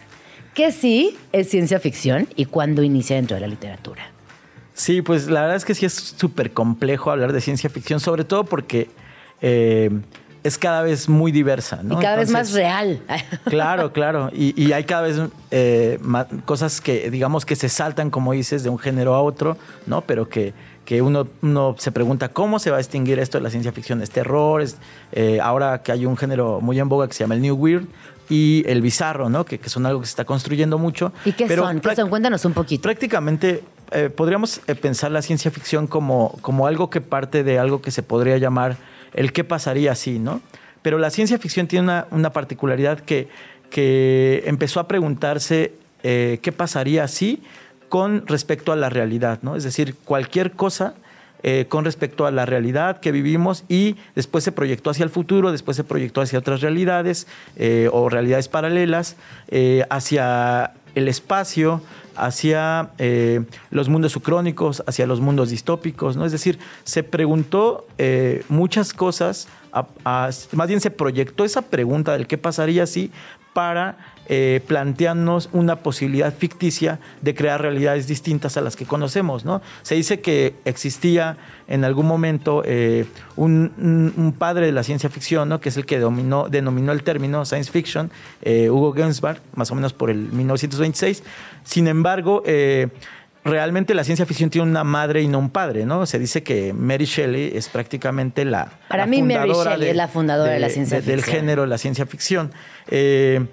¿Qué 0.55 0.71
sí 0.71 1.15
es 1.31 1.47
ciencia 1.47 1.79
ficción 1.79 2.27
y 2.35 2.45
cuándo 2.45 2.81
inicia 2.81 3.17
dentro 3.17 3.35
de 3.35 3.41
la 3.41 3.47
literatura? 3.47 4.09
Sí, 4.73 5.03
pues 5.03 5.27
la 5.27 5.41
verdad 5.41 5.57
es 5.57 5.65
que 5.65 5.75
sí 5.75 5.85
es 5.85 5.93
súper 5.93 6.53
complejo 6.53 7.11
hablar 7.11 7.33
de 7.33 7.41
ciencia 7.41 7.69
ficción, 7.69 7.99
sobre 7.99 8.23
todo 8.23 8.45
porque... 8.45 8.89
Eh, 9.41 9.91
es 10.43 10.57
cada 10.57 10.81
vez 10.81 11.09
muy 11.09 11.31
diversa, 11.31 11.81
¿no? 11.83 11.99
Y 11.99 12.03
cada 12.03 12.17
vez 12.17 12.31
más 12.31 12.53
real. 12.53 13.01
Claro, 13.45 13.91
claro. 13.91 14.29
Y, 14.33 14.71
hay 14.71 14.83
cada 14.83 15.01
vez 15.01 15.19
eh, 15.51 15.99
cosas 16.45 16.81
que, 16.81 17.09
digamos, 17.09 17.45
que 17.45 17.55
se 17.55 17.67
saltan, 17.67 18.09
como 18.09 18.33
dices, 18.33 18.63
de 18.63 18.69
un 18.69 18.77
género 18.77 19.15
a 19.15 19.21
otro, 19.21 19.57
¿no? 19.85 20.01
Pero 20.01 20.29
que, 20.29 20.53
que 20.85 21.01
uno, 21.01 21.27
uno 21.41 21.75
se 21.77 21.91
pregunta 21.91 22.29
cómo 22.29 22.59
se 22.59 22.69
va 22.69 22.77
a 22.77 22.79
distinguir 22.79 23.19
esto 23.19 23.37
de 23.37 23.43
la 23.43 23.49
ciencia 23.49 23.71
ficción. 23.71 24.01
Es 24.01 24.11
terror, 24.11 24.63
eh, 25.11 25.39
ahora 25.41 25.81
que 25.81 25.91
hay 25.91 26.05
un 26.05 26.15
género 26.15 26.61
muy 26.61 26.79
en 26.79 26.89
boga 26.89 27.07
que 27.07 27.13
se 27.13 27.23
llama 27.23 27.35
el 27.35 27.41
New 27.41 27.55
Weird, 27.55 27.85
y 28.29 28.63
el 28.67 28.81
bizarro, 28.81 29.29
¿no? 29.29 29.43
Que, 29.43 29.59
son 29.67 29.85
algo 29.87 30.01
que 30.01 30.05
se 30.05 30.11
está 30.11 30.23
construyendo 30.23 30.77
mucho. 30.77 31.11
¿Y 31.25 31.31
qué 31.31 31.47
son? 31.53 31.79
¿Qué 31.81 31.95
son? 31.95 32.09
Cuéntanos 32.09 32.45
un 32.45 32.53
poquito. 32.53 32.83
Prácticamente 32.83 33.63
eh, 33.91 34.09
podríamos 34.09 34.59
pensar 34.81 35.11
la 35.11 35.23
ciencia 35.23 35.49
ficción 35.49 35.87
como, 35.87 36.37
como 36.41 36.67
algo 36.67 36.91
que 36.91 37.01
parte 37.01 37.43
de 37.43 37.57
algo 37.57 37.81
que 37.81 37.89
se 37.89 38.03
podría 38.03 38.37
llamar 38.37 38.77
el 39.13 39.33
qué 39.33 39.43
pasaría 39.43 39.95
si, 39.95 40.19
¿no? 40.19 40.41
Pero 40.81 40.97
la 40.97 41.09
ciencia 41.09 41.37
ficción 41.37 41.67
tiene 41.67 42.03
una, 42.11 42.29
particularidad 42.31 42.99
que, 42.99 43.27
que, 43.69 44.43
empezó 44.45 44.79
a 44.79 44.87
preguntarse 44.87 45.73
eh, 46.03 46.39
qué 46.41 46.51
pasaría 46.51 47.07
si 47.07 47.41
con 47.89 48.25
respecto 48.27 48.71
a 48.71 48.75
la 48.75 48.89
realidad, 48.89 49.39
¿no? 49.41 49.55
Es 49.55 49.63
decir, 49.63 49.95
cualquier 50.05 50.51
cosa 50.51 50.93
eh, 51.41 51.65
con 51.69 51.85
respecto 51.85 52.25
a 52.25 52.31
la 52.31 52.45
realidad 52.45 52.99
que 52.99 53.11
vivimos 53.11 53.63
y 53.69 53.95
después 54.13 54.43
se 54.43 54.51
proyectó 54.51 54.89
hacia 54.89 55.03
el 55.03 55.09
futuro, 55.09 55.51
después 55.51 55.77
se 55.77 55.83
proyectó 55.83 56.21
hacia 56.21 56.39
otras 56.39 56.61
realidades 56.61 57.27
eh, 57.55 57.89
o 57.91 58.09
realidades 58.09 58.47
paralelas, 58.47 59.15
hacia 59.89 60.73
el 60.99 61.07
espacio, 61.07 61.81
hacia 62.15 62.91
eh, 62.97 63.41
los 63.71 63.89
mundos 63.89 64.11
sucrónicos, 64.11 64.83
hacia 64.85 65.07
los 65.07 65.21
mundos 65.21 65.49
distópicos, 65.49 66.17
¿no? 66.17 66.25
Es 66.25 66.31
decir, 66.31 66.59
se 66.83 67.03
preguntó 67.03 67.87
eh, 67.97 68.43
muchas 68.49 68.93
cosas, 68.93 69.47
más 70.03 70.67
bien 70.67 70.81
se 70.81 70.91
proyectó 70.91 71.45
esa 71.45 71.61
pregunta 71.61 72.13
del 72.13 72.27
qué 72.27 72.37
pasaría 72.37 72.85
si 72.85 73.11
para 73.53 73.97
eh, 74.31 74.61
plantearnos 74.67 75.49
una 75.53 75.77
posibilidad 75.77 76.31
ficticia 76.31 76.99
de 77.23 77.33
crear 77.33 77.59
realidades 77.61 78.05
distintas 78.05 78.57
a 78.57 78.61
las 78.61 78.75
que 78.75 78.85
conocemos. 78.85 79.43
¿no? 79.43 79.59
Se 79.81 79.95
dice 79.95 80.19
que 80.19 80.53
existía 80.65 81.37
en 81.67 81.83
algún 81.83 82.05
momento 82.05 82.61
eh, 82.63 83.07
un, 83.35 84.35
padre 84.37 84.67
de 84.67 84.71
la 84.71 84.83
ciencia 84.83 85.09
ficción, 85.09 85.49
¿no? 85.49 85.59
que 85.59 85.69
es 85.69 85.77
el 85.77 85.87
que 85.87 85.97
dominó, 85.97 86.47
denominó 86.47 86.91
el 86.91 87.01
término 87.01 87.43
science 87.43 87.71
fiction, 87.71 88.11
eh, 88.43 88.69
Hugo 88.69 88.93
Gernsback, 88.93 89.41
más 89.55 89.71
o 89.71 89.75
menos 89.75 89.93
por 89.93 90.11
el 90.11 90.31
1926. 90.31 91.23
Sin 91.63 91.87
embargo, 91.87 92.43
realmente 93.43 93.95
la 93.95 94.03
ciencia 94.03 94.27
ficción 94.27 94.51
tiene 94.51 94.69
una 94.69 94.83
madre 94.83 95.23
y 95.23 95.27
no 95.27 95.39
un 95.39 95.49
padre, 95.49 95.87
¿no? 95.87 96.05
Se 96.05 96.19
dice 96.19 96.43
que 96.43 96.71
Mary 96.73 97.05
Shelley 97.05 97.51
es 97.55 97.67
prácticamente 97.69 98.45
la 98.45 98.71
Para 98.87 99.07
mí 99.07 99.23
Mary 99.23 99.53
Shelley 99.53 99.89
es 99.89 99.95
la 99.95 100.07
fundadora 100.07 100.53
de, 100.53 100.59
la 100.59 100.69
ciencia 100.69 100.97
ficción. 100.97 101.15
Del 101.15 101.25
género 101.25 101.61
de 101.63 101.67
la 101.67 101.77
ciencia 101.79 102.05
ficción. 102.05 102.51
Eh, 102.89 103.45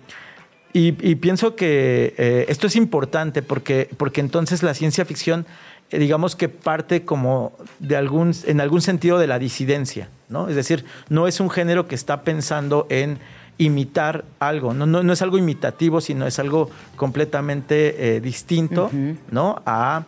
y, 0.79 1.15
pienso 1.15 1.57
que 1.57 2.15
eh, 2.19 2.45
esto 2.49 2.67
es 2.67 2.77
importante 2.77 3.41
porque, 3.41 3.89
porque 3.97 4.21
entonces 4.21 4.63
la 4.63 4.75
ciencia 4.75 5.07
ficción, 5.07 5.47
eh, 5.91 5.99
digamos 5.99 6.37
que 6.37 6.51
parte 6.51 7.03
como 7.03 7.53
de 7.79 7.97
algún, 7.97 8.35
en 8.45 8.61
algún 8.61 8.83
sentido 8.83 9.19
de 9.19 9.27
la 9.27 9.39
disidencia, 9.39 10.11
¿no? 10.29 10.51
Es 10.51 10.55
decir, 10.55 10.85
no 11.09 11.29
es 11.29 11.41
un 11.41 11.49
género 11.49 11.89
que 11.89 11.95
está 11.95 12.25
pensando 12.25 12.87
en 12.91 13.19
imitar 13.57 14.27
algo, 14.39 14.75
no, 14.75 14.85
no, 14.85 15.11
es 15.11 15.23
algo 15.23 15.39
imitativo, 15.39 16.03
sino 16.03 16.27
es 16.27 16.39
algo 16.39 16.69
completamente 16.97 18.21
distinto, 18.21 18.91
¿no? 19.31 19.63
A 19.65 20.05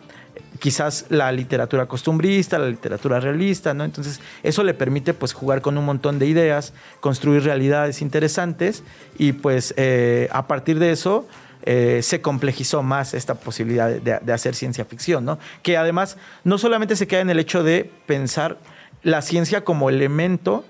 quizás 0.59 1.05
la 1.09 1.31
literatura 1.31 1.87
costumbrista, 1.87 2.59
la 2.59 2.67
literatura 2.67 3.19
realista, 3.19 3.73
¿no? 3.73 3.83
Entonces, 3.83 4.19
eso 4.43 4.63
le 4.63 4.73
permite 4.73 5.13
pues 5.13 5.33
jugar 5.33 5.61
con 5.61 5.77
un 5.77 5.85
montón 5.85 6.19
de 6.19 6.27
ideas, 6.27 6.73
construir 6.99 7.43
realidades 7.43 8.01
interesantes 8.01 8.83
y 9.17 9.33
pues 9.33 9.73
eh, 9.77 10.27
a 10.31 10.47
partir 10.47 10.79
de 10.79 10.91
eso 10.91 11.27
eh, 11.63 11.99
se 12.03 12.21
complejizó 12.21 12.83
más 12.83 13.13
esta 13.13 13.35
posibilidad 13.35 13.89
de, 13.89 14.33
hacer 14.33 14.55
ciencia 14.55 14.85
ficción, 14.85 15.25
¿no? 15.25 15.39
Que 15.61 15.77
además 15.77 16.17
no 16.43 16.57
solamente 16.57 16.95
se 16.95 17.07
queda 17.07 17.21
en 17.21 17.29
el 17.29 17.39
hecho 17.39 17.63
de 17.63 17.91
pensar 18.05 18.57
la 19.03 19.21
ciencia 19.21 19.63
como 19.63 19.89
elemento 19.89 20.65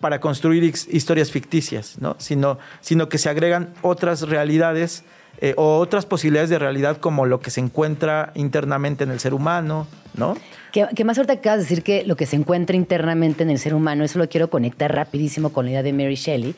para 0.00 0.20
construir 0.20 0.64
historias 0.64 1.30
ficticias, 1.30 1.96
¿no? 1.98 2.16
Sino, 2.18 2.58
sino 2.82 3.08
que 3.08 3.18
se 3.18 3.30
agregan 3.30 3.72
otras 3.80 4.22
realidades 4.22 5.04
eh, 5.40 5.54
o 5.56 5.78
otras 5.78 6.06
posibilidades 6.06 6.50
de 6.50 6.58
realidad 6.58 6.98
como 6.98 7.26
lo 7.26 7.40
que 7.40 7.50
se 7.50 7.60
encuentra 7.60 8.32
internamente 8.34 9.04
en 9.04 9.10
el 9.10 9.20
ser 9.20 9.34
humano, 9.34 9.86
¿no? 10.14 10.36
Que, 10.72 11.04
más 11.04 11.18
ahorita 11.18 11.34
acabas 11.34 11.58
de 11.60 11.64
decir 11.64 11.82
que 11.82 12.04
lo 12.04 12.16
que 12.16 12.26
se 12.26 12.36
encuentra 12.36 12.76
internamente 12.76 13.42
en 13.42 13.50
el 13.50 13.58
ser 13.58 13.74
humano, 13.74 14.04
eso 14.04 14.18
lo 14.18 14.28
quiero 14.28 14.50
conectar 14.50 14.92
rapidísimo 14.94 15.50
con 15.50 15.66
la 15.66 15.72
idea 15.72 15.82
de 15.82 15.92
Mary 15.92 16.16
Shelley. 16.16 16.54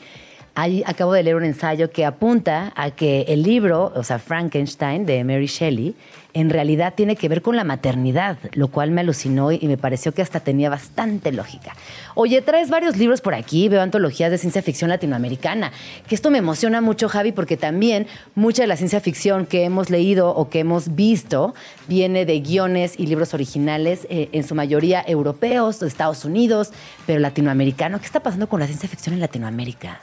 Acabo 0.85 1.13
de 1.13 1.21
leer 1.21 1.35
un 1.35 1.45
ensayo 1.45 1.91
que 1.91 2.03
apunta 2.03 2.73
a 2.75 2.89
que 2.89 3.25
el 3.27 3.43
libro, 3.43 3.91
o 3.95 4.03
sea, 4.03 4.17
Frankenstein 4.17 5.05
de 5.05 5.23
Mary 5.23 5.45
Shelley, 5.45 5.95
en 6.33 6.49
realidad 6.49 6.93
tiene 6.95 7.15
que 7.15 7.29
ver 7.29 7.41
con 7.41 7.55
la 7.55 7.63
maternidad, 7.63 8.37
lo 8.53 8.67
cual 8.67 8.91
me 8.91 9.01
alucinó 9.01 9.51
y 9.51 9.59
me 9.63 9.77
pareció 9.77 10.13
que 10.13 10.21
hasta 10.21 10.39
tenía 10.39 10.69
bastante 10.69 11.31
lógica. 11.31 11.75
Oye, 12.15 12.41
traes 12.41 12.69
varios 12.69 12.97
libros 12.97 13.21
por 13.21 13.33
aquí, 13.33 13.69
veo 13.69 13.81
antologías 13.81 14.31
de 14.31 14.37
ciencia 14.37 14.61
ficción 14.61 14.89
latinoamericana, 14.89 15.71
que 16.07 16.15
esto 16.15 16.29
me 16.29 16.37
emociona 16.37 16.81
mucho, 16.81 17.09
Javi, 17.09 17.31
porque 17.31 17.57
también 17.57 18.07
mucha 18.35 18.63
de 18.63 18.67
la 18.67 18.77
ciencia 18.77 18.99
ficción 18.99 19.45
que 19.45 19.63
hemos 19.63 19.89
leído 19.89 20.29
o 20.29 20.49
que 20.49 20.59
hemos 20.59 20.95
visto 20.95 21.55
viene 21.87 22.25
de 22.25 22.39
guiones 22.39 22.93
y 22.97 23.07
libros 23.07 23.33
originales, 23.33 24.05
eh, 24.09 24.29
en 24.31 24.43
su 24.43 24.55
mayoría 24.55 25.03
europeos, 25.07 25.79
de 25.79 25.87
Estados 25.87 26.25
Unidos, 26.25 26.71
pero 27.05 27.19
latinoamericano. 27.19 27.99
¿Qué 27.99 28.05
está 28.05 28.19
pasando 28.19 28.47
con 28.47 28.59
la 28.59 28.67
ciencia 28.67 28.89
ficción 28.89 29.13
en 29.13 29.21
Latinoamérica? 29.21 30.01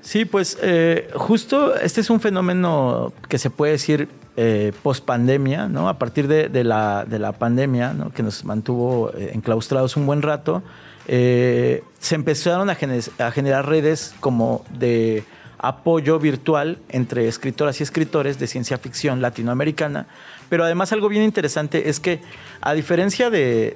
Sí, 0.00 0.24
pues 0.24 0.56
eh, 0.62 1.08
justo 1.14 1.74
este 1.76 2.00
es 2.00 2.10
un 2.10 2.20
fenómeno 2.20 3.12
que 3.28 3.38
se 3.38 3.50
puede 3.50 3.72
decir 3.72 4.08
eh, 4.36 4.72
post 4.82 5.04
pandemia, 5.04 5.68
¿no? 5.68 5.88
A 5.88 5.98
partir 5.98 6.28
de, 6.28 6.64
la, 6.64 7.34
pandemia, 7.38 7.92
¿no? 7.92 8.10
que 8.10 8.22
nos 8.22 8.44
mantuvo 8.44 9.10
eh, 9.14 9.30
enclaustrados 9.34 9.96
un 9.96 10.06
buen 10.06 10.22
rato, 10.22 10.62
se 11.06 11.82
empezaron 12.10 12.68
a, 12.68 12.74
generar 12.74 13.68
redes 13.68 14.14
como 14.18 14.64
de 14.76 15.24
apoyo 15.58 16.18
virtual 16.18 16.78
entre 16.88 17.28
escritoras 17.28 17.80
y 17.80 17.84
escritores 17.84 18.38
de 18.38 18.46
ciencia 18.48 18.76
ficción 18.78 19.22
latinoamericana. 19.22 20.06
Pero 20.48 20.64
además 20.64 20.92
algo 20.92 21.08
bien 21.08 21.22
interesante 21.22 21.88
es 21.88 22.00
que 22.00 22.20
a 22.60 22.74
diferencia 22.74 23.30
de, 23.30 23.74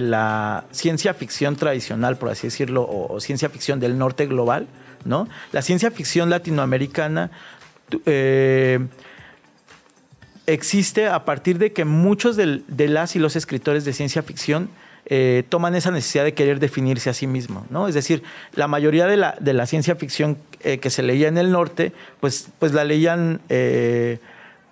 la 0.00 0.64
ciencia 0.70 1.14
ficción 1.14 1.56
tradicional, 1.56 2.16
por 2.16 2.30
así 2.30 2.46
decirlo, 2.46 2.88
o 2.88 3.20
ciencia 3.20 3.50
ficción 3.50 3.78
del 3.78 3.98
norte 3.98 4.26
global, 4.26 4.66
¿no? 5.04 5.28
La 5.52 5.62
ciencia 5.62 5.90
ficción 5.90 6.30
latinoamericana 6.30 7.30
eh, 8.06 8.86
existe 10.52 11.08
a 11.08 11.24
partir 11.24 11.58
de 11.58 11.72
que 11.72 11.84
muchos 11.84 12.36
de, 12.36 12.62
las 12.88 13.16
y 13.16 13.18
los 13.18 13.36
escritores 13.36 13.84
de 13.84 13.92
ciencia 13.92 14.22
ficción 14.22 14.68
eh, 15.06 15.44
toman 15.48 15.74
esa 15.74 15.90
necesidad 15.90 16.24
de 16.24 16.34
querer 16.34 16.60
definirse 16.60 17.10
a 17.10 17.14
sí 17.14 17.26
mismo, 17.26 17.66
¿no? 17.70 17.88
Es 17.88 17.94
decir, 17.94 18.22
la 18.54 18.68
mayoría 18.68 19.06
de 19.06 19.16
la, 19.16 19.66
ciencia 19.66 19.96
ficción 19.96 20.38
eh, 20.60 20.78
que 20.78 20.90
se 20.90 21.02
leía 21.02 21.28
en 21.28 21.38
el 21.38 21.50
norte, 21.50 21.92
pues, 22.20 22.48
pues 22.58 22.72
la 22.72 22.84
leían 22.84 23.40
Mm, 23.48 24.18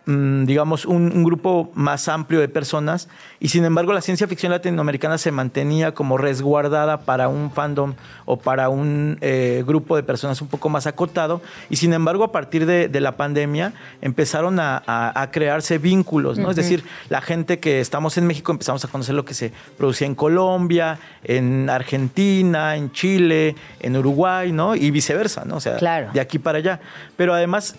digamos, 0.09 0.86
un, 0.86 1.22
grupo 1.22 1.70
más 1.74 2.09
amplio 2.09 2.40
de 2.40 2.48
personas 2.48 3.09
y 3.40 3.48
sin 3.48 3.64
embargo 3.66 3.92
la 3.92 4.00
ciencia 4.00 4.26
ficción 4.26 4.52
latinoamericana 4.52 5.18
se 5.18 5.32
mantenía 5.32 5.92
como 5.92 6.16
resguardada 6.16 7.00
para 7.00 7.28
un 7.28 7.50
fandom 7.50 7.92
o 8.24 8.38
para 8.38 8.70
un 8.70 9.18
eh, 9.20 9.62
grupo 9.66 9.96
de 9.96 10.02
personas 10.02 10.40
un 10.40 10.48
poco 10.48 10.70
más 10.70 10.86
acotado 10.86 11.42
y 11.68 11.76
sin 11.76 11.92
embargo 11.92 12.24
a 12.24 12.32
partir 12.32 12.64
de, 12.64 12.88
la 12.98 13.16
pandemia 13.16 13.74
empezaron 14.00 14.59
a, 14.61 15.28
crearse 15.30 15.78
vínculos, 15.78 16.38
¿no? 16.38 16.50
Es 16.50 16.56
decir, 16.56 16.82
la 17.11 17.20
gente 17.20 17.61
que 17.61 17.80
estamos 17.80 18.16
en 18.18 18.26
México 18.26 18.50
empezamos 18.50 18.84
a 18.84 18.88
conocer 18.88 19.14
lo 19.14 19.24
que 19.24 19.34
se 19.34 19.52
producía 19.76 20.06
en 20.06 20.14
Colombia, 20.14 20.98
en 21.22 21.70
Argentina, 21.70 22.74
en 22.76 22.90
Chile, 22.92 23.54
en 23.78 23.96
Uruguay, 23.96 24.50
¿no? 24.52 24.74
Y 24.74 24.90
viceversa, 24.90 25.44
¿no? 25.44 25.56
O 25.56 25.61
sea, 25.61 25.76
de 25.76 26.20
aquí 26.20 26.38
para 26.38 26.59
allá. 26.59 26.80
Pero 27.16 27.34
además 27.34 27.76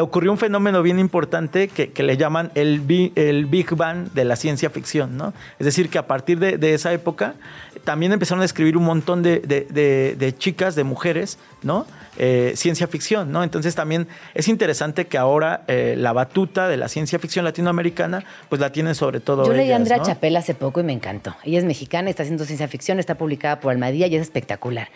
ocurrió 0.00 0.30
un 0.30 0.38
fenómeno 0.38 0.82
bien 0.82 0.98
importante 0.98 1.68
que, 1.68 2.02
le 2.02 2.16
llaman 2.16 2.52
el, 2.54 2.82
el, 3.16 3.46
Big 3.46 3.74
Bang 3.74 4.12
de 4.12 4.24
la 4.24 4.36
ciencia 4.36 4.70
ficción, 4.70 5.16
¿no? 5.16 5.34
Es 5.58 5.64
decir, 5.64 5.88
que 5.90 5.98
a 5.98 6.06
partir 6.06 6.38
de, 6.38 6.74
esa 6.74 6.92
época 6.92 7.34
también 7.82 8.12
empezaron 8.12 8.42
a 8.42 8.44
escribir 8.44 8.76
un 8.76 8.84
montón 8.84 9.22
de, 9.22 10.34
chicas, 10.38 10.74
de 10.74 10.84
mujeres, 10.84 11.38
¿no? 11.62 11.86
Eh, 12.16 12.52
ciencia 12.54 12.86
ficción, 12.86 13.32
¿no? 13.32 13.42
Entonces 13.42 13.74
también 13.74 14.06
es 14.34 14.46
interesante 14.46 15.06
que 15.06 15.18
ahora 15.18 15.64
eh, 15.66 15.96
la 15.98 16.12
batuta 16.12 16.68
de 16.68 16.76
la 16.76 16.88
ciencia 16.88 17.18
ficción 17.18 17.44
latinoamericana, 17.44 18.24
pues 18.48 18.60
la 18.60 18.70
tienen 18.70 18.94
sobre 18.94 19.18
todo. 19.18 19.44
Yo 19.44 19.52
leí 19.52 19.72
a 19.72 19.76
Andrea 19.76 20.00
Chapela 20.00 20.38
hace 20.38 20.54
poco 20.54 20.80
y 20.80 20.84
me 20.84 20.92
encantó. 20.92 21.34
Ella 21.42 21.58
es 21.58 21.64
mexicana, 21.64 22.10
está 22.10 22.22
haciendo 22.22 22.44
ciencia 22.44 22.68
ficción, 22.68 23.00
está 23.00 23.16
publicada 23.16 23.58
por 23.58 23.72
Almadía 23.72 24.06
y 24.06 24.14
es 24.14 24.22
espectacular. 24.22 24.88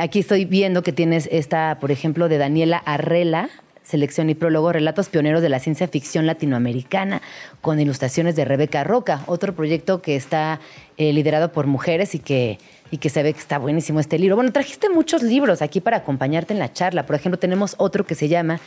aquí 0.00 0.18
estoy 0.18 0.46
viendo 0.46 0.82
que 0.82 0.92
tienes 0.92 1.28
esta, 1.30 1.78
por 1.78 1.90
ejemplo, 1.90 2.30
de 2.30 2.38
Daniela 2.38 2.78
Arrela, 2.78 3.50
selección 3.84 4.30
y 4.30 4.34
prólogo, 4.34 4.72
relatos 4.72 5.08
pioneros 5.08 5.42
de 5.42 5.50
la 5.50 5.60
ciencia 5.60 5.86
ficción 5.86 6.26
latinoamericana, 6.26 7.22
con 7.60 7.78
ilustraciones 7.78 8.34
de 8.34 8.44
Rebeca 8.44 8.82
Roca, 8.82 9.22
otro 9.26 9.54
proyecto 9.54 10.02
que 10.02 10.16
está 10.16 10.58
eh, 10.96 11.12
liderado 11.12 11.52
por 11.52 11.66
mujeres 11.66 12.14
y 12.14 12.18
que, 12.18 12.58
y 12.90 12.98
que 12.98 13.10
se 13.10 13.22
ve 13.22 13.32
que 13.32 13.38
está 13.38 13.58
buenísimo 13.58 14.00
este 14.00 14.18
libro. 14.18 14.36
Bueno, 14.36 14.52
trajiste 14.52 14.88
muchos 14.88 15.22
libros 15.22 15.62
aquí 15.62 15.80
para 15.80 15.98
acompañarte 15.98 16.54
en 16.54 16.58
la 16.58 16.72
charla. 16.72 17.06
Por 17.06 17.14
ejemplo, 17.14 17.38
tenemos 17.38 17.74
otro 17.78 18.04
que 18.04 18.14
se 18.14 18.28
llama 18.28 18.58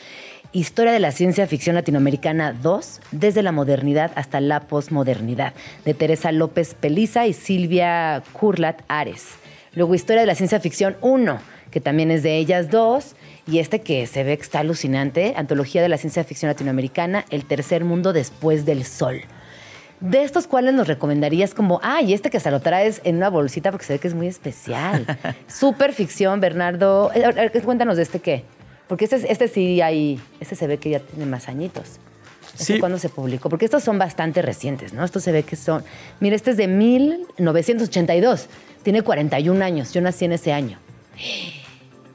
Historia 0.54 0.94
de 0.94 1.00
la 1.00 1.12
Ciencia 1.12 1.48
Ficción 1.48 1.76
Latinoamericana 1.76 2.54
2, 2.54 3.02
desde 3.12 3.42
la 3.42 3.52
modernidad 3.52 4.12
hasta 4.16 4.40
la 4.40 4.62
posmodernidad, 4.62 5.54
de 5.84 5.94
Teresa 5.94 6.32
López 6.32 6.74
Peliza 6.74 7.28
y 7.28 7.34
Silvia 7.34 8.24
Curlat 8.34 8.82
Ares. 8.88 9.26
Luego, 9.74 9.96
Historia 9.96 10.22
de 10.22 10.28
la 10.28 10.36
Ciencia 10.36 10.60
Ficción 10.60 10.96
1, 11.02 11.40
que 11.72 11.82
también 11.82 12.12
es 12.12 12.24
de 12.24 12.38
ellas 12.38 12.70
dos 12.70 13.16
y 13.48 13.60
este 13.60 13.80
que 13.82 14.06
se 14.08 14.24
ve 14.24 14.36
que 14.36 14.44
está 14.44 14.60
alucinante, 14.60 15.34
Antología 15.38 15.82
de 15.82 15.90
la 15.90 15.98
Ciencia 15.98 16.24
Ficción 16.24 16.50
Latinoamericana, 16.50 17.26
El 17.30 17.46
Tercer 17.46 17.86
Mundo 17.86 18.12
Después 18.12 18.66
del 18.66 18.84
Sol. 18.84 19.22
De 20.00 20.22
estos, 20.24 20.46
¿cuáles 20.46 20.76
nos 20.76 20.88
recomendarías 20.88 21.56
como, 21.56 21.80
ah, 21.82 22.02
y 22.02 22.14
este 22.14 22.30
que 22.30 22.38
hasta 22.38 22.52
lo 22.52 22.60
traes 22.60 23.02
en 23.04 23.16
una 23.16 23.30
bolsita 23.30 23.72
porque 23.72 23.86
se 23.86 23.94
ve 23.94 24.00
que 24.00 24.08
es 24.08 24.14
muy 24.14 24.28
especial? 24.28 25.06
Super 25.48 25.94
ficción, 25.94 26.40
Bernardo. 26.40 27.10
Eh, 27.16 27.50
cuéntanos 27.64 27.98
de 27.98 28.04
este 28.04 28.20
qué. 28.20 28.44
Porque 28.88 29.06
este, 29.06 29.32
este 29.32 29.48
sí 29.48 29.82
hay, 29.82 30.20
este 30.40 30.56
se 30.56 30.68
ve 30.68 30.78
que 30.78 30.92
ya 30.92 31.00
tiene 31.00 31.26
más 31.26 31.48
añitos. 31.48 32.00
¿Este 32.54 32.74
sí. 32.74 32.80
cuándo 32.80 33.00
se 33.00 33.10
publicó? 33.10 33.50
Porque 33.50 33.66
estos 33.66 33.84
son 33.84 33.98
bastante 33.98 34.42
recientes, 34.42 34.94
¿no? 34.94 35.04
Estos 35.04 35.24
se 35.24 35.32
ve 35.32 35.44
que 35.44 35.56
son, 35.56 35.84
mira, 36.20 36.36
este 36.36 36.52
es 36.52 36.58
de 36.58 36.68
1982, 36.68 38.48
tiene 38.84 39.02
41 39.02 39.64
años, 39.64 39.94
yo 39.94 40.02
nací 40.02 40.26
en 40.26 40.34
ese 40.34 40.54
año. 40.54 40.80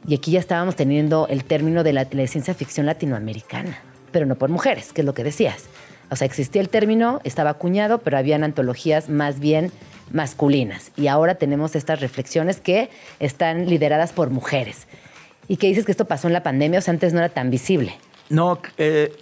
Y 0.06 0.14
aquí 0.14 0.32
ya 0.32 0.40
estábamos 0.40 0.76
teniendo 0.76 1.28
el 1.28 1.44
término 1.44 1.84
de 1.84 1.92
la, 1.92 2.04
ciencia 2.26 2.54
ficción 2.54 2.86
latinoamericana, 2.86 3.78
pero 4.10 4.26
no 4.26 4.34
por 4.34 4.50
mujeres, 4.50 4.92
que 4.92 5.02
es 5.02 5.04
lo 5.04 5.14
que 5.14 5.24
decías. 5.24 5.66
O 6.10 6.16
sea, 6.16 6.26
existía 6.26 6.60
el 6.60 6.68
término, 6.68 7.20
estaba 7.24 7.50
acuñado, 7.50 7.98
pero 7.98 8.18
habían 8.18 8.44
antologías 8.44 9.08
más 9.08 9.38
bien 9.38 9.72
masculinas. 10.10 10.90
Y 10.96 11.06
ahora 11.06 11.36
tenemos 11.36 11.74
estas 11.74 12.00
reflexiones 12.00 12.60
que 12.60 12.90
están 13.20 13.66
lideradas 13.66 14.12
por 14.12 14.30
mujeres. 14.30 14.88
¿Y 15.48 15.56
qué 15.56 15.68
dices 15.68 15.84
que 15.86 15.92
esto 15.92 16.04
pasó 16.04 16.26
en 16.26 16.34
la 16.34 16.42
pandemia? 16.42 16.80
O 16.80 16.82
sea, 16.82 16.92
antes 16.92 17.12
no 17.12 17.20
era 17.20 17.28
tan 17.28 17.50
visible. 17.50 17.94
No, 18.28 18.60
eh, 18.78 19.14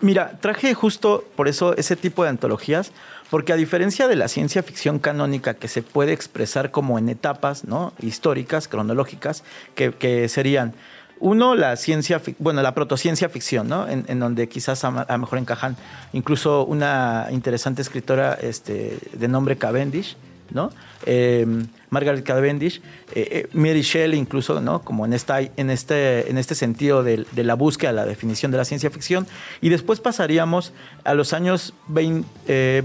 mira, 0.00 0.38
traje 0.40 0.74
justo 0.74 1.24
por 1.36 1.48
eso 1.48 1.76
ese 1.76 1.96
tipo 1.96 2.22
de 2.24 2.30
antologías, 2.30 2.92
porque 3.34 3.52
a 3.52 3.56
diferencia 3.56 4.06
de 4.06 4.14
la 4.14 4.28
ciencia 4.28 4.62
ficción 4.62 5.00
canónica 5.00 5.54
que 5.54 5.66
se 5.66 5.82
puede 5.82 6.12
expresar 6.12 6.70
como 6.70 7.00
en 7.00 7.08
etapas 7.08 7.64
¿no? 7.64 7.92
históricas, 8.00 8.68
cronológicas, 8.68 9.42
que, 9.74 10.28
serían 10.28 10.72
uno, 11.18 11.56
la 11.56 11.74
ciencia, 11.74 12.22
bueno, 12.38 12.62
la 12.62 12.76
protociencia 12.76 13.28
ficción, 13.28 13.66
¿no? 13.66 13.88
En, 13.88 14.20
donde 14.20 14.48
quizás 14.48 14.84
a, 14.84 15.04
lo 15.08 15.18
mejor 15.18 15.40
encajan 15.40 15.76
incluso 16.12 16.64
una 16.64 17.26
interesante 17.32 17.82
escritora 17.82 18.34
este, 18.40 18.98
de 19.12 19.26
nombre 19.26 19.58
Cavendish, 19.58 20.16
¿no? 20.50 20.70
Em, 21.06 21.66
Margaret 21.90 22.24
Cavendish, 22.24 22.80
eh, 23.14 23.28
eh, 23.30 23.48
Mary 23.52 23.82
Shelley 23.82 24.18
incluso, 24.18 24.60
¿no? 24.60 24.82
Como 24.82 25.06
en, 25.06 25.12
en, 25.12 25.70
este, 25.70 26.30
en 26.30 26.38
este 26.38 26.54
sentido 26.54 27.02
de, 27.02 27.24
la 27.36 27.54
búsqueda, 27.54 27.92
la 27.92 28.04
definición 28.04 28.50
de 28.50 28.58
la 28.58 28.64
ciencia 28.64 28.90
ficción. 28.90 29.26
Y 29.60 29.68
después 29.68 30.00
pasaríamos 30.00 30.72
a 31.04 31.14
los 31.14 31.32
años 31.32 31.74
20, 31.88 32.26
eh, 32.48 32.82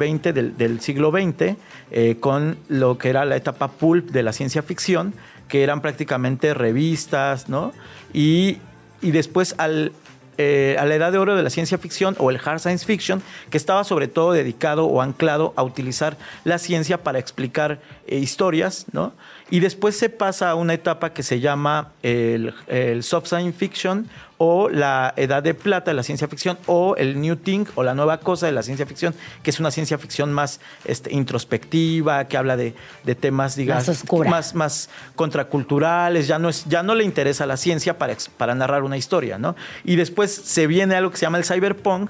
del, 0.58 0.82
siglo 0.82 1.12
XX 1.12 1.56
con 2.20 2.58
lo 2.68 2.98
que 2.98 3.10
era 3.10 3.26
la 3.26 3.36
etapa 3.36 3.70
pulp 3.70 4.12
de 4.12 4.22
la 4.22 4.32
ciencia 4.32 4.62
ficción, 4.62 5.14
que 5.48 5.64
eran 5.64 5.82
prácticamente 5.82 6.54
revistas, 6.54 7.50
¿no? 7.50 7.74
Y, 8.14 8.58
y 9.02 9.12
después 9.12 9.56
al, 9.58 9.92
eh, 10.42 10.78
a 10.80 10.86
la 10.86 10.96
edad 10.96 11.12
de 11.12 11.18
oro 11.18 11.36
de 11.36 11.44
la 11.44 11.50
ciencia 11.50 11.78
ficción 11.78 12.16
o 12.18 12.30
el 12.30 12.40
hard 12.42 12.60
science 12.60 12.86
fiction, 12.86 13.22
que 13.50 13.58
estaba 13.58 13.84
sobre 13.84 14.08
todo 14.08 14.32
dedicado 14.32 14.86
o 14.86 15.02
anclado 15.02 15.54
a 15.58 15.64
utilizar 15.64 16.16
la 16.46 16.60
ciencia 16.60 17.04
para 17.04 17.20
explicar 17.20 17.82
eh, 18.08 18.20
historias, 18.20 18.86
¿no? 18.94 19.12
Y 19.50 19.60
después 19.60 19.98
se 19.98 20.08
pasa 20.08 20.50
a 20.50 20.56
una 20.56 20.74
etapa 20.74 21.12
que 21.12 21.24
se 21.24 21.42
llama 21.42 21.92
el, 22.04 22.54
soft 23.04 23.28
science 23.28 23.58
fiction 23.58 24.08
o 24.42 24.70
la 24.70 25.14
edad 25.18 25.44
de 25.44 25.54
plata 25.54 25.92
de 25.92 25.96
la 25.96 26.02
ciencia 26.02 26.26
ficción 26.30 26.58
o 26.66 26.96
el 26.96 27.20
new 27.20 27.36
thing 27.36 27.66
o 27.76 27.84
la 27.84 27.94
nueva 27.94 28.22
cosa 28.22 28.46
de 28.46 28.54
la 28.54 28.64
ciencia 28.64 28.86
ficción, 28.86 29.14
que 29.44 29.50
es 29.50 29.60
una 29.60 29.70
ciencia 29.70 29.98
ficción 29.98 30.32
más 30.32 30.62
este, 30.86 31.14
introspectiva, 31.14 32.24
que 32.26 32.38
habla 32.38 32.56
de, 32.56 32.74
temas, 33.20 33.58
digamos, 33.58 34.06
más, 34.26 34.56
más, 34.56 34.90
contraculturales, 35.16 36.26
ya 36.26 36.40
no, 36.40 36.48
es, 36.48 36.64
ya 36.66 36.84
no 36.84 36.96
le 36.96 37.04
interesa 37.04 37.46
la 37.46 37.58
ciencia 37.58 37.98
para, 37.98 38.16
para 38.38 38.56
narrar 38.56 38.84
una 38.84 38.96
historia, 38.96 39.38
¿no? 39.38 39.58
Y 39.84 39.98
después 39.98 40.32
se 40.32 40.68
viene 40.68 40.96
algo 40.96 41.12
que 41.12 41.18
se 41.18 41.26
llama 41.26 41.38
el 41.38 41.44
cyberpunk 41.44 42.10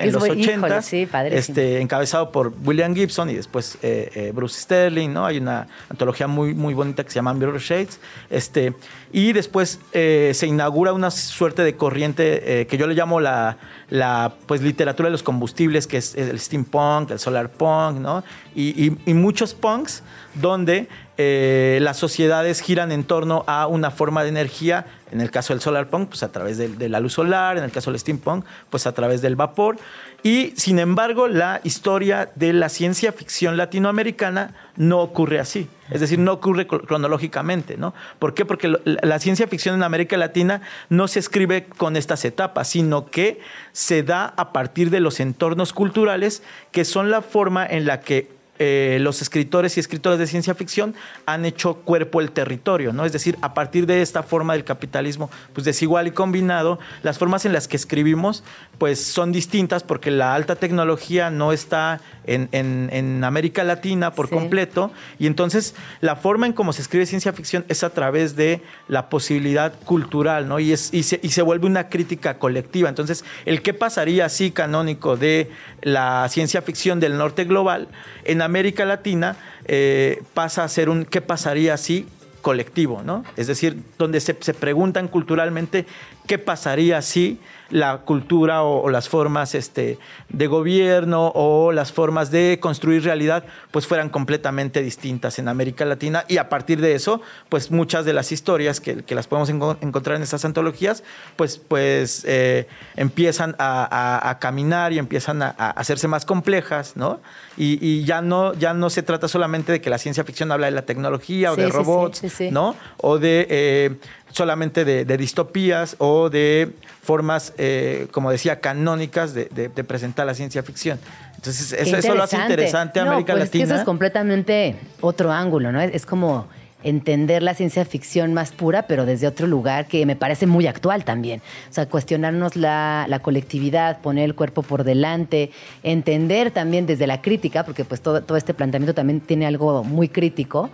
en 0.00 0.12
los 0.12 0.22
80, 0.24 0.80
este, 1.26 1.80
encabezado 1.80 2.32
por 2.32 2.52
William 2.64 2.92
Gibson 2.92 3.30
y 3.30 3.34
después 3.34 3.78
eh, 3.82 4.10
eh, 4.14 4.32
Bruce 4.34 4.60
Sterling, 4.62 5.10
¿no? 5.12 5.26
Hay 5.26 5.38
una 5.38 5.68
antología 5.88 6.26
muy, 6.26 6.54
muy 6.54 6.74
bonita 6.74 7.04
que 7.04 7.10
se 7.10 7.16
llama 7.16 7.32
Mirror 7.34 7.60
Shades, 7.60 8.00
este, 8.30 8.74
y 9.12 9.32
después 9.32 9.78
eh, 9.92 10.32
se 10.34 10.48
inaugura 10.48 10.92
una 10.92 11.12
suerte 11.12 11.51
de 11.60 11.76
corriente 11.76 12.62
eh, 12.62 12.66
que 12.66 12.78
yo 12.78 12.86
le 12.86 12.94
llamo 12.94 13.20
la, 13.20 13.58
la 13.90 14.32
pues, 14.46 14.62
literatura 14.62 15.08
de 15.08 15.10
los 15.10 15.22
combustibles, 15.22 15.86
que 15.86 15.98
es 15.98 16.14
el 16.14 16.40
steampunk, 16.40 17.10
el 17.10 17.18
solarpunk, 17.18 17.98
¿no? 17.98 18.24
Y, 18.54 18.90
muchos 19.12 19.52
punks 19.52 20.02
donde 20.34 20.88
eh, 21.18 21.78
las 21.82 21.98
sociedades 21.98 22.60
giran 22.60 22.90
en 22.90 23.04
torno 23.04 23.44
a 23.46 23.66
una 23.66 23.90
forma 23.90 24.22
de 24.22 24.30
energía, 24.30 24.86
en 25.10 25.20
el 25.20 25.30
caso 25.30 25.52
del 25.52 25.60
solarpunk, 25.60 26.08
pues 26.08 26.22
a 26.22 26.32
través 26.32 26.56
de, 26.56 26.88
la 26.88 27.00
luz 27.00 27.12
solar, 27.12 27.58
en 27.58 27.64
el 27.64 27.70
caso 27.70 27.90
del 27.90 28.00
steampunk, 28.00 28.46
pues 28.70 28.86
a 28.86 28.92
través 28.92 29.20
del 29.20 29.36
vapor. 29.36 29.76
Y 30.22 30.54
sin 30.56 30.78
embargo, 30.78 31.28
la 31.28 31.60
historia 31.64 32.30
de 32.34 32.54
la 32.54 32.70
ciencia 32.70 33.12
ficción 33.12 33.58
latinoamericana 33.58 34.54
no 34.76 35.00
ocurre 35.00 35.38
así. 35.38 35.68
Es 35.90 36.00
decir, 36.00 36.18
no 36.18 36.32
ocurre 36.32 36.66
cronológicamente, 36.66 37.76
¿no? 37.76 37.92
¿Por 38.18 38.32
qué? 38.32 38.46
Porque 38.46 38.74
la 38.84 39.18
ciencia 39.18 39.46
ficción 39.48 39.74
en 39.74 39.82
América 39.82 40.16
Latina 40.16 40.62
no 40.88 41.08
se 41.08 41.18
escribe 41.18 41.66
con 41.76 41.96
estas 41.96 42.24
etapas, 42.24 42.68
sino 42.68 43.04
que 43.06 43.40
se 43.72 44.02
da 44.02 44.32
a 44.36 44.52
partir 44.52 44.88
de 44.88 45.00
los 45.00 45.20
entornos 45.20 45.74
culturales 45.74 46.42
que 46.70 46.86
son 46.86 47.10
la 47.10 47.20
forma 47.20 47.66
en 47.66 47.84
la 47.84 48.00
que 48.00 48.41
eh, 48.64 48.98
los 49.00 49.22
escritores 49.22 49.76
y 49.76 49.80
escritoras 49.80 50.20
de 50.20 50.28
ciencia 50.28 50.54
ficción 50.54 50.94
han 51.26 51.44
hecho 51.44 51.74
cuerpo 51.74 52.20
el 52.20 52.30
territorio, 52.30 52.92
¿no? 52.92 53.04
Es 53.04 53.12
decir, 53.12 53.36
a 53.42 53.54
partir 53.54 53.86
de 53.86 54.02
esta 54.02 54.22
forma 54.22 54.52
del 54.52 54.62
capitalismo 54.62 55.32
pues 55.52 55.64
desigual 55.64 56.06
y 56.06 56.12
combinado, 56.12 56.78
las 57.02 57.18
formas 57.18 57.44
en 57.44 57.52
las 57.52 57.66
que 57.66 57.76
escribimos 57.76 58.44
pues 58.78 59.04
son 59.04 59.32
distintas 59.32 59.82
porque 59.82 60.12
la 60.12 60.36
alta 60.36 60.54
tecnología 60.54 61.28
no 61.28 61.52
está 61.52 62.00
en, 62.24 63.24
América 63.24 63.64
Latina 63.64 64.12
por 64.12 64.28
completo 64.28 64.92
y 65.18 65.26
entonces 65.26 65.74
la 66.00 66.14
forma 66.14 66.46
en 66.46 66.52
cómo 66.52 66.72
se 66.72 66.82
escribe 66.82 67.04
ciencia 67.04 67.32
ficción 67.32 67.64
es 67.68 67.82
a 67.82 67.90
través 67.90 68.36
de 68.36 68.62
la 68.86 69.08
posibilidad 69.08 69.72
cultural, 69.84 70.46
¿no? 70.46 70.60
Y, 70.60 70.70
es, 70.72 70.94
y, 70.94 71.02
se, 71.02 71.18
y 71.20 71.30
se 71.30 71.42
vuelve 71.42 71.66
una 71.66 71.88
crítica 71.88 72.38
colectiva. 72.38 72.88
Entonces, 72.88 73.24
el 73.44 73.60
qué 73.60 73.74
pasaría 73.74 74.26
así 74.26 74.52
canónico 74.52 75.16
de 75.16 75.50
la 75.80 76.28
ciencia 76.28 76.62
ficción 76.62 77.00
del 77.00 77.18
norte 77.18 77.44
global 77.44 77.88
en 78.24 78.40
América 78.40 78.51
Latina 78.84 79.36
eh, 79.64 80.22
pasa 80.34 80.64
a 80.64 80.68
ser 80.68 80.88
un 80.88 81.04
qué 81.04 81.20
pasaría 81.20 81.76
si 81.76 82.06
colectivo, 82.42 83.02
¿no? 83.04 83.24
Es 83.36 83.46
decir, 83.46 83.80
donde 83.98 84.20
se, 84.20 84.36
se 84.40 84.52
preguntan 84.52 85.08
culturalmente 85.08 85.86
qué 86.26 86.38
pasaría 86.38 87.00
si 87.00 87.38
la 87.72 87.98
cultura 87.98 88.62
o, 88.62 88.90
las 88.90 89.08
formas 89.08 89.54
este, 89.54 89.98
de 90.28 90.46
gobierno 90.46 91.32
o 91.34 91.72
las 91.72 91.90
formas 91.90 92.30
de 92.30 92.58
construir 92.60 93.02
realidad 93.02 93.44
pues 93.70 93.86
fueran 93.86 94.10
completamente 94.10 94.82
distintas 94.82 95.38
en 95.38 95.48
América 95.48 95.86
Latina 95.86 96.24
y 96.28 96.36
a 96.36 96.48
partir 96.50 96.80
de 96.80 96.94
eso 96.94 97.22
pues 97.48 97.70
muchas 97.70 98.04
de 98.04 98.12
las 98.12 98.30
historias 98.30 98.80
que, 98.80 99.02
las 99.12 99.26
podemos 99.26 99.48
encontrar 99.48 100.16
en 100.16 100.22
estas 100.22 100.44
antologías 100.44 101.02
pues, 101.36 101.58
pues 101.58 102.24
eh, 102.26 102.66
empiezan 102.96 103.56
a, 103.58 104.36
caminar 104.40 104.92
y 104.92 104.98
empiezan 104.98 105.42
a, 105.42 105.48
hacerse 105.48 106.08
más 106.08 106.24
complejas 106.24 106.96
¿no? 106.96 107.20
Y, 107.56 108.04
ya 108.04 108.20
no 108.20 108.52
ya 108.54 108.74
no 108.74 108.90
se 108.90 109.02
trata 109.02 109.28
solamente 109.28 109.72
de 109.72 109.80
que 109.80 109.88
la 109.88 109.98
ciencia 109.98 110.24
ficción 110.24 110.52
habla 110.52 110.66
de 110.66 110.72
la 110.72 110.82
tecnología 110.82 111.52
o 111.52 111.56
de 111.56 111.68
robots 111.68 112.22
¿no? 112.50 112.76
o 112.98 113.18
de 113.18 113.46
eh, 113.48 113.96
solamente 114.32 114.84
de, 114.84 115.16
distopías 115.16 115.94
o 115.98 116.30
de 116.30 116.72
formas, 117.02 117.52
eh, 117.58 118.08
como 118.10 118.30
decía, 118.30 118.60
canónicas 118.60 119.34
de, 119.34 119.46
presentar 119.86 120.26
la 120.26 120.34
ciencia 120.34 120.62
ficción. 120.62 120.98
Entonces, 121.36 121.72
eso, 121.72 122.14
lo 122.14 122.22
hace 122.22 122.36
interesante 122.36 123.00
a 123.00 123.02
América 123.04 123.34
pues 123.34 123.44
Latina. 123.46 123.64
eso 123.64 123.74
es 123.76 123.84
completamente 123.84 124.76
otro 125.00 125.30
ángulo, 125.30 125.72
¿no? 125.72 125.80
Es, 125.80 126.06
como 126.06 126.48
entender 126.84 127.44
la 127.44 127.54
ciencia 127.54 127.84
ficción 127.84 128.32
más 128.34 128.50
pura, 128.50 128.88
pero 128.88 129.06
desde 129.06 129.28
otro 129.28 129.46
lugar 129.46 129.86
que 129.86 130.04
me 130.04 130.16
parece 130.16 130.46
muy 130.46 130.66
actual 130.66 131.04
también. 131.04 131.40
O 131.70 131.72
sea, 131.72 131.86
cuestionarnos 131.88 132.56
la, 132.56 133.20
colectividad, 133.22 134.00
poner 134.00 134.24
el 134.24 134.34
cuerpo 134.34 134.62
por 134.62 134.82
delante, 134.82 135.50
entender 135.82 136.50
también 136.50 136.86
desde 136.86 137.06
la 137.06 137.20
crítica, 137.22 137.64
porque 137.64 137.84
pues 137.84 138.00
todo, 138.00 138.22
todo 138.22 138.36
este 138.36 138.52
planteamiento 138.54 138.94
también 138.94 139.20
tiene 139.20 139.46
algo 139.46 139.84
muy 139.84 140.08
crítico, 140.08 140.70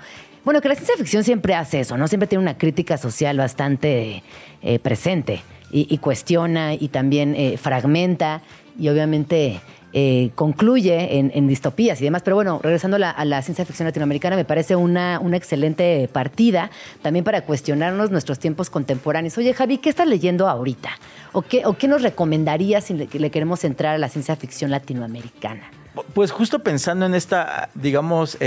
bueno, 0.48 0.62
que 0.62 0.70
la 0.70 0.76
ciencia 0.76 0.96
ficción 0.96 1.24
siempre 1.24 1.54
hace 1.54 1.80
eso, 1.80 1.98
¿no? 1.98 2.08
Siempre 2.08 2.26
tiene 2.26 2.40
una 2.40 2.56
crítica 2.56 2.96
social 2.96 3.36
bastante 3.36 4.22
eh, 4.62 4.78
presente 4.78 5.42
y, 5.70 5.98
cuestiona 5.98 6.72
y 6.72 6.88
también 6.88 7.34
eh, 7.36 7.58
fragmenta 7.58 8.40
y 8.78 8.88
obviamente 8.88 9.60
eh, 9.92 10.30
concluye 10.36 11.18
en, 11.18 11.48
distopías 11.48 12.00
y 12.00 12.04
demás. 12.04 12.22
Pero 12.22 12.36
bueno, 12.36 12.60
regresando 12.62 12.96
a 12.96 13.24
la, 13.26 13.42
ciencia 13.42 13.66
ficción 13.66 13.84
latinoamericana, 13.88 14.36
me 14.36 14.46
parece 14.46 14.74
una, 14.74 15.20
excelente 15.34 16.08
partida 16.10 16.70
también 17.02 17.26
para 17.26 17.42
cuestionarnos 17.42 18.10
nuestros 18.10 18.38
tiempos 18.38 18.70
contemporáneos. 18.70 19.36
Oye, 19.36 19.52
Javi, 19.52 19.76
¿qué 19.76 19.90
estás 19.90 20.08
leyendo 20.08 20.48
ahorita? 20.48 20.88
¿O 21.32 21.42
qué, 21.42 21.62
nos 21.88 22.00
recomendarías 22.00 22.84
si 22.84 22.94
le 22.94 23.30
queremos 23.30 23.64
entrar 23.64 23.96
a 23.96 23.98
la 23.98 24.08
ciencia 24.08 24.34
ficción 24.34 24.70
latinoamericana? 24.70 25.70
Pues 26.14 26.30
justo 26.30 26.60
pensando 26.60 27.04
en 27.04 27.14
esta, 27.14 27.68
digamos, 27.74 28.38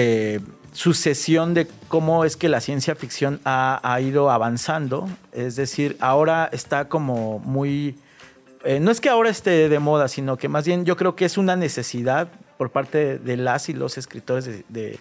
sucesión 0.73 1.53
de 1.53 1.67
cómo 1.87 2.25
es 2.25 2.37
que 2.37 2.49
la 2.49 2.61
ciencia 2.61 2.95
ficción 2.95 3.39
ha, 3.45 3.99
ido 4.01 4.31
avanzando. 4.31 5.09
Es 5.31 5.55
decir, 5.55 5.97
ahora 5.99 6.49
está 6.51 6.87
como 6.87 7.39
muy... 7.39 7.95
Eh, 8.63 8.79
no 8.79 8.91
es 8.91 9.01
que 9.01 9.09
ahora 9.09 9.29
esté 9.29 9.69
de 9.69 9.79
moda, 9.79 10.07
sino 10.07 10.37
que 10.37 10.47
más 10.47 10.65
bien 10.65 10.85
yo 10.85 10.95
creo 10.95 11.15
que 11.15 11.25
es 11.25 11.37
una 11.37 11.55
necesidad 11.55 12.29
por 12.57 12.69
parte 12.69 13.17
de 13.17 13.37
las 13.37 13.69
y 13.69 13.73
los 13.73 13.97
escritores 13.97 14.45
de, 14.69 14.99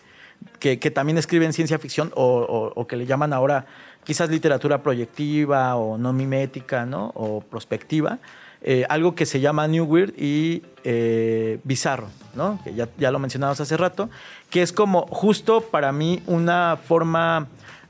que, 0.59 0.77
también 0.91 1.19
escriben 1.19 1.53
ciencia 1.53 1.79
ficción 1.79 2.11
o, 2.15 2.87
que 2.89 2.97
le 2.97 3.07
llaman 3.07 3.33
ahora 3.33 3.67
quizás 4.05 4.31
literatura 4.31 4.83
proyectiva 4.83 5.77
o 5.77 5.99
no 5.99 6.13
mimética, 6.13 6.87
¿no? 6.87 7.13
O 7.15 7.43
prospectiva. 7.43 8.19
Eh, 8.63 8.85
algo 8.89 9.15
que 9.15 9.25
se 9.25 9.41
llama 9.41 9.67
New 9.69 9.85
Weird 9.85 10.13
y 10.19 10.63
eh, 10.85 11.59
Bizarro, 11.65 12.09
¿no? 12.35 12.61
que 12.63 12.75
ya, 12.75 12.89
ya, 12.99 13.11
lo 13.11 13.19
mencionamos 13.19 13.59
hace 13.59 13.75
rato, 13.79 14.11
que 14.51 14.63
es 14.63 14.73
como 14.73 15.07
justo 15.07 15.63
para 15.63 15.93
mí 15.93 16.23
una 16.27 16.77
forma 16.77 17.47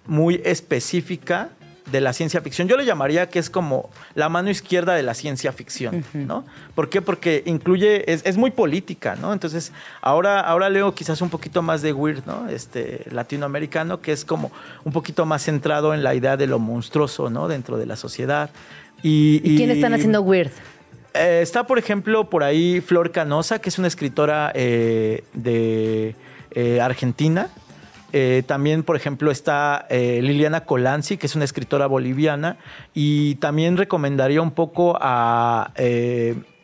muy 0.06 0.40
específica 0.44 1.50
de 1.90 2.00
la 2.00 2.12
ciencia 2.12 2.40
ficción. 2.40 2.68
Yo 2.68 2.76
le 2.76 2.84
llamaría 2.84 3.28
que 3.28 3.38
es 3.38 3.50
como 3.50 3.90
la 4.14 4.28
mano 4.28 4.50
izquierda 4.50 4.94
de 4.94 5.02
la 5.02 5.14
ciencia 5.14 5.52
ficción, 5.52 6.04
¿no? 6.14 6.44
¿Por 6.74 6.88
qué? 6.88 7.02
Porque 7.02 7.42
incluye, 7.46 8.10
es, 8.12 8.24
es, 8.24 8.36
muy 8.36 8.50
política, 8.50 9.16
¿no? 9.16 9.32
Entonces, 9.32 9.72
ahora, 10.00 10.40
ahora 10.40 10.68
leo 10.68 10.94
quizás 10.94 11.20
un 11.20 11.30
poquito 11.30 11.62
más 11.62 11.82
de 11.82 11.92
Weird, 11.92 12.24
¿no? 12.26 12.48
Este, 12.48 13.04
latinoamericano, 13.10 14.00
que 14.00 14.12
es 14.12 14.24
como 14.24 14.52
un 14.84 14.92
poquito 14.92 15.26
más 15.26 15.44
centrado 15.44 15.94
en 15.94 16.02
la 16.02 16.14
idea 16.14 16.36
de 16.36 16.46
lo 16.46 16.58
monstruoso, 16.58 17.30
¿no? 17.30 17.48
Dentro 17.48 17.76
de 17.76 17.86
la 17.86 17.96
sociedad. 17.96 18.50
¿Y, 19.02 19.56
quién 19.56 19.70
están 19.70 19.94
haciendo 19.94 20.20
Weird? 20.20 20.52
Eh, 21.14 21.40
está, 21.42 21.66
por 21.66 21.78
ejemplo, 21.78 22.30
por 22.30 22.44
ahí 22.44 22.80
Flor 22.80 23.10
Canosa, 23.10 23.58
que 23.58 23.68
es 23.68 23.78
una 23.78 23.88
escritora 23.88 24.52
eh, 24.54 25.24
de 25.32 26.14
eh, 26.52 26.80
Argentina. 26.80 27.48
también, 28.46 28.82
por 28.82 28.96
ejemplo, 28.96 29.30
está 29.30 29.86
Liliana 29.90 30.64
Colanzi, 30.64 31.16
que 31.16 31.26
es 31.26 31.36
una 31.36 31.44
escritora 31.44 31.86
boliviana. 31.86 32.56
Y 32.92 33.36
también 33.36 33.76
recomendaría 33.76 34.42
un 34.42 34.50
poco 34.50 34.98
a 35.00 35.72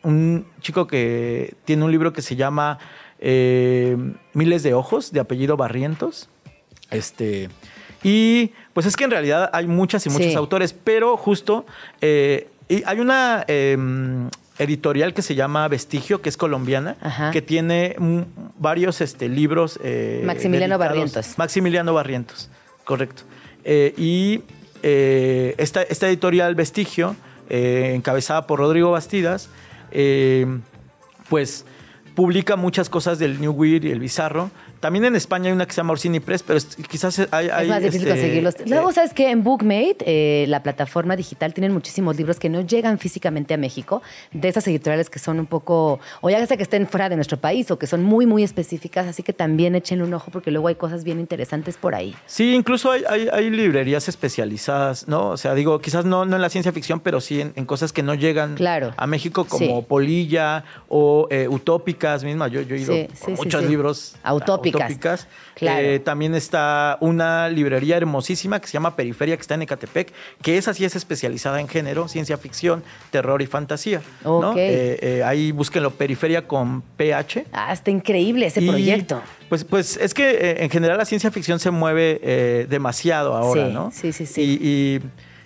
un 0.03 0.45
chico 0.59 0.87
que 0.87 1.55
tiene 1.63 1.85
un 1.85 1.91
libro 1.91 2.11
que 2.11 2.21
se 2.21 2.35
llama 2.35 2.79
Miles 3.21 4.63
de 4.63 4.73
Ojos, 4.73 5.13
de 5.13 5.21
apellido 5.21 5.55
Barrientos. 5.55 6.29
Este. 6.91 7.49
Y 8.03 8.51
pues 8.73 8.85
es 8.85 8.95
que 8.95 9.03
en 9.05 9.11
realidad 9.11 9.49
hay 9.53 9.67
muchas 9.67 10.05
y 10.05 10.09
muchos 10.09 10.35
autores, 10.35 10.73
pero 10.73 11.17
justo 11.17 11.65
eh, 12.01 12.47
hay 12.85 12.99
una 12.99 13.45
editorial 14.59 15.13
que 15.13 15.21
se 15.21 15.35
llama 15.35 15.67
Vestigio, 15.67 16.21
que 16.21 16.29
es 16.29 16.37
colombiana, 16.37 16.97
que 17.31 17.41
tiene 17.41 17.95
varios 18.57 19.01
este, 19.01 19.29
libros. 19.29 19.79
Eh, 19.83 20.23
Maximiliano 20.25 20.77
Barrientos. 20.77 21.37
Maximiliano 21.37 21.93
Barrientos, 21.93 22.49
correcto. 22.83 23.23
Eh, 23.63 23.93
y 23.97 24.41
esta, 24.81 25.81
esta, 25.81 26.07
editorial 26.07 26.55
Vestigio, 26.55 27.15
encabezada 27.49 28.47
por 28.47 28.59
Rodrigo 28.59 28.91
Bastidas, 28.91 29.49
pues 31.29 31.65
publica 32.15 32.55
muchas 32.55 32.89
cosas 32.89 33.19
del 33.19 33.39
New 33.39 33.51
Weird 33.51 33.85
y 33.85 33.91
el 33.91 33.99
Bizarro 33.99 34.49
también 34.87 35.03
en 35.03 35.17
España 35.17 35.47
hay 35.47 35.51
una 35.51 35.65
que 35.65 35.73
se 35.73 35.81
llama 35.81 35.91
Orsini 35.91 36.21
Press, 36.21 36.43
pero 36.43 36.61
quizás 36.89 37.27
hay... 37.31 37.47
es 37.47 37.67
más 37.67 37.83
difícil 37.83 38.07
este, 38.07 38.21
conseguirlos. 38.21 38.55
Luego, 38.67 38.93
¿sabes 38.93 39.13
que 39.13 39.29
En 39.31 39.43
Bookmate, 39.43 39.97
eh, 40.05 40.45
la 40.47 40.63
plataforma 40.63 41.17
digital, 41.17 41.53
tienen 41.53 41.73
muchísimos 41.73 42.15
libros 42.15 42.39
que 42.39 42.47
no 42.47 42.61
llegan 42.61 42.97
físicamente 42.97 43.53
a 43.53 43.57
México, 43.57 44.01
de 44.31 44.47
esas 44.47 44.65
editoriales 44.65 45.09
que 45.09 45.19
son 45.19 45.41
un 45.41 45.45
poco, 45.45 45.99
o 46.21 46.29
ya 46.29 46.47
sea 46.47 46.55
que 46.55 46.63
estén 46.63 46.87
fuera 46.87 47.09
de 47.09 47.17
nuestro 47.17 47.35
país 47.35 47.69
o 47.69 47.77
que 47.77 47.85
son 47.85 48.01
muy, 48.01 48.25
muy 48.25 48.43
específicas, 48.43 49.07
así 49.07 49.23
que 49.23 49.33
también 49.33 49.75
echen 49.75 50.01
un 50.01 50.13
ojo 50.13 50.31
porque 50.31 50.51
luego 50.51 50.69
hay 50.69 50.75
cosas 50.75 51.03
bien 51.03 51.19
interesantes 51.19 51.75
por 51.75 51.93
ahí. 51.93 52.15
Sí, 52.25 52.55
incluso 52.55 52.89
hay, 52.89 53.03
hay, 53.09 53.49
librerías 53.49 54.07
especializadas, 54.07 55.09
¿no? 55.09 55.31
O 55.31 55.37
sea, 55.37 55.53
digo, 55.53 55.81
quizás 55.81 56.05
no, 56.05 56.23
no 56.23 56.37
en 56.37 56.41
la 56.41 56.49
ciencia 56.49 56.71
ficción, 56.71 57.01
pero 57.01 57.19
sí 57.19 57.41
en, 57.41 57.65
cosas 57.65 57.91
que 57.91 58.03
no 58.03 58.13
llegan 58.13 58.55
a 58.95 59.05
México 59.05 59.43
como 59.43 59.81
Polilla 59.81 60.63
o 60.87 61.27
eh, 61.29 61.49
Utópicas 61.49 62.23
misma. 62.23 62.47
Yo, 62.47 62.61
yo 62.61 62.77
he 62.77 62.79
ido 62.79 62.95
muchos 63.35 63.63
libros 63.65 64.15
Utópicas. 64.23 64.76
Eh, 65.59 65.99
también 66.03 66.35
está 66.35 66.97
una 67.01 67.49
librería 67.49 67.97
hermosísima 67.97 68.59
que 68.59 68.67
se 68.67 68.73
llama 68.73 68.95
Periferia, 68.95 69.35
que 69.35 69.41
está 69.41 69.55
en 69.55 69.63
Ecatepec, 69.63 70.13
que 70.41 70.57
esa 70.57 70.73
sí 70.73 70.85
es 70.85 70.95
especializada 70.95 71.59
en 71.59 71.67
género, 71.67 72.07
ciencia 72.07 72.37
ficción, 72.37 72.83
terror 73.11 73.41
y 73.41 73.47
fantasía. 73.47 74.01
Eh, 74.55 75.23
ahí 75.25 75.51
búsquenlo, 75.51 75.91
Periferia 75.91 76.47
con 76.47 76.81
PH. 76.81 77.45
Ah, 77.51 77.73
está 77.73 77.91
increíble 77.91 78.47
ese 78.47 78.61
proyecto. 78.61 79.21
Pues, 79.49 79.63
pues 79.63 79.97
es 79.97 80.13
que 80.13 80.57
en 80.59 80.69
general 80.69 80.97
la 80.97 81.05
ciencia 81.05 81.31
ficción 81.31 81.59
se 81.59 81.71
mueve 81.71 82.65
demasiado 82.69 83.35
ahora, 83.35 83.67
¿no? 83.67 83.91
Sí, 83.91 84.11
sí, 84.11 84.25
sí. 84.25 84.41
y 84.61 85.01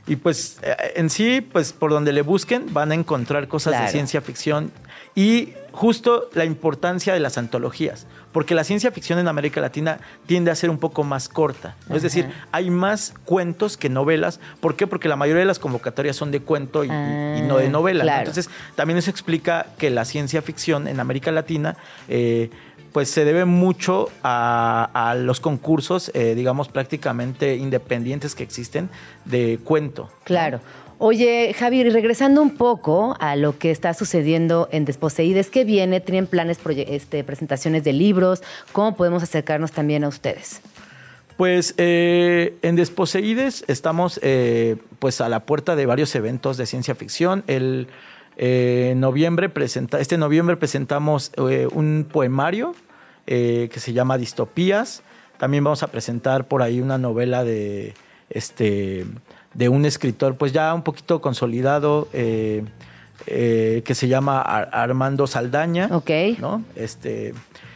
y 0.08 0.16
pues 0.16 0.60
eh, 0.64 0.76
en 0.96 1.10
sí, 1.10 1.42
pues 1.42 1.74
por 1.74 1.92
donde 1.92 2.12
le 2.12 2.22
busquen 2.22 2.74
van 2.74 2.92
a 2.92 2.96
encontrar 2.96 3.48
cosas 3.48 3.82
de 3.82 3.88
ciencia 3.90 4.22
ficción 4.22 4.72
y 5.16 5.50
justo 5.72 6.30
la 6.34 6.46
importancia 6.46 7.14
de 7.14 7.20
las 7.20 7.38
antologías, 7.38 8.08
porque 8.32 8.56
la 8.56 8.64
ciencia 8.64 8.92
ficción 8.92 9.20
en 9.20 9.28
América 9.28 9.62
Latina 9.62 10.00
tiende 10.26 10.52
a 10.52 10.56
ser 10.56 10.70
un 10.70 10.78
poco 10.78 11.04
más 11.04 11.30
corta. 11.30 11.76
Es 11.90 12.02
decir, 12.02 12.30
hay 12.52 12.70
más 12.70 13.14
cuentos 13.26 13.78
que 13.78 13.90
novelas. 13.90 14.40
¿Por 14.60 14.76
qué? 14.76 14.88
Porque 14.88 15.10
la 15.10 15.16
mayoría 15.16 15.42
de 15.42 15.46
las 15.46 15.60
convocatorias 15.60 16.16
son 16.16 16.32
de 16.32 16.42
cuento 16.42 16.84
y, 16.84 16.90
no 16.90 17.58
de 17.58 17.68
ah, 17.68 17.70
novela. 17.70 18.20
Entonces, 18.20 18.50
también 18.76 18.98
eso 18.98 19.10
explica 19.10 19.68
que 19.78 19.90
la 19.90 20.06
ciencia 20.06 20.42
ficción 20.42 20.88
en 20.88 21.00
América 21.00 21.32
Latina... 21.32 21.78
Eh, 22.08 22.50
pues 22.92 23.10
se 23.10 23.24
debe 23.24 23.46
mucho 23.46 24.10
a, 24.22 25.16
los 25.18 25.40
concursos, 25.40 26.12
eh, 26.14 26.36
digamos, 26.36 26.68
prácticamente 26.68 27.56
independientes 27.56 28.36
que 28.36 28.44
existen 28.44 28.90
de 29.24 29.60
cuento. 29.64 30.10
Claro. 30.26 30.60
Oye, 31.04 31.56
Javier, 31.58 31.92
regresando 31.92 32.44
un 32.44 32.56
poco 32.56 33.18
a 33.20 33.36
lo 33.36 33.58
que 33.58 33.72
está 33.72 33.96
sucediendo 33.96 34.70
en 34.72 34.86
Desposeídes, 34.86 35.50
¿qué 35.50 35.66
viene? 35.66 36.00
¿Tienen 36.00 36.28
planes, 36.28 36.60
este, 36.64 37.24
presentaciones 37.24 37.84
de 37.84 37.92
libros? 37.92 38.44
¿Cómo 38.72 38.96
podemos 38.96 39.24
acercarnos 39.24 39.72
también 39.72 40.04
a 40.04 40.10
ustedes? 40.10 40.62
Pues 41.38 41.74
eh, 41.78 42.56
en 42.62 42.76
Desposeídes 42.76 43.66
estamos 43.68 44.20
eh, 44.22 44.76
pues 45.00 45.22
a 45.22 45.30
la 45.30 45.40
puerta 45.40 45.76
de 45.76 45.88
varios 45.88 46.14
eventos 46.14 46.58
de 46.58 46.68
ciencia 46.68 46.94
ficción. 46.94 47.44
El 47.48 47.88
eh, 48.38 48.94
noviembre 48.96 49.50
presenta, 49.50 50.00
este 50.00 50.20
noviembre 50.20 50.56
presentamos 50.56 51.32
un 51.74 52.08
poemario 52.12 52.76
que 53.26 53.72
se 53.76 53.94
llama 53.94 54.20
Distopías. 54.20 55.02
También 55.40 55.64
vamos 55.64 55.82
a 55.82 55.88
presentar 55.88 56.48
por 56.48 56.62
ahí 56.62 56.80
una 56.80 57.00
novela 57.00 57.44
de, 57.44 57.96
este, 58.30 59.06
de 59.54 59.70
un 59.70 59.86
escritor, 59.86 60.36
pues 60.36 60.54
ya 60.54 60.74
un 60.74 60.82
poquito 60.82 61.22
consolidado, 61.22 62.08
que 62.12 62.64
se 63.94 64.08
llama 64.08 64.42
Armando 64.42 65.28
Saldaña. 65.28 65.90
Ok. 65.92 66.10
¿no? 66.40 66.64
Este, 66.76 67.34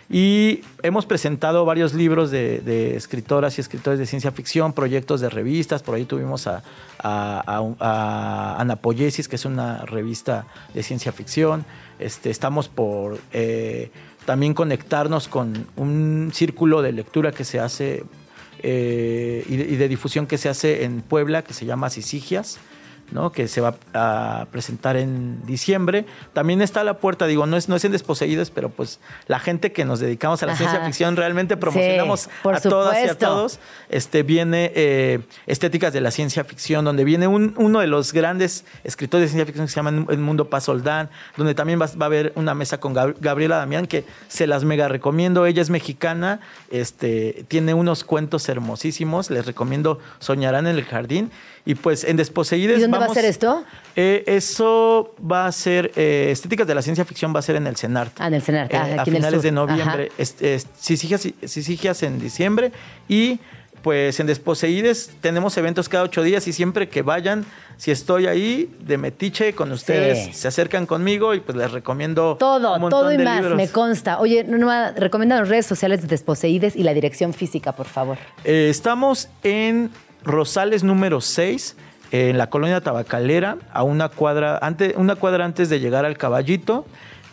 y 0.10 0.62
hemos 0.84 1.06
presentado 1.06 1.66
varios 1.66 1.94
libros 1.94 2.30
de, 2.30 2.96
escritoras 2.96 3.58
y 3.58 3.62
escritores 3.62 3.98
de 3.98 4.06
ciencia 4.06 4.32
ficción, 4.32 4.74
proyectos 4.74 5.20
de 5.20 5.30
revistas. 5.30 5.82
Por 5.82 5.96
ahí 5.96 6.06
tuvimos 6.06 6.46
a, 6.48 6.62
a, 7.00 8.56
Anapoyesis, 8.60 9.28
que 9.28 9.36
es 9.36 9.46
una 9.46 9.80
revista 9.86 10.46
de 10.74 10.84
ciencia 10.84 11.12
ficción. 11.12 11.66
Este, 11.98 12.30
estamos 12.30 12.68
por 12.68 13.18
eh, 13.34 13.90
también 14.26 14.54
conectarnos 14.54 15.28
con 15.28 15.68
un 15.76 16.30
círculo 16.34 16.84
de 16.84 16.92
lectura 16.92 17.32
que 17.32 17.44
se 17.44 17.60
hace 17.60 18.04
eh, 18.60 19.44
y, 19.48 19.58
de, 19.58 19.64
y, 19.66 19.76
de, 19.76 19.88
difusión 19.88 20.28
que 20.28 20.38
se 20.38 20.50
hace 20.50 20.84
en 20.84 21.02
Puebla, 21.02 21.44
que 21.44 21.54
se 21.54 21.66
llama 21.66 21.90
Sisigias 21.90 22.60
que 23.34 23.48
se 23.48 23.62
va 23.62 23.76
a 23.94 24.48
presentar 24.52 24.98
en 24.98 25.46
diciembre. 25.46 26.06
También 26.34 26.62
está 26.62 26.82
a 26.82 26.84
la 26.84 26.98
puerta, 26.98 27.28
digo, 27.28 27.46
no 27.46 27.56
es, 27.56 27.70
no 27.70 27.76
es 27.76 27.86
en 27.86 27.92
Desposeídos, 27.92 28.50
pero 28.50 28.70
pues 28.70 29.00
la 29.28 29.40
gente 29.40 29.72
que 29.72 29.86
nos 29.86 30.00
dedicamos 30.00 30.44
a 30.44 30.48
la 30.48 30.56
ciencia 30.56 30.84
ficción 30.84 31.16
realmente 31.16 31.56
promocionamos 31.56 32.30
a 32.44 32.60
todas 32.60 32.98
y 33.04 33.08
a 33.08 33.18
todos. 33.18 33.60
Este, 33.90 34.24
viene 34.24 34.72
eh, 34.76 35.20
Estéticas 35.48 35.94
de 35.94 36.02
la 36.02 36.12
Ciencia 36.12 36.44
Ficción, 36.44 36.84
donde 36.84 37.04
viene 37.04 37.28
uno 37.28 37.80
de 37.80 37.88
los 37.88 38.12
grandes 38.12 38.66
escritores 38.84 39.26
de 39.26 39.28
ciencia 39.30 39.46
ficción 39.46 39.66
que 39.68 39.72
se 39.72 39.76
llama 39.76 40.06
El 40.10 40.20
Mundo 40.20 40.50
Pasoldán, 40.50 41.10
donde 41.38 41.56
también 41.56 41.80
va, 41.82 41.86
a 41.86 42.06
haber 42.06 42.34
una 42.36 42.54
mesa 42.54 42.80
con 42.80 42.94
Gabriela 42.94 43.58
Damián, 43.58 43.88
que 43.88 44.06
se 44.28 44.48
las 44.48 44.64
mega 44.64 44.88
recomiendo. 44.88 45.46
Ella 45.46 45.62
es 45.62 45.70
mexicana, 45.70 46.42
este, 46.70 47.46
tiene 47.48 47.74
unos 47.74 48.04
cuentos 48.04 48.50
hermosísimos, 48.50 49.30
les 49.30 49.46
recomiendo 49.46 50.00
Soñarán 50.20 50.68
en 50.68 50.78
el 50.78 50.84
Jardín. 50.86 51.32
Y 51.66 51.76
pues 51.76 52.04
en 52.04 52.16
Desposeídes. 52.16 52.78
¿Y 52.78 52.82
dónde 52.82 53.00
va 53.00 53.06
a 53.06 53.14
ser 53.14 53.26
esto? 53.26 53.64
Eh, 53.96 54.24
eso 54.28 55.16
va 55.20 55.48
a 55.48 55.52
ser. 55.52 55.92
Eh, 55.96 56.30
Estéticas 56.32 56.68
de 56.68 56.76
la 56.76 56.82
Ciencia 56.84 57.04
Ficción 57.06 57.34
va 57.34 57.40
a 57.40 57.42
ser 57.42 57.56
en 57.56 57.66
el 57.66 57.76
CENART. 57.76 58.14
Ah, 58.20 58.28
en 58.28 58.36
el 58.36 58.42
CENART. 58.44 58.72
Eh, 58.72 58.78
ah, 58.78 59.02
a 59.02 59.06
finales 59.06 59.42
de 59.42 59.52
noviembre. 59.52 60.12
Sisigias 60.76 62.04
en 62.04 62.20
diciembre. 62.20 62.72
Y 63.10 63.40
pues 63.82 64.20
en 64.20 64.26
Desposeídes 64.26 65.12
tenemos 65.22 65.56
eventos 65.58 65.90
cada 65.90 66.04
ocho 66.06 66.24
días 66.24 66.48
y 66.48 66.54
siempre 66.54 66.90
que 66.90 67.04
vayan, 67.04 67.46
si 67.78 67.92
estoy 67.92 68.26
ahí 68.26 68.76
de 68.80 68.98
metiche 68.98 69.54
con 69.54 69.72
ustedes, 69.72 70.36
se 70.36 70.48
acercan 70.48 70.88
conmigo 70.88 71.36
y 71.36 71.40
pues 71.40 71.56
les 71.56 71.72
recomiendo 71.72 72.36
todo, 72.40 72.80
todo 72.90 73.12
y 73.12 73.20
más, 73.20 73.44
me 73.44 73.68
consta. 73.68 74.20
Oye, 74.20 74.44
no, 74.44 74.92
recomienda 74.94 75.38
las 75.40 75.50
redes 75.50 75.68
sociales 75.68 76.02
de 76.02 76.08
Desposeídes 76.08 76.76
y 76.76 76.82
la 76.82 76.96
dirección 76.96 77.36
física, 77.36 77.74
por 77.74 77.86
favor. 77.86 78.18
estamos 78.44 79.30
en 79.44 79.92
Rosales 80.26 80.84
número 80.84 81.22
6, 81.22 81.76
en 82.12 82.38
la 82.38 82.50
colonia 82.50 82.82
tabacalera, 82.82 83.58
a 83.72 83.84
una 83.84 84.10
cuadra, 84.10 84.58
antes, 84.62 84.94
una 84.98 85.16
cuadra 85.16 85.46
antes 85.46 85.70
de 85.70 85.80
llegar 85.80 86.06
al 86.06 86.18
caballito. 86.18 86.86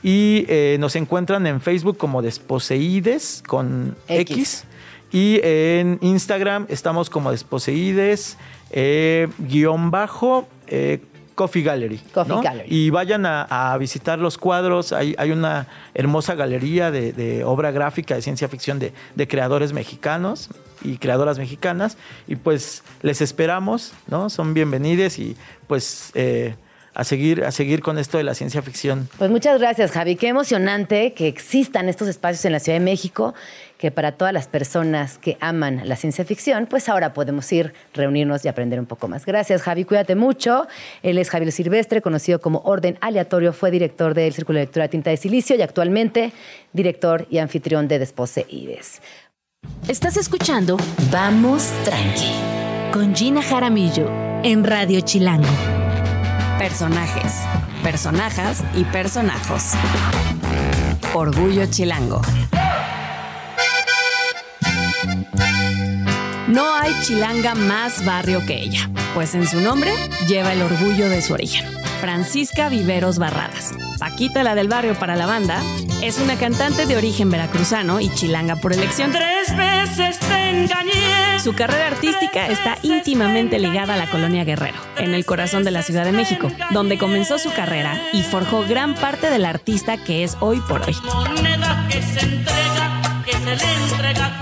Y 0.03 0.47
eh, 0.49 0.77
nos 0.81 0.97
encuentran 0.97 1.47
en 1.47 1.61
Facebook 1.61 1.97
como 1.97 2.23
Desposeídes 2.23 3.43
con 3.47 3.97
X. 4.09 4.65
Y 5.13 5.41
en 5.43 5.99
Instagram 6.01 6.67
estamos 6.69 7.11
como 7.11 7.31
Desposeídes, 7.31 8.39
eh, 8.71 9.29
guion 9.39 9.91
bajo, 9.91 10.49
eh, 10.67 11.01
Coffee 11.35 11.63
Gallery. 11.63 12.01
Y 12.67 12.91
vayan 12.91 13.27
a, 13.27 13.77
visitar 13.79 14.19
los 14.19 14.39
cuadros. 14.39 14.93
Hay, 14.93 15.15
hay 15.19 15.31
una 15.31 15.67
hermosa 15.95 16.35
galería 16.35 16.91
de, 16.91 17.43
obra 17.45 17.71
gráfica 17.71 18.15
de 18.15 18.23
ciencia 18.23 18.49
ficción 18.49 18.79
de, 18.79 18.93
de, 19.15 19.29
creadores 19.29 19.73
mexicanos 19.73 20.51
y 20.83 20.99
creadoras 20.99 21.39
mexicanas. 21.39 21.97
Y 22.27 22.37
pues 22.37 22.83
les 23.03 23.21
esperamos, 23.21 23.93
¿no? 24.07 24.31
Son 24.31 24.55
bienvenidos 24.55 25.19
y 25.19 25.37
pues 25.67 26.11
eh, 26.15 26.55
a 26.95 27.05
seguir, 27.05 27.45
a 27.45 27.51
seguir 27.51 27.81
con 27.81 27.99
esto 27.99 28.19
de 28.19 28.25
la 28.25 28.35
ciencia 28.35 28.63
ficción. 28.63 29.09
Pues 29.19 29.31
muchas 29.31 29.59
gracias, 29.59 29.91
Javi. 29.93 30.17
Qué 30.17 30.29
emocionante 30.29 31.15
que 31.15 31.27
existan 31.27 31.89
estos 31.89 32.09
espacios 32.09 32.45
en 32.45 32.53
la 32.53 32.61
Ciudad 32.61 32.79
de 32.79 32.85
México, 32.85 33.35
que 33.83 33.91
para 33.91 34.13
todas 34.13 34.33
las 34.33 34.47
personas 34.47 35.19
que 35.19 35.37
aman 35.41 35.81
la 35.89 35.97
ciencia 35.97 36.25
ficción, 36.25 36.67
pues 36.71 36.89
ahora 36.89 37.13
podemos 37.13 37.51
ir, 37.51 37.75
reunirnos 37.95 38.45
y 38.45 38.49
aprender 38.49 38.79
un 38.79 38.87
poco 38.87 39.09
más. 39.09 39.27
Gracias, 39.27 39.61
Javi. 39.61 39.85
Cuídate 39.85 40.15
mucho. 40.15 40.69
Él 41.03 41.19
es 41.19 41.29
Javier 41.31 41.51
Silvestre, 41.51 42.01
conocido 42.01 42.41
como 42.41 42.61
Orden 42.61 42.97
Aleatorio, 43.01 43.53
fue 43.53 43.73
director 43.73 44.15
del 44.15 44.33
Círculo 44.35 44.61
de 44.61 44.67
Lectura 44.67 44.87
Tinta 44.87 45.11
de 45.11 45.17
Silicio 45.17 45.57
y 45.57 45.63
actualmente 45.63 46.33
director 46.73 47.27
y 47.29 47.39
anfitrión 47.39 47.89
de 47.89 47.99
Despose 47.99 48.47
Ides. 48.49 49.03
Estás 49.89 50.17
escuchando 50.17 50.77
Vamos 51.11 51.73
Tranqui 51.85 52.31
con 52.93 53.17
Gina 53.17 53.43
Jaramillo 53.43 54.09
en 54.45 54.63
Radio 54.63 55.01
Chilango. 55.01 55.49
Personajes, 56.57 57.33
personajas 57.83 58.63
y 58.77 58.85
personajos. 58.85 59.73
Orgullo 61.15 61.67
Chilango. 61.67 62.23
No 66.53 66.75
hay 66.77 66.93
chilanga 67.01 67.55
más 67.55 68.05
barrio 68.05 68.45
que 68.45 68.61
ella, 68.61 68.91
pues 69.15 69.35
en 69.35 69.49
su 69.49 69.59
nombre 69.63 69.91
lleva 70.29 70.53
el 70.53 70.61
orgullo 70.61 71.09
de 71.09 71.23
su 71.23 71.33
origen. 71.33 71.67
Francisca 72.03 72.69
Viveros 72.69 73.19
Barradas. 73.19 73.73
Paquita, 73.99 74.43
la 74.43 74.55
del 74.55 74.69
barrio 74.69 74.95
para 74.95 75.17
la 75.17 75.25
banda, 75.25 75.63
es 76.03 76.19
una 76.19 76.37
cantante 76.37 76.85
de 76.85 76.99
origen 76.99 77.31
veracruzano 77.31 78.01
y 78.01 78.11
chilanga 78.11 78.57
por 78.57 78.75
elección. 78.75 79.13
Tres 79.13 79.57
veces 79.57 80.19
te 80.19 80.51
engañé. 80.51 81.41
Su 81.43 81.55
carrera 81.55 81.87
artística 81.87 82.47
está 82.49 82.77
íntimamente 82.83 83.59
ligada 83.59 83.95
a 83.95 83.97
la 83.97 84.11
colonia 84.11 84.45
Guerrero, 84.45 84.77
en 84.99 85.15
el 85.15 85.25
corazón 85.25 85.65
de 85.65 85.71
la 85.71 85.83
Ciudad 85.83 86.05
de 86.05 86.13
México, 86.13 86.53
donde 86.69 86.99
comenzó 86.99 87.39
su 87.39 87.51
carrera 87.55 87.99
y 88.13 88.21
forjó 88.25 88.63
gran 88.69 88.95
parte 88.95 89.31
del 89.31 89.47
artista 89.47 89.97
que 89.97 90.23
es 90.23 90.37
hoy 90.41 90.61
por 90.69 90.83
hoy. 90.83 90.95
Moneda 91.03 91.87
que 91.91 92.03
se 92.03 92.21
entrega, 92.27 93.23
que 93.25 93.33
se 93.33 93.57
le 93.57 93.73
entrega 93.85 94.39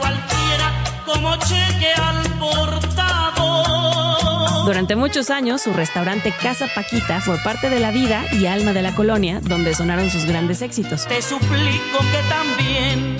como 1.12 1.36
cheque 1.36 1.92
al 1.96 2.22
portador. 2.38 2.90
Durante 4.64 4.96
muchos 4.96 5.30
años, 5.30 5.62
su 5.62 5.72
restaurante 5.72 6.32
Casa 6.42 6.66
Paquita 6.74 7.20
fue 7.20 7.38
parte 7.38 7.70
de 7.70 7.80
la 7.80 7.90
vida 7.90 8.24
y 8.32 8.46
alma 8.46 8.72
de 8.72 8.82
la 8.82 8.94
colonia, 8.94 9.40
donde 9.42 9.74
sonaron 9.74 10.10
sus 10.10 10.24
grandes 10.24 10.62
éxitos. 10.62 11.06
Te 11.06 11.20
suplico 11.22 11.98
que 12.12 12.22
también 12.28 13.16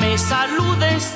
me 0.00 0.18
saludes 0.18 1.14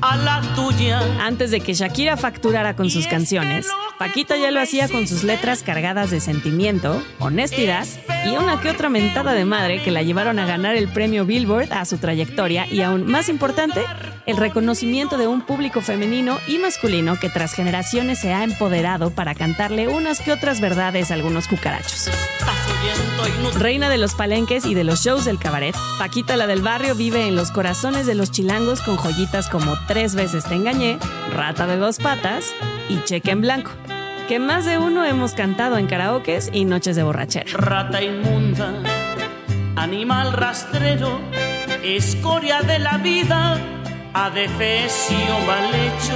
a 0.00 0.16
la 0.16 0.40
tuya. 0.54 1.00
Antes 1.20 1.50
de 1.50 1.60
que 1.60 1.74
Shakira 1.74 2.16
facturara 2.16 2.76
con 2.76 2.90
sus 2.90 3.06
canciones, 3.06 3.66
Paquita 3.98 4.36
ya 4.36 4.50
lo 4.50 4.60
hacía 4.60 4.88
con 4.88 5.06
sus 5.06 5.24
letras 5.24 5.62
cargadas 5.62 6.10
de 6.10 6.20
sentimiento, 6.20 7.02
honestidad 7.18 7.86
y 8.26 8.36
una 8.36 8.60
que 8.60 8.70
otra 8.70 8.88
mentada 8.88 9.32
de 9.32 9.44
madre 9.44 9.82
que 9.82 9.90
la 9.90 10.02
llevaron 10.02 10.38
a 10.38 10.46
ganar 10.46 10.76
el 10.76 10.88
premio 10.88 11.24
Billboard 11.24 11.72
a 11.72 11.84
su 11.84 11.98
trayectoria 11.98 12.66
y 12.66 12.82
aún 12.82 13.06
más 13.06 13.28
importante, 13.28 13.84
el 14.28 14.36
reconocimiento 14.36 15.16
de 15.16 15.26
un 15.26 15.40
público 15.40 15.80
femenino 15.80 16.38
y 16.46 16.58
masculino 16.58 17.18
que 17.18 17.30
tras 17.30 17.54
generaciones 17.54 18.18
se 18.20 18.34
ha 18.34 18.44
empoderado 18.44 19.10
para 19.10 19.34
cantarle 19.34 19.88
unas 19.88 20.20
que 20.20 20.32
otras 20.32 20.60
verdades 20.60 21.10
a 21.10 21.14
algunos 21.14 21.48
cucarachos. 21.48 22.10
Reina 23.58 23.88
de 23.88 23.96
los 23.96 24.14
palenques 24.14 24.66
y 24.66 24.74
de 24.74 24.84
los 24.84 25.02
shows 25.02 25.24
del 25.24 25.38
cabaret, 25.38 25.74
Paquita 25.98 26.36
la 26.36 26.46
del 26.46 26.60
barrio 26.60 26.94
vive 26.94 27.26
en 27.26 27.36
los 27.36 27.50
corazones 27.50 28.04
de 28.04 28.14
los 28.14 28.30
chilangos 28.30 28.82
con 28.82 28.98
joyitas 28.98 29.48
como 29.48 29.74
Tres 29.86 30.14
veces 30.14 30.44
te 30.44 30.56
engañé, 30.56 30.98
Rata 31.34 31.66
de 31.66 31.78
dos 31.78 31.96
patas 31.96 32.52
y 32.90 33.02
Cheque 33.04 33.30
en 33.30 33.40
blanco, 33.40 33.70
que 34.28 34.38
más 34.38 34.66
de 34.66 34.76
uno 34.76 35.06
hemos 35.06 35.32
cantado 35.32 35.78
en 35.78 35.86
karaokes 35.86 36.50
y 36.52 36.66
noches 36.66 36.96
de 36.96 37.02
borrachera. 37.02 37.50
Rata 37.54 38.02
inmunda, 38.02 38.74
animal 39.76 40.34
rastrero, 40.34 41.18
escoria 41.82 42.60
de 42.60 42.78
la 42.78 42.98
vida 42.98 43.77
adefesio 44.26 45.38
mal 45.46 45.72
hecho. 45.74 46.14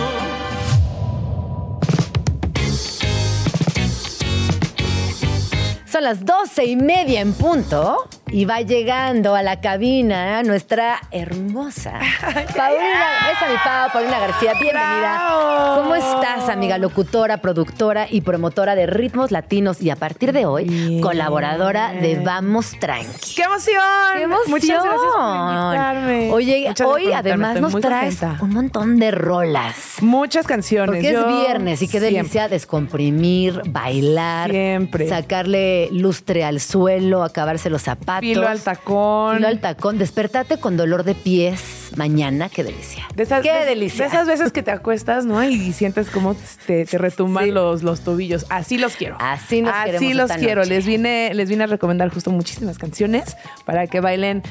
Son 5.86 6.02
las 6.02 6.24
doce 6.24 6.64
y 6.64 6.76
media 6.76 7.20
en 7.20 7.32
punto 7.32 8.08
y 8.34 8.46
va 8.46 8.62
llegando 8.62 9.34
a 9.34 9.42
la 9.42 9.60
cabina 9.60 10.42
nuestra 10.42 11.00
hermosa 11.10 11.92
Paulina, 12.56 13.30
esa 13.30 13.48
mi 13.50 13.56
Pau, 13.62 13.90
Paulina 13.92 14.18
García, 14.20 14.52
bienvenida. 14.54 15.76
¿Cómo 15.76 15.94
estás, 15.94 16.48
amiga 16.48 16.78
locutora, 16.78 17.38
productora 17.38 18.06
y 18.10 18.22
promotora 18.22 18.74
de 18.74 18.86
ritmos 18.86 19.30
latinos 19.32 19.82
y 19.82 19.90
a 19.90 19.96
partir 19.96 20.32
de 20.32 20.46
hoy 20.46 20.98
colaboradora 21.02 21.92
de 21.92 22.20
Vamos 22.24 22.72
Tranqui? 22.80 23.34
¡Qué 23.36 23.42
emoción! 23.42 23.82
¡Qué 24.16 24.22
emoción! 24.22 24.50
Muchas 24.50 24.82
gracias 24.82 25.12
por 25.14 25.64
invitarme. 25.66 26.30
Oye, 26.32 26.64
Muchas 26.68 26.86
hoy 26.86 27.12
además 27.12 27.60
nos 27.60 27.80
traes 27.80 28.16
contenta. 28.16 28.42
un 28.44 28.50
montón 28.54 28.98
de 28.98 29.10
rolas. 29.10 29.96
Muchas 30.00 30.46
canciones. 30.46 30.86
Porque 30.96 31.10
es 31.10 31.26
viernes 31.26 31.82
y 31.82 31.88
qué 31.88 32.00
delicia 32.00 32.22
siempre. 32.30 32.48
descomprimir, 32.48 33.60
bailar, 33.68 34.50
Siempre. 34.50 35.08
sacarle 35.08 35.88
lustre 35.92 36.44
al 36.44 36.60
suelo, 36.60 37.22
acabarse 37.24 37.68
los 37.68 37.82
zapatos. 37.82 38.21
Filo 38.22 38.48
al 38.48 38.60
tacón. 38.60 39.36
Filo 39.36 39.48
al 39.48 39.60
tacón. 39.60 39.98
Despertate 39.98 40.58
con 40.58 40.76
dolor 40.76 41.02
de 41.04 41.14
pies 41.14 41.90
mañana, 41.96 42.48
qué 42.48 42.64
delicia. 42.64 43.06
De 43.14 43.24
esas, 43.24 43.42
qué 43.42 43.52
de- 43.52 43.64
delicia. 43.66 44.04
De 44.04 44.08
esas 44.08 44.26
veces 44.26 44.52
que 44.52 44.62
te 44.62 44.70
acuestas, 44.70 45.24
¿no? 45.26 45.42
Y 45.44 45.72
sientes 45.72 46.08
cómo 46.08 46.34
te, 46.66 46.84
te 46.86 46.98
retumban 46.98 47.44
Sí. 47.44 47.50
los, 47.50 47.82
los 47.82 48.00
tobillos. 48.00 48.46
Así 48.48 48.78
los 48.78 48.96
quiero. 48.96 49.16
Así 49.20 49.60
nos 49.60 49.74
Así 49.74 50.14
los 50.14 50.30
quiero. 50.32 50.62
noche. 50.62 50.70
Les 50.74 50.86
vine, 50.86 51.34
les 51.34 51.48
vine 51.48 51.64
a 51.64 51.66
recomendar 51.66 52.08
justo 52.10 52.30
muchísimas 52.30 52.78
canciones 52.78 53.36
para 53.66 53.86
que 53.88 54.00
bailen 54.00 54.42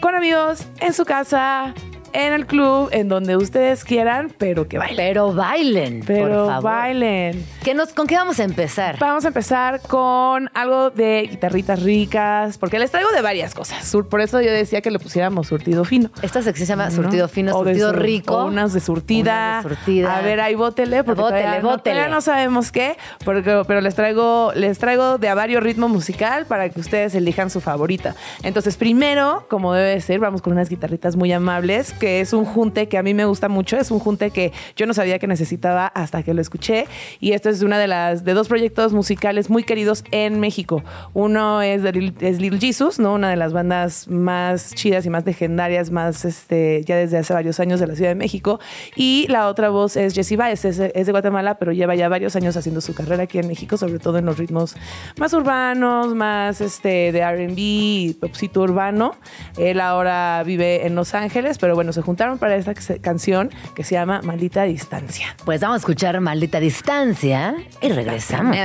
con 0.00 0.14
amigos, 0.14 0.66
en 0.80 0.92
su 0.92 1.04
casa, 1.04 1.72
en 2.12 2.32
el 2.34 2.44
club, 2.46 2.90
en 2.92 3.08
donde 3.08 3.36
ustedes 3.38 3.84
quieran, 3.84 4.30
pero 4.36 4.68
que 4.68 4.76
bailen. 4.76 4.96
Pero 4.96 5.32
bailen, 5.32 6.02
Pero 6.06 6.26
por 6.44 6.46
favor. 6.48 6.62
bailen. 6.64 7.46
¿Qué 7.62 7.74
nos, 7.74 7.92
¿Con 7.92 8.08
qué 8.08 8.16
vamos 8.16 8.40
a 8.40 8.42
empezar? 8.44 8.98
Vamos 8.98 9.24
a 9.24 9.28
empezar 9.28 9.80
con 9.82 10.50
algo 10.52 10.90
de 10.90 11.28
guitarritas 11.30 11.80
ricas, 11.80 12.58
porque 12.58 12.80
les 12.80 12.90
traigo 12.90 13.12
de 13.12 13.22
varias 13.22 13.54
cosas. 13.54 13.84
Sur- 13.86 14.08
Por 14.08 14.20
eso 14.20 14.40
yo 14.40 14.50
decía 14.50 14.80
que 14.80 14.90
le 14.90 14.98
pusiéramos 14.98 15.46
surtido 15.46 15.84
fino. 15.84 16.10
Esta 16.22 16.42
sección 16.42 16.66
se 16.66 16.72
llama 16.72 16.86
¿no? 16.86 16.90
surtido 16.90 17.28
fino, 17.28 17.54
O 17.56 17.62
surtido 17.62 17.90
sur- 17.92 18.02
rico. 18.02 18.34
o 18.36 18.46
unas 18.46 18.72
de 18.72 18.80
surtida. 18.80 19.60
Unas 19.60 19.64
de 19.64 19.68
surtida. 19.76 20.16
A 20.16 20.22
ver, 20.22 20.40
ahí 20.40 20.56
bótele, 20.56 21.04
porque 21.04 21.20
Bótele, 21.22 21.40
todavía, 21.42 21.62
no- 21.62 21.68
bótele. 21.70 21.94
todavía 21.94 22.12
no 22.16 22.20
sabemos 22.20 22.72
qué, 22.72 22.96
porque, 23.24 23.62
pero 23.68 23.80
les 23.80 23.94
traigo, 23.94 24.50
les 24.56 24.78
traigo 24.80 25.18
de 25.18 25.28
a 25.28 25.36
varios 25.36 25.62
ritmo 25.62 25.88
musical 25.88 26.46
para 26.46 26.68
que 26.68 26.80
ustedes 26.80 27.14
elijan 27.14 27.48
su 27.48 27.60
favorita. 27.60 28.16
Entonces, 28.42 28.76
primero, 28.76 29.46
como 29.48 29.72
debe 29.72 30.00
ser, 30.00 30.18
vamos 30.18 30.42
con 30.42 30.52
unas 30.54 30.68
guitarritas 30.68 31.14
muy 31.14 31.30
amables, 31.32 31.92
que 31.92 32.20
es 32.20 32.32
un 32.32 32.44
junte 32.44 32.88
que 32.88 32.98
a 32.98 33.04
mí 33.04 33.14
me 33.14 33.24
gusta 33.24 33.48
mucho, 33.48 33.76
es 33.76 33.92
un 33.92 34.00
junte 34.00 34.32
que 34.32 34.52
yo 34.74 34.86
no 34.86 34.94
sabía 34.94 35.20
que 35.20 35.28
necesitaba 35.28 35.86
hasta 35.86 36.24
que 36.24 36.34
lo 36.34 36.40
escuché. 36.42 36.88
Y 37.20 37.34
esto 37.34 37.50
es 37.51 37.51
una 37.60 37.78
de 37.78 37.88
las 37.88 38.24
de 38.24 38.32
dos 38.32 38.48
proyectos 38.48 38.94
musicales 38.94 39.50
muy 39.50 39.64
queridos 39.64 40.04
en 40.10 40.40
México. 40.40 40.82
Uno 41.12 41.60
es, 41.60 41.82
de 41.82 41.92
Lil- 41.92 42.14
es 42.20 42.40
Little 42.40 42.58
Jesus, 42.58 42.98
¿no? 42.98 43.12
Una 43.14 43.28
de 43.28 43.36
las 43.36 43.52
bandas 43.52 44.08
más 44.08 44.74
chidas 44.74 45.04
y 45.04 45.10
más 45.10 45.26
legendarias, 45.26 45.90
más 45.90 46.24
este, 46.24 46.82
ya 46.86 46.96
desde 46.96 47.18
hace 47.18 47.34
varios 47.34 47.60
años 47.60 47.80
de 47.80 47.86
la 47.88 47.94
Ciudad 47.96 48.10
de 48.10 48.14
México. 48.14 48.60
Y 48.96 49.26
la 49.28 49.48
otra 49.48 49.68
voz 49.68 49.96
es 49.96 50.14
Jessie 50.14 50.36
Baez, 50.36 50.64
es, 50.64 50.78
es 50.78 51.06
de 51.06 51.12
Guatemala, 51.12 51.58
pero 51.58 51.72
lleva 51.72 51.94
ya 51.94 52.08
varios 52.08 52.36
años 52.36 52.56
haciendo 52.56 52.80
su 52.80 52.94
carrera 52.94 53.24
aquí 53.24 53.38
en 53.38 53.48
México, 53.48 53.76
sobre 53.76 53.98
todo 53.98 54.18
en 54.18 54.24
los 54.24 54.38
ritmos 54.38 54.76
más 55.18 55.32
urbanos, 55.34 56.14
más 56.14 56.60
este, 56.60 57.10
de 57.12 57.20
RB 57.20 58.18
popcito 58.20 58.62
urbano. 58.62 59.16
Él 59.58 59.80
ahora 59.80 60.42
vive 60.46 60.86
en 60.86 60.94
Los 60.94 61.14
Ángeles, 61.14 61.58
pero 61.58 61.74
bueno, 61.74 61.92
se 61.92 62.00
juntaron 62.02 62.38
para 62.38 62.54
esta 62.56 62.74
canción 63.00 63.50
que 63.74 63.82
se 63.82 63.96
llama 63.96 64.20
Maldita 64.22 64.62
Distancia. 64.62 65.34
Pues 65.44 65.60
vamos 65.60 65.74
a 65.76 65.78
escuchar 65.78 66.20
Maldita 66.20 66.60
Distancia 66.60 67.41
y 67.80 67.88
regresamos. 67.88 68.56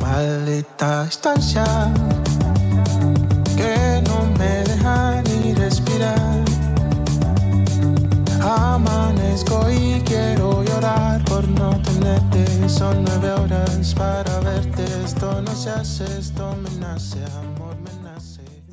Maldita 0.00 1.04
distancia 1.04 1.64
que 3.56 4.02
no 4.06 4.24
me 4.38 4.62
deja 4.70 5.22
ni 5.22 5.54
respirar. 5.54 6.44
Amanezco 8.42 9.70
y 9.70 10.00
quiero 10.04 10.62
llorar 10.64 11.24
por 11.24 11.46
no 11.48 11.70
tenerte. 11.82 12.68
Son 12.68 13.04
nueve 13.04 13.30
horas 13.32 13.94
para 13.94 14.40
verte. 14.40 14.84
Esto 15.04 15.42
no 15.42 15.54
se 15.54 15.70
hace, 15.70 16.04
esto 16.18 16.56
me 16.62 16.70
nace, 16.78 17.18
amor 17.24 17.38
me 17.38 17.50
nace. 17.50 17.57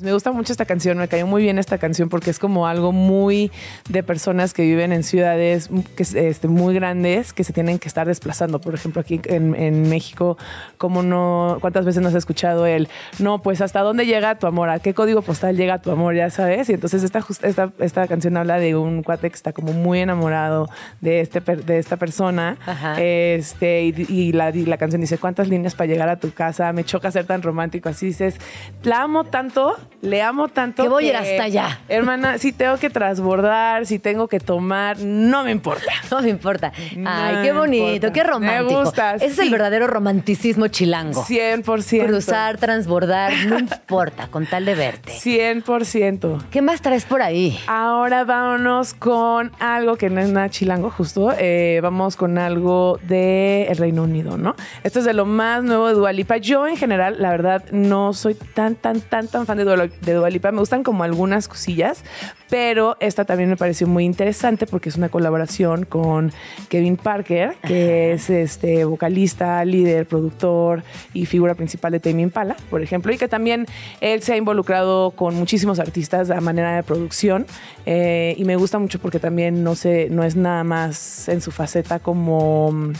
Me 0.06 0.12
gusta 0.12 0.30
mucho 0.30 0.52
esta 0.52 0.66
canción, 0.66 0.98
me 0.98 1.08
cayó 1.08 1.26
muy 1.26 1.42
bien 1.42 1.58
esta 1.58 1.78
canción 1.78 2.08
porque 2.08 2.30
es 2.30 2.38
como 2.38 2.68
algo 2.68 2.92
muy 2.92 3.50
de 3.88 4.04
personas 4.04 4.54
que 4.54 4.62
viven 4.62 4.92
en 4.92 5.02
ciudades 5.02 5.68
que, 5.96 6.04
es, 6.04 6.14
este, 6.14 6.46
muy 6.46 6.76
grandes 6.76 7.32
que 7.32 7.42
se 7.42 7.52
tienen 7.52 7.80
que 7.80 7.88
estar 7.88 8.06
desplazando. 8.06 8.60
Por 8.60 8.72
ejemplo, 8.72 9.00
aquí 9.00 9.20
en, 9.24 9.56
en 9.56 9.88
México, 9.88 10.38
como 10.78 11.02
no, 11.02 11.58
¿cuántas 11.60 11.84
veces 11.84 12.04
nos 12.04 12.12
has 12.12 12.18
escuchado 12.18 12.66
el, 12.66 12.88
no, 13.18 13.42
pues 13.42 13.60
hasta 13.60 13.80
dónde 13.80 14.06
llega 14.06 14.38
tu 14.38 14.46
amor? 14.46 14.68
¿A 14.68 14.78
qué 14.78 14.94
código 14.94 15.22
postal 15.22 15.56
llega 15.56 15.82
tu 15.82 15.90
amor? 15.90 16.14
Ya 16.14 16.30
sabes. 16.30 16.70
Y 16.70 16.74
entonces 16.74 17.02
esta, 17.02 17.26
esta, 17.42 17.72
esta 17.80 18.06
canción 18.06 18.36
habla 18.36 18.60
de 18.60 18.76
un 18.76 19.02
cuate 19.02 19.28
que 19.28 19.34
está 19.34 19.52
como 19.52 19.72
muy 19.72 19.98
enamorado 19.98 20.68
de, 21.00 21.18
este, 21.18 21.40
de 21.40 21.78
esta 21.80 21.96
persona. 21.96 22.58
Ajá. 22.64 22.94
Este, 23.02 23.86
y, 23.86 24.06
y 24.08 24.30
la, 24.30 24.50
y 24.50 24.66
la 24.66 24.76
canción 24.76 25.00
dice, 25.00 25.18
¿cuántas 25.18 25.48
líneas 25.48 25.74
para 25.74 25.88
llegar 25.88 26.08
a 26.08 26.20
tu 26.20 26.30
casa? 26.30 26.72
Me 26.72 26.84
choca 26.84 27.10
ser 27.10 27.26
tan 27.26 27.42
romántico. 27.42 27.88
Así 27.88 28.06
dices, 28.06 28.36
la 28.84 29.02
amo 29.02 29.24
tanto, 29.24 29.76
le 30.02 30.22
amo 30.22 30.48
tanto. 30.48 30.82
Que 30.82 30.88
voy 30.88 31.06
a 31.06 31.08
ir 31.08 31.16
hasta 31.16 31.44
allá. 31.44 31.80
Hermana, 31.88 32.38
si 32.38 32.52
tengo 32.52 32.76
que 32.78 32.90
transbordar, 32.90 33.86
si 33.86 33.98
tengo 33.98 34.28
que 34.28 34.40
tomar, 34.40 34.98
no 35.00 35.44
me 35.44 35.50
importa. 35.50 35.84
No 36.10 36.22
me 36.22 36.28
importa. 36.28 36.72
No 36.96 37.10
Ay, 37.10 37.38
qué 37.42 37.52
bonito, 37.52 37.86
importa. 37.94 38.12
qué 38.12 38.22
romántico. 38.22 38.78
Me 38.78 38.84
gusta, 38.84 39.14
Ese 39.16 39.26
es 39.26 39.38
el 39.40 39.50
verdadero 39.50 39.86
romanticismo 39.88 40.68
chilango. 40.68 41.24
100%. 41.24 42.06
Cruzar, 42.06 42.58
transbordar, 42.58 43.32
no 43.48 43.58
importa, 43.58 44.28
con 44.28 44.46
tal 44.46 44.64
de 44.64 44.76
verte. 44.76 45.12
100%. 45.12 46.44
¿Qué 46.50 46.62
más 46.62 46.80
traes 46.80 47.04
por 47.04 47.22
ahí? 47.22 47.58
Ahora 47.66 48.24
vámonos 48.24 48.94
con 48.94 49.50
algo 49.58 49.96
que 49.96 50.10
no 50.10 50.20
es 50.20 50.28
nada 50.28 50.48
chilango, 50.48 50.90
justo. 50.90 51.32
Eh, 51.38 51.80
vamos 51.82 52.16
con 52.16 52.38
algo 52.38 52.98
de 53.02 53.66
el 53.68 53.76
Reino 53.76 54.04
Unido, 54.04 54.38
¿no? 54.38 54.54
Esto 54.84 55.00
es 55.00 55.04
de 55.04 55.12
lo 55.12 55.26
más 55.26 55.64
nuevo 55.64 55.88
de 55.88 55.94
Dualipa. 55.94 56.36
Yo, 56.36 56.66
en 56.68 56.76
general, 56.76 57.16
la 57.18 57.30
verdad, 57.30 57.64
no 57.72 58.12
soy 58.12 58.34
tan, 58.34 58.76
tan, 58.76 59.00
tan, 59.00 59.26
tan 59.28 59.44
fan 59.46 59.58
de, 59.58 59.64
Dua- 59.88 60.00
de 60.00 60.12
Dua 60.14 60.30
Lipa. 60.30 60.52
Me 60.52 60.60
gustan 60.60 60.82
como 60.82 61.04
algunas 61.04 61.48
cosillas, 61.48 62.02
pero 62.50 62.96
esta 63.00 63.24
también 63.24 63.48
me 63.50 63.56
pareció 63.56 63.86
muy 63.86 64.04
interesante 64.04 64.66
porque 64.66 64.88
es 64.88 64.96
una 64.96 65.08
colaboración 65.08 65.84
con 65.84 66.32
Kevin 66.68 66.96
Parker, 66.96 67.54
que 67.66 68.12
es 68.12 68.30
este 68.30 68.84
vocalista, 68.84 69.64
líder, 69.64 70.06
productor 70.06 70.82
y 71.14 71.26
figura 71.26 71.54
principal 71.54 71.92
de 71.92 72.00
Tame 72.00 72.22
Impala, 72.22 72.56
por 72.70 72.82
ejemplo, 72.82 73.12
y 73.12 73.18
que 73.18 73.28
también 73.28 73.66
él 74.00 74.22
se 74.22 74.32
ha 74.34 74.36
involucrado 74.36 75.10
con 75.12 75.34
muchísimos 75.34 75.78
artistas 75.78 76.30
a 76.30 76.40
manera 76.40 76.76
de 76.76 76.82
producción 76.82 77.46
eh, 77.84 78.34
y 78.38 78.44
me 78.44 78.56
gusta 78.56 78.78
mucho 78.78 78.98
porque 78.98 79.18
también 79.18 79.62
no 79.64 79.74
sé, 79.74 80.08
no 80.10 80.22
es 80.24 80.36
nada 80.36 80.64
más 80.64 81.28
en 81.28 81.40
su 81.40 81.50
faceta 81.50 81.98
como 81.98 82.92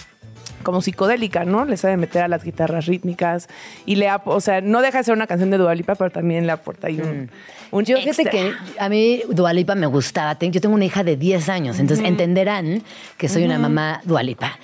como 0.67 0.83
psicodélica, 0.83 1.45
¿no? 1.45 1.65
Le 1.65 1.77
sabe 1.77 1.97
meter 1.97 2.23
a 2.23 2.29
las 2.29 2.43
guitarras 2.43 2.87
rítmicas 2.87 3.49
y 3.87 3.95
le, 3.95 4.09
o 4.25 4.41
sea, 4.41 4.61
no 4.61 4.83
deja 4.83 4.99
de 4.99 5.05
ser 5.05 5.15
una 5.15 5.29
canción 5.29 5.49
de 5.49 5.59
Dualipa, 5.59 5.95
pero 5.95 6.11
también 6.11 6.45
le 6.45 6.51
aporta 6.51 6.89
ahí 6.89 7.01
un, 7.01 7.31
mm. 7.73 7.85
Yo 7.85 7.99
fíjate 7.99 8.25
que 8.25 8.53
a 8.81 8.89
mí 8.89 9.23
Dualipa 9.29 9.77
me 9.77 9.87
gustaba. 9.87 10.37
Yo 10.41 10.61
tengo 10.61 10.75
una 10.75 10.85
hija 10.85 11.05
de 11.05 11.17
10 11.17 11.49
años, 11.49 11.79
entonces 11.79 12.05
entenderán 12.05 12.83
que 13.17 13.29
soy 13.29 13.45
una 13.45 13.61
mamá 13.61 14.01
Dualipa. 14.05 14.59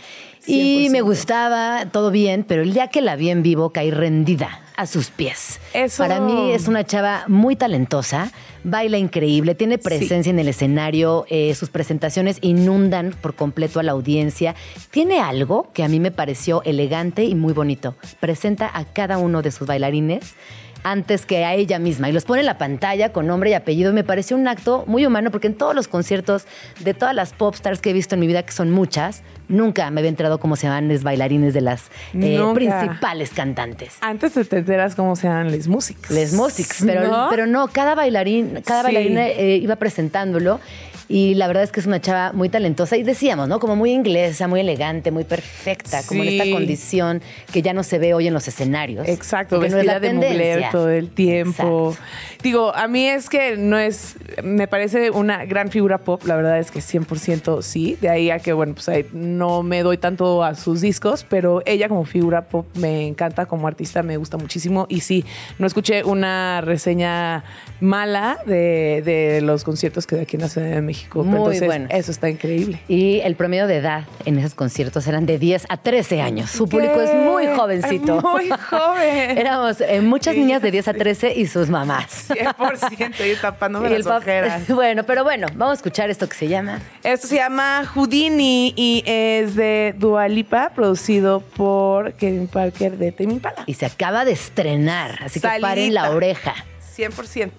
Y 0.47 0.89
me 0.91 1.01
gustaba, 1.01 1.87
todo 1.87 2.11
bien, 2.11 2.45
pero 2.47 2.63
el 2.63 2.73
día 2.73 2.89
que 2.89 3.01
la 3.01 3.17
vi 3.17 3.31
en 3.31 3.43
vivo 3.43 3.71
caí 3.71 3.91
rendida 3.91 4.61
a 4.77 4.87
sus 4.87 5.11
pies. 5.11 5.61
Eso... 5.75 6.03
Para 6.03 6.21
mí 6.21 6.53
es 6.53 6.67
una 6.67 6.85
chava 6.85 7.25
muy 7.29 7.57
talentosa, 7.57 8.33
baila 8.65 8.99
increíble, 8.99 9.55
tiene 9.55 9.79
presencia 9.79 10.31
en 10.31 10.39
el 10.39 10.49
escenario, 10.49 11.27
eh, 11.29 11.55
sus 11.55 11.71
presentaciones 11.71 12.39
inundan 12.41 13.15
por 13.21 13.35
completo 13.35 13.81
a 13.81 13.83
la 13.83 13.93
audiencia. 13.93 14.55
Tiene 14.91 15.21
algo 15.21 15.71
que 15.73 15.85
a 15.85 15.89
mí 15.89 16.01
me 16.01 16.11
pareció 16.11 16.63
elegante 16.65 17.25
y 17.25 17.35
muy 17.35 17.53
bonito. 17.53 17.95
Presenta 18.21 18.71
a 18.73 18.85
cada 18.85 19.19
uno 19.19 19.43
de 19.43 19.51
sus 19.51 19.67
bailarines 19.67 20.35
antes 20.83 21.27
que 21.27 21.45
a 21.45 21.55
ella 21.55 21.79
misma 21.79 22.09
y 22.09 22.13
los 22.13 22.25
pone 22.25 22.41
en 22.41 22.47
la 22.47 22.59
pantalla 22.59 23.13
con 23.13 23.27
nombre 23.27 23.51
y 23.51 23.55
apellido. 23.55 23.93
Me 23.93 24.05
pareció 24.05 24.37
un 24.37 24.49
acto 24.49 24.85
muy 24.87 25.07
humano 25.07 25.31
porque 25.31 25.47
en 25.47 25.55
todos 25.55 25.75
los 25.75 25.89
conciertos 25.89 26.47
de 26.81 26.95
todas 26.95 27.15
las 27.15 27.33
pop 27.33 27.55
stars 27.55 27.81
que 27.81 27.91
he 27.91 27.93
visto 27.93 28.15
en 28.15 28.21
mi 28.21 28.27
vida, 28.27 28.43
que 28.43 28.53
son 28.53 28.71
muchas, 28.71 29.23
nunca 29.49 29.91
me 29.91 30.01
había 30.01 30.09
enterado 30.09 30.39
cómo 30.41 30.57
se 30.57 30.67
llaman 30.67 30.89
los 30.89 31.03
bailarines 31.03 31.55
de 31.55 31.61
las 31.61 31.91
eh, 32.15 32.41
principales 32.55 33.31
cantantes. 33.31 33.97
Antes 34.01 34.33
te 34.33 34.59
enteras 34.59 34.95
cómo 34.95 35.17
se 35.17 35.29
llaman 35.29 35.51
les 35.51 35.69
músicos. 35.69 36.11
Les 36.11 36.33
músicos, 36.33 36.79
pero 36.85 37.09
¿No? 37.09 37.27
pero 37.31 37.47
no, 37.47 37.69
cada 37.69 37.95
bailarín, 37.95 38.61
cada 38.65 38.83
bailarina 38.83 39.29
eh, 39.29 39.57
iba 39.57 39.77
presentándolo 39.77 40.61
y 41.09 41.35
la 41.35 41.47
verdad 41.47 41.63
es 41.63 41.73
que 41.73 41.81
es 41.81 41.87
una 41.87 42.01
chava 42.01 42.33
muy 42.33 42.49
talentosa 42.49 42.97
y 42.97 43.03
decíamos, 43.03 43.49
¿no? 43.49 43.61
Como 43.61 43.77
muy 43.77 43.93
inglesa, 43.93 44.49
muy 44.49 44.61
elegante, 44.61 45.11
muy 45.11 45.25
perfecta, 45.25 46.03
como 46.07 46.23
en 46.23 46.29
esta 46.31 46.51
condición 46.51 47.23
que 47.53 47.63
ya 47.63 47.73
no 47.73 47.83
se 47.83 47.99
ve 47.99 48.15
hoy 48.15 48.29
en 48.29 48.35
los 48.35 48.47
escenarios. 48.49 49.09
Exacto, 49.09 49.59
vestida 49.59 50.01
de 50.01 50.15
mujer 50.15 50.65
todo 50.71 50.89
el 50.91 51.11
tiempo. 51.11 51.97
Digo, 52.43 52.75
a 52.75 52.89
mí 52.89 53.07
es 53.07 53.29
que 53.29 53.57
no 53.57 53.79
es, 53.79 54.17
me 54.43 54.67
parece 54.67 55.11
una 55.11 55.45
gran 55.45 55.71
figura 55.71 55.99
pop, 55.99 56.23
la 56.25 56.37
verdad 56.37 56.59
es 56.59 56.71
que 56.71 56.81
100% 56.81 57.63
sí, 57.63 57.97
de 58.01 58.09
ahí 58.09 58.31
a 58.31 58.39
que, 58.39 58.53
bueno, 58.53 58.75
pues 58.75 58.89
ahí 58.89 59.07
no 59.13 59.63
me 59.63 59.83
doy 59.83 59.99
tanto 59.99 60.43
a 60.43 60.55
sus 60.55 60.81
discos, 60.81 61.25
pero 61.29 61.63
ella 61.67 61.89
como 61.89 62.05
figura 62.05 62.43
pop 62.49 62.67
me 62.75 63.07
encanta, 63.07 63.47
como 63.47 63.69
artista 63.69 64.03
me 64.03 64.17
gusta 64.17 64.39
muchísimo 64.39 64.87
y 64.89 65.01
sí, 65.01 65.25
no 65.59 65.67
escuché 65.67 66.05
una 66.05 66.61
reseña 66.63 67.45
mala 67.81 68.39
de, 68.47 69.03
de 69.05 69.41
los 69.41 69.63
conciertos 69.65 70.07
que 70.07 70.17
de 70.17 70.23
aquí 70.23 70.37
en 70.37 70.43
la 70.43 70.49
Ciudad 70.49 70.69
de 70.69 70.81
México 70.81 70.92
muy 71.15 71.61
bueno. 71.61 71.87
Eso 71.91 72.11
está 72.11 72.29
increíble. 72.29 72.81
Y 72.89 73.21
el 73.21 73.37
promedio 73.37 73.67
de 73.67 73.77
edad 73.77 74.05
en 74.25 74.39
esos 74.39 74.55
conciertos 74.55 75.07
eran 75.07 75.27
de 75.27 75.39
10 75.39 75.67
a 75.69 75.77
13 75.77 76.21
años. 76.23 76.51
Su 76.51 76.69
público 76.69 77.01
es 77.01 77.15
muy 77.15 77.47
jovencito. 77.47 78.21
Muy 78.21 78.49
joven. 78.51 79.39
Éramos 79.39 79.81
eh, 79.81 80.01
muchas 80.01 80.37
niñas 80.37 80.63
de 80.63 80.71
10 80.71 80.89
a 80.89 80.95
13 80.95 81.35
y 81.35 81.47
sus 81.47 81.69
mamás. 81.69 82.31
100%, 82.31 83.33
y 83.33 83.37
tapándome 83.37 83.91
las 83.91 84.07
ojeras. 84.07 84.63
Bueno, 84.73 85.05
pero 85.05 85.23
bueno, 85.23 85.47
vamos 85.55 85.73
a 85.73 85.75
escuchar 85.75 86.11
esto 86.11 86.29
que 86.29 86.35
se 86.35 86.49
llama. 86.49 86.81
Esto 87.03 87.27
se 87.27 87.37
llama 87.37 87.85
Houdini 87.95 88.73
y 88.77 89.03
es 89.07 89.55
de 89.55 89.95
Dualipa, 89.99 90.71
producido 90.75 91.41
por 91.41 92.15
Kevin 92.15 92.49
Parker 92.49 92.97
de 92.97 93.13
Tame 93.13 93.35
Impala. 93.35 93.65
Y 93.67 93.75
se 93.75 93.87
acaba 93.87 94.25
de 94.25 94.33
estrenar, 94.33 95.19
así 95.23 95.41
que 95.41 95.49
paren 95.61 95.95
la 95.95 96.11
oreja. 96.11 96.55
100%. 96.97 97.51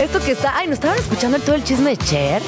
Esto 0.00 0.20
que 0.20 0.32
está. 0.32 0.56
Ay, 0.56 0.66
nos 0.66 0.74
estaban 0.74 0.98
escuchando 0.98 1.38
todo 1.38 1.54
el 1.54 1.64
chisme 1.64 1.90
de 1.90 1.96
Cher. 1.96 2.42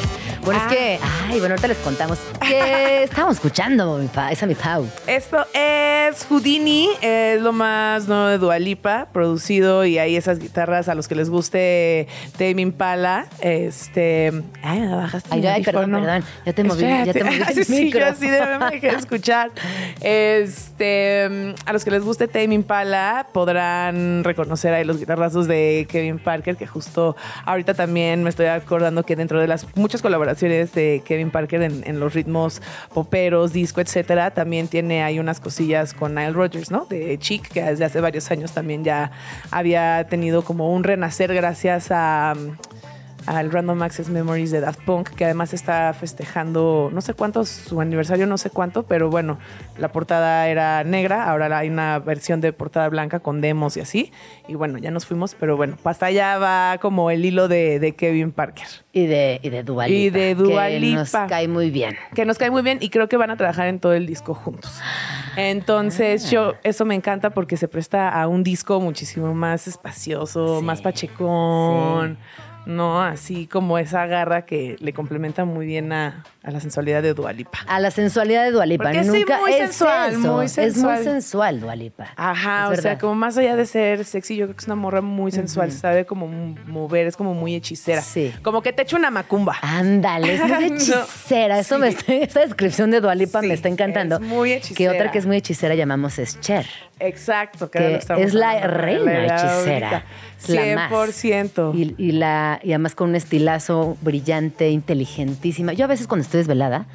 Bueno, 0.45 0.61
es 0.61 0.77
que, 0.77 0.99
ah. 1.03 1.29
ay, 1.31 1.39
bueno, 1.39 1.55
ahorita 1.55 1.69
les 1.69 1.79
contamos. 1.79 2.19
¿Qué 2.47 3.03
estábamos 3.05 3.37
escuchando, 3.37 3.97
mi 3.97 4.09
pa? 4.09 4.31
Esa 4.31 4.45
mi 4.45 4.55
Pau. 4.55 4.87
Esto 5.07 5.47
es 5.55 6.27
Houdini, 6.29 6.91
es 7.01 7.41
lo 7.41 7.55
más 7.55 8.09
nuevo 8.09 8.27
de 8.27 8.37
Dualipa, 8.37 9.09
producido 9.11 9.87
y 9.87 9.97
hay 9.97 10.17
esas 10.17 10.39
guitarras 10.39 10.91
a 10.91 10.95
los 10.95 11.09
que 11.09 11.15
les 11.15 11.31
guste 11.31 12.09
Tame 12.37 12.61
Impala. 12.61 13.27
Este. 13.41 14.35
Ay, 14.63 14.81
me 14.81 14.95
bajaste. 14.95 15.31
Ay, 15.33 15.47
ay 15.47 15.63
perdón, 15.63 15.93
perdón. 15.93 16.25
Ya 16.45 16.53
te 16.53 16.63
moví, 16.63 16.83
ya 16.83 17.13
te 17.15 17.25
moví. 17.25 17.37
El 17.37 17.65
sí, 17.65 17.91
yo 17.91 18.07
así 18.07 18.29
de 18.29 18.59
me 18.59 18.71
dejé 18.71 18.89
escuchar. 18.89 19.51
Este. 20.03 21.55
A 21.65 21.73
los 21.73 21.85
que 21.85 21.91
les 21.91 22.03
guste 22.03 22.29
Tame 22.29 22.55
Impala 22.55 23.29
podrán 23.33 24.23
reconocer 24.25 24.75
ahí 24.75 24.85
los 24.85 24.99
guitarrazos 24.99 25.47
de 25.47 25.87
Kevin 25.89 26.19
Parker, 26.19 26.57
que 26.57 26.67
justo 26.67 27.17
ahorita 27.47 27.73
también 27.73 28.23
me 28.23 28.29
estoy 28.29 28.47
acordando 28.47 29.05
que 29.07 29.17
dentro 29.17 29.41
de 29.41 29.47
las 29.47 29.67
muchas 29.75 30.03
colaboraciones 30.03 30.34
de 30.41 31.03
Kevin 31.05 31.31
Parker 31.31 31.63
en, 31.63 32.01
los 32.01 32.15
ritmos 32.15 32.61
poperos, 32.93 33.53
disco, 33.53 33.81
etcétera. 33.81 34.33
También 34.33 34.69
tiene 34.69 35.03
ahí 35.03 35.19
unas 35.19 35.41
cosillas 35.41 35.95
con 35.95 36.15
Nile 36.15 36.33
Rodgers, 36.33 36.71
¿no? 36.71 36.87
De 36.87 37.19
Chic, 37.19 37.49
que 37.49 37.63
desde 37.63 37.85
hace 37.85 38.01
varios 38.01 38.31
años 38.31 38.53
también 38.53 38.85
ya 38.85 39.11
había 39.51 40.07
tenido 40.09 40.43
como 40.43 40.73
un 40.73 40.85
renacer 40.85 41.33
gracias 41.35 41.89
a 41.91 42.35
al 43.27 43.51
Random 43.51 43.83
Access 43.83 44.09
Memories 44.09 44.51
de 44.51 44.61
Daft 44.61 44.81
Punk, 44.85 45.11
que 45.11 45.25
además 45.25 45.55
está 45.55 45.93
festejando 45.95 46.91
no 46.93 47.01
sé 47.01 47.15
cuánto, 47.15 47.45
su 47.45 47.81
aniversario 47.81 48.27
no 48.27 48.39
sé 48.39 48.51
cuánto, 48.51 48.85
pero 48.85 49.11
bueno, 49.11 49.39
la 49.79 49.93
portada 49.93 50.49
era 50.49 50.85
negra, 50.85 51.29
ahora 51.29 51.57
hay 51.57 51.69
una 51.69 51.99
versión 51.99 52.41
de 52.41 52.53
portada 52.53 52.89
blanca 52.89 53.21
con 53.21 53.41
demos 53.41 53.77
y 53.77 53.81
así, 53.81 54.13
y 54.49 54.55
bueno, 54.55 54.79
ya 54.79 54.91
nos 54.91 55.07
fuimos, 55.07 55.37
pero 55.39 55.57
bueno, 55.57 55.77
hasta 55.85 56.07
allá 56.07 56.39
va 56.39 56.79
como 56.81 57.11
el 57.11 57.25
hilo 57.25 57.49
de, 57.49 57.95
Kevin 57.97 58.33
Parker. 58.33 58.67
Y 58.93 59.07
de, 59.07 59.41
y 59.43 59.51
de 59.51 59.63
Dua 59.63 59.89
Y 59.89 60.11
de 60.11 60.35
Dua 60.35 60.69
Que 60.69 60.81
nos 60.95 61.11
cae 61.11 61.49
muy 61.49 61.71
bien. 61.71 61.97
Que 62.15 62.25
nos 62.25 62.39
cae 62.39 62.51
muy 62.51 62.63
bien 62.63 62.79
y 62.81 62.91
creo 62.91 63.09
que 63.09 63.17
van 63.17 63.31
a 63.31 63.37
trabajar 63.37 63.67
en 63.69 63.81
todo 63.81 63.93
el 63.93 64.07
disco 64.07 64.35
juntos. 64.35 64.81
Entonces, 65.37 66.31
yo, 66.31 66.53
ah. 66.55 66.61
eso 66.63 66.85
me 66.85 66.95
encanta 66.95 67.31
porque 67.31 67.57
se 67.57 67.69
presta 67.69 68.09
a 68.09 68.29
un 68.29 68.43
disco 68.43 68.81
muchísimo 68.81 69.35
más 69.35 69.67
espacioso, 69.67 70.63
más 70.63 70.81
pachecón. 70.81 72.19
¿No? 72.67 73.03
Así 73.03 73.47
como 73.47 73.79
esa 73.79 74.07
garra 74.07 74.45
que 74.47 74.77
le 74.81 74.93
complementa 74.93 75.45
muy 75.45 75.67
bien 75.67 75.93
a, 75.93 76.25
la 76.51 76.61
sensualidad 76.61 77.03
de 77.03 77.15
Dualipa. 77.15 77.59
A 77.67 77.81
la 77.81 77.91
sensualidad 77.91 78.45
de 78.45 78.51
Dualipa. 78.51 78.85
Porque 78.85 79.03
Nunca 79.03 79.39
muy 79.39 79.53
es 79.53 79.59
sensual, 79.59 80.19
muy 80.19 80.49
sensual. 80.49 80.95
Es 80.99 81.05
muy 81.05 81.13
sensual 81.13 81.61
Dualipa. 81.61 82.09
Ajá, 82.17 82.69
o 82.69 82.77
sea, 82.77 82.99
como 82.99 83.15
más 83.15 83.37
allá 83.39 83.57
de 83.57 83.67
ser 83.67 84.05
sexy, 84.05 84.37
yo 84.37 84.47
creo 84.47 84.57
que 84.57 84.61
es 84.61 84.67
una 84.67 84.77
morra 84.77 85.01
muy 85.01 85.33
sensual, 85.33 85.73
sabe 85.73 86.05
como 86.05 86.27
mover, 86.27 87.07
es 87.07 87.17
como 87.17 87.35
muy 87.35 87.55
hechicera. 87.55 88.03
Sí. 88.03 88.33
Como 88.43 88.63
que 88.63 88.73
te 88.73 88.83
echa 88.83 88.97
una 88.97 89.11
macumba. 89.11 89.57
Ándale, 89.63 90.35
es 90.35 90.43
muy 90.43 90.65
hechicera. 90.77 91.59
Eso 91.59 91.79
me 91.79 91.89
esta 91.89 92.41
descripción 92.41 92.91
de 92.91 93.01
Dualipa 93.01 93.41
me 93.41 93.55
está 93.55 93.69
encantando. 93.69 94.17
Es 94.17 94.21
muy 94.21 94.53
hechicera. 94.53 94.77
Que 94.77 94.89
otra 94.97 95.11
que 95.11 95.19
es 95.19 95.27
muy 95.27 95.37
hechicera 95.37 95.75
llamamos 95.75 96.19
es 96.19 96.41
Cher. 96.41 96.67
Exacto, 97.01 97.71
que, 97.71 98.01
es 98.19 98.35
la 98.35 98.61
reina 98.67 99.25
hechicera. 99.25 100.05
100%. 100.47 101.75
Y, 101.75 101.95
y, 101.99 102.13
la, 102.13 102.61
y 102.63 102.73
además 102.73 102.95
con 102.95 103.11
un 103.11 103.17
estilazo 103.17 103.97
brillante, 104.03 104.71
inteligentísima. 104.71 105.73
Yo 105.73 105.85
a 105.85 105.89
veces 105.89 106.07
cuando 106.07 106.23
estoy 106.23 106.34
desvelada, 106.39 106.87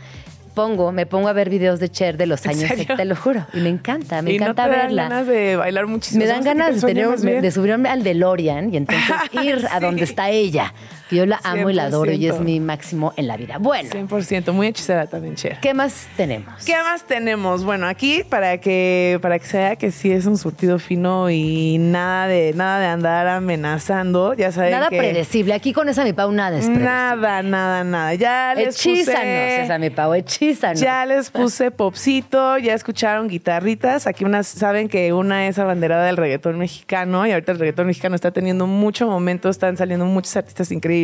pongo, 0.60 0.92
me 0.92 1.06
pongo 1.06 1.30
a 1.30 1.34
ver 1.34 1.50
videos 1.50 1.80
de 1.80 1.88
Cher 1.88 2.18
de 2.18 2.26
los 2.26 2.46
años, 2.46 2.70
te 2.98 3.06
lo 3.06 3.16
juro. 3.16 3.48
Y 3.54 3.60
me 3.60 3.70
encanta, 3.70 4.22
me 4.22 4.36
encanta 4.36 4.66
no 4.66 4.70
te 4.74 4.78
verla. 4.78 5.04
Dan 5.04 5.10
ganas 5.12 5.28
de 5.28 5.56
bailar 5.56 5.88
muchísimo. 5.88 6.20
Me 6.20 6.28
dan 6.28 6.44
ganas 6.44 6.82
de, 6.82 6.86
tener, 6.86 7.42
de 7.42 7.52
subirme 7.52 7.88
al 7.88 8.04
DeLorean 8.04 8.74
y 8.74 8.76
entonces 8.76 9.06
ir 9.42 9.66
a 9.72 9.80
donde 9.80 10.04
está 10.04 10.30
ella. 10.30 10.74
Yo 11.12 11.26
la 11.26 11.40
amo 11.44 11.70
y 11.70 11.74
la 11.74 11.86
adoro 11.86 12.12
y 12.12 12.28
es 12.28 12.40
mi 12.40 12.60
máximo 12.60 13.14
en 13.16 13.28
la 13.28 13.38
vida. 13.38 13.58
Bueno. 13.58 13.90
100%, 13.90 14.52
muy 14.52 14.68
hechicera 14.68 15.08
también, 15.08 15.36
Cher. 15.36 15.60
¿Qué 15.62 15.74
más 15.74 16.08
tenemos? 16.16 16.66
¿Qué 16.66 16.76
más 16.76 17.04
tenemos? 17.04 17.64
Bueno, 17.64 17.88
aquí 17.88 18.24
para 18.28 18.60
que 18.60 19.18
para 19.22 19.40
que 19.40 19.46
se 19.46 19.58
vea 19.58 19.76
que 19.78 19.92
sí 19.92 20.12
es 20.12 20.26
un 20.26 20.38
surtido 20.38 20.78
fino 20.78 21.30
y 21.30 21.78
nada 21.80 22.28
de 22.28 22.54
nada 22.54 22.80
de 22.80 22.88
andar 22.88 23.28
amenazando, 23.28 24.34
ya 24.34 24.52
saben 24.52 24.72
Nada 24.72 24.90
predecible. 24.90 25.54
Aquí 25.54 25.74
con 25.74 25.90
esa 25.90 26.04
mi 26.04 26.14
Pau 26.14 26.32
nada 26.32 26.60
es 26.60 26.68
Nada, 26.68 27.42
nada, 27.42 27.84
nada. 27.84 28.14
Ya 28.14 28.54
les 28.56 28.76
hechízanos, 28.76 29.64
esa 29.64 29.80
mi 29.80 29.90
Pau, 29.90 30.14
hechízanos. 30.14 30.49
Ya 30.80 31.06
les 31.06 31.30
puse 31.32 31.72
popcito, 31.72 32.58
ya 32.58 32.74
escucharon 32.74 33.28
guitarritas. 33.28 34.08
Aquí 34.08 34.26
unas 34.26 34.48
saben 34.48 34.90
que 34.90 35.14
una 35.14 35.48
es 35.48 35.60
abanderada 35.60 36.06
del 36.06 36.18
reggaetón 36.18 36.58
mexicano 36.58 37.26
y 37.26 37.32
ahorita 37.32 37.52
el 37.52 37.60
reggaetón 37.60 37.88
mexicano 37.88 38.16
está 38.16 38.32
teniendo 38.32 38.68
mucho 38.68 39.08
momento, 39.08 39.50
están 39.50 39.78
saliendo 39.78 40.06
muchos 40.06 40.36
artistas 40.36 40.72
increíbles 40.72 41.00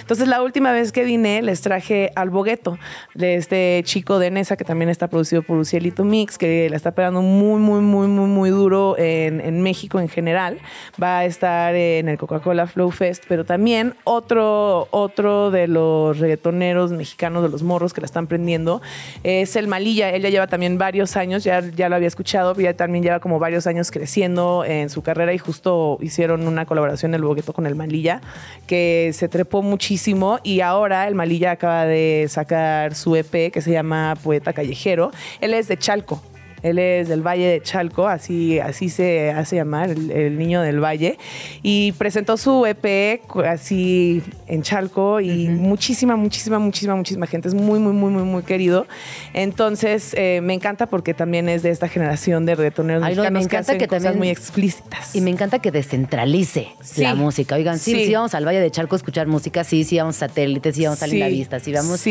entonces, 0.00 0.28
la 0.28 0.42
última 0.42 0.72
vez 0.72 0.92
que 0.92 1.04
vine, 1.04 1.42
les 1.42 1.60
traje 1.60 2.12
al 2.14 2.30
Bogueto, 2.30 2.78
de 3.14 3.36
este 3.36 3.82
chico 3.84 4.18
de 4.18 4.30
Nesa, 4.30 4.56
que 4.56 4.64
también 4.64 4.88
está 4.88 5.08
producido 5.08 5.42
por 5.42 5.56
Lucielito 5.56 6.04
Mix, 6.04 6.38
que 6.38 6.68
la 6.70 6.76
está 6.76 6.92
pegando 6.92 7.22
muy, 7.22 7.60
muy, 7.60 7.80
muy, 7.80 8.08
muy, 8.08 8.28
muy 8.28 8.50
duro 8.50 8.96
en, 8.98 9.40
en 9.40 9.62
México 9.62 10.00
en 10.00 10.08
general. 10.08 10.58
Va 11.00 11.18
a 11.18 11.24
estar 11.24 11.74
en 11.74 12.08
el 12.08 12.18
Coca-Cola 12.18 12.66
Flow 12.66 12.90
Fest, 12.90 13.24
pero 13.28 13.44
también 13.44 13.94
otro, 14.04 14.88
otro 14.90 15.50
de 15.50 15.68
los 15.68 16.18
reggaetoneros 16.18 16.92
mexicanos, 16.92 17.42
de 17.42 17.48
los 17.48 17.62
morros 17.62 17.92
que 17.92 18.00
la 18.00 18.06
están 18.06 18.26
prendiendo, 18.26 18.79
Es 19.22 19.56
el 19.56 19.66
Malilla, 19.66 20.10
él 20.10 20.22
ya 20.22 20.30
lleva 20.30 20.46
también 20.46 20.78
varios 20.78 21.16
años, 21.16 21.44
ya, 21.44 21.60
ya 21.60 21.88
lo 21.88 21.96
había 21.96 22.08
escuchado, 22.08 22.54
también 22.74 23.04
lleva 23.04 23.20
como 23.20 23.38
varios 23.38 23.66
años 23.66 23.90
creciendo 23.90 24.64
en 24.64 24.90
su 24.90 25.02
carrera 25.02 25.32
y 25.32 25.38
justo 25.38 25.98
hicieron 26.00 26.46
una 26.46 26.66
colaboración 26.66 27.14
el 27.14 27.22
Bogueto 27.22 27.52
con 27.52 27.66
el 27.66 27.74
Malilla, 27.74 28.20
que 28.66 29.10
se 29.14 29.28
trepó 29.28 29.62
muchísimo. 29.62 30.38
Y 30.42 30.60
ahora 30.60 31.06
el 31.08 31.14
Malilla 31.14 31.52
acaba 31.52 31.84
de 31.84 32.26
sacar 32.28 32.94
su 32.94 33.16
EP 33.16 33.52
que 33.52 33.60
se 33.60 33.72
llama 33.72 34.16
Poeta 34.22 34.52
Callejero. 34.52 35.10
Él 35.40 35.54
es 35.54 35.68
de 35.68 35.76
Chalco, 35.76 36.22
él 36.62 36.78
es 36.78 37.08
del 37.08 37.26
Valle 37.26 37.46
de 37.46 37.62
Chalco, 37.62 38.06
así, 38.06 38.58
así 38.58 38.88
se 38.88 39.30
hace 39.30 39.56
llamar, 39.56 39.90
el, 39.90 40.38
niño 40.38 40.62
del 40.62 40.82
Valle. 40.82 41.18
Y 41.62 41.92
presentó 41.92 42.36
su 42.36 42.66
EP 42.66 43.20
así 43.44 44.22
en 44.46 44.62
Chalco 44.62 45.20
y 45.20 45.48
muchísima, 45.48 46.16
muchísima, 46.16 46.58
muchísima, 46.58 46.94
muchísima 46.96 47.26
gente. 47.26 47.48
Es 47.48 47.54
muy, 47.54 47.78
muy, 47.78 47.92
muy, 47.92 48.10
muy, 48.10 48.24
muy 48.24 48.42
querido. 48.42 48.86
Entonces, 49.34 50.14
eh, 50.16 50.40
me 50.42 50.54
encanta 50.54 50.86
porque 50.86 51.14
también 51.14 51.48
es 51.48 51.62
de 51.62 51.70
esta 51.70 51.88
generación 51.88 52.46
de 52.46 52.54
reggaetoneros 52.54 53.02
mexicanos 53.02 53.32
me 53.32 53.40
encanta 53.40 53.78
que, 53.78 53.88
cosas 53.88 54.16
muy 54.16 54.28
explícitas. 54.28 55.14
Y 55.14 55.20
me 55.20 55.30
encanta 55.30 55.58
que 55.58 55.70
descentralice 55.70 56.68
la 56.96 57.14
música. 57.14 57.54
Oigan, 57.54 57.78
sí, 57.78 58.06
sí, 58.06 58.12
vamos 58.12 58.34
al 58.34 58.46
Valle 58.46 58.60
de 58.60 58.70
Chalco 58.70 58.94
a 58.94 58.98
escuchar 58.98 59.26
música, 59.26 59.64
sí, 59.64 59.84
sí 59.84 59.98
vamos 59.98 60.16
a 60.16 60.28
satélites, 60.28 60.76
sí 60.76 60.84
vamos 60.84 61.02
a 61.02 61.06
la 61.06 61.28
Vista, 61.28 61.60
sí 61.60 61.72
vamos 61.72 62.04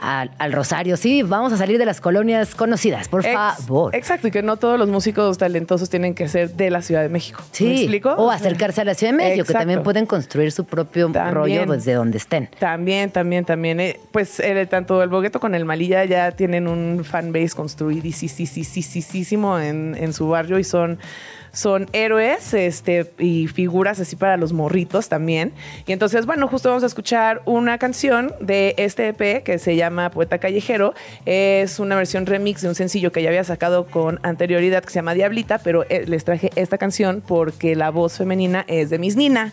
al 0.00 0.52
Rosario, 0.52 0.96
sí, 0.96 1.22
vamos 1.22 1.52
a 1.52 1.56
salir 1.56 1.78
de 1.78 1.86
las 1.86 2.00
colonias 2.00 2.54
conocidas, 2.54 3.08
por 3.08 3.24
favor. 3.24 3.91
Exacto, 3.92 4.28
y 4.28 4.30
que 4.30 4.42
no 4.42 4.56
todos 4.56 4.78
los 4.78 4.88
músicos 4.88 5.38
talentosos 5.38 5.90
tienen 5.90 6.14
que 6.14 6.28
ser 6.28 6.50
de 6.50 6.70
la 6.70 6.82
Ciudad 6.82 7.02
de 7.02 7.08
México. 7.08 7.42
Sí. 7.52 7.64
¿Me 7.64 7.76
explico? 7.76 8.10
O 8.10 8.30
acercarse 8.30 8.80
a 8.80 8.84
la 8.84 8.94
Ciudad 8.94 9.12
de 9.12 9.18
México, 9.18 9.46
que 9.46 9.52
también 9.52 9.82
pueden 9.82 10.06
construir 10.06 10.52
su 10.52 10.64
propio 10.64 11.10
rollo 11.30 11.66
desde 11.66 11.94
donde 11.94 12.18
estén. 12.18 12.48
También, 12.58 13.10
también, 13.10 13.44
también. 13.44 13.80
Eh, 13.80 14.00
pues 14.10 14.40
eh, 14.40 14.66
tanto 14.66 15.02
el 15.02 15.08
Bogueto 15.08 15.40
con 15.40 15.54
el 15.54 15.64
Malilla 15.64 16.04
ya 16.04 16.32
tienen 16.32 16.68
un 16.68 17.04
fanbase 17.04 17.54
construidísimo 17.54 19.58
en, 19.58 19.96
en 19.98 20.12
su 20.12 20.28
barrio 20.28 20.58
y 20.58 20.64
son 20.64 20.98
son 21.52 21.86
héroes 21.92 22.54
este, 22.54 23.12
y 23.18 23.46
figuras 23.46 24.00
así 24.00 24.16
para 24.16 24.36
los 24.36 24.52
morritos 24.52 25.08
también. 25.08 25.52
Y 25.86 25.92
entonces, 25.92 26.26
bueno, 26.26 26.48
justo 26.48 26.70
vamos 26.70 26.82
a 26.82 26.86
escuchar 26.86 27.42
una 27.44 27.78
canción 27.78 28.32
de 28.40 28.74
este 28.78 29.08
EP 29.08 29.42
que 29.44 29.58
se 29.58 29.76
llama 29.76 30.10
Poeta 30.10 30.38
Callejero. 30.38 30.94
Es 31.26 31.78
una 31.78 31.96
versión 31.96 32.26
remix 32.26 32.62
de 32.62 32.68
un 32.68 32.74
sencillo 32.74 33.12
que 33.12 33.22
ya 33.22 33.28
había 33.28 33.44
sacado 33.44 33.86
con 33.86 34.18
anterioridad 34.22 34.82
que 34.82 34.90
se 34.90 34.96
llama 34.96 35.14
Diablita, 35.14 35.58
pero 35.58 35.84
eh, 35.88 36.04
les 36.06 36.24
traje 36.24 36.50
esta 36.56 36.78
canción 36.78 37.22
porque 37.26 37.76
la 37.76 37.90
voz 37.90 38.16
femenina 38.16 38.64
es 38.66 38.90
de 38.90 38.98
Miss 38.98 39.16
Nina 39.16 39.52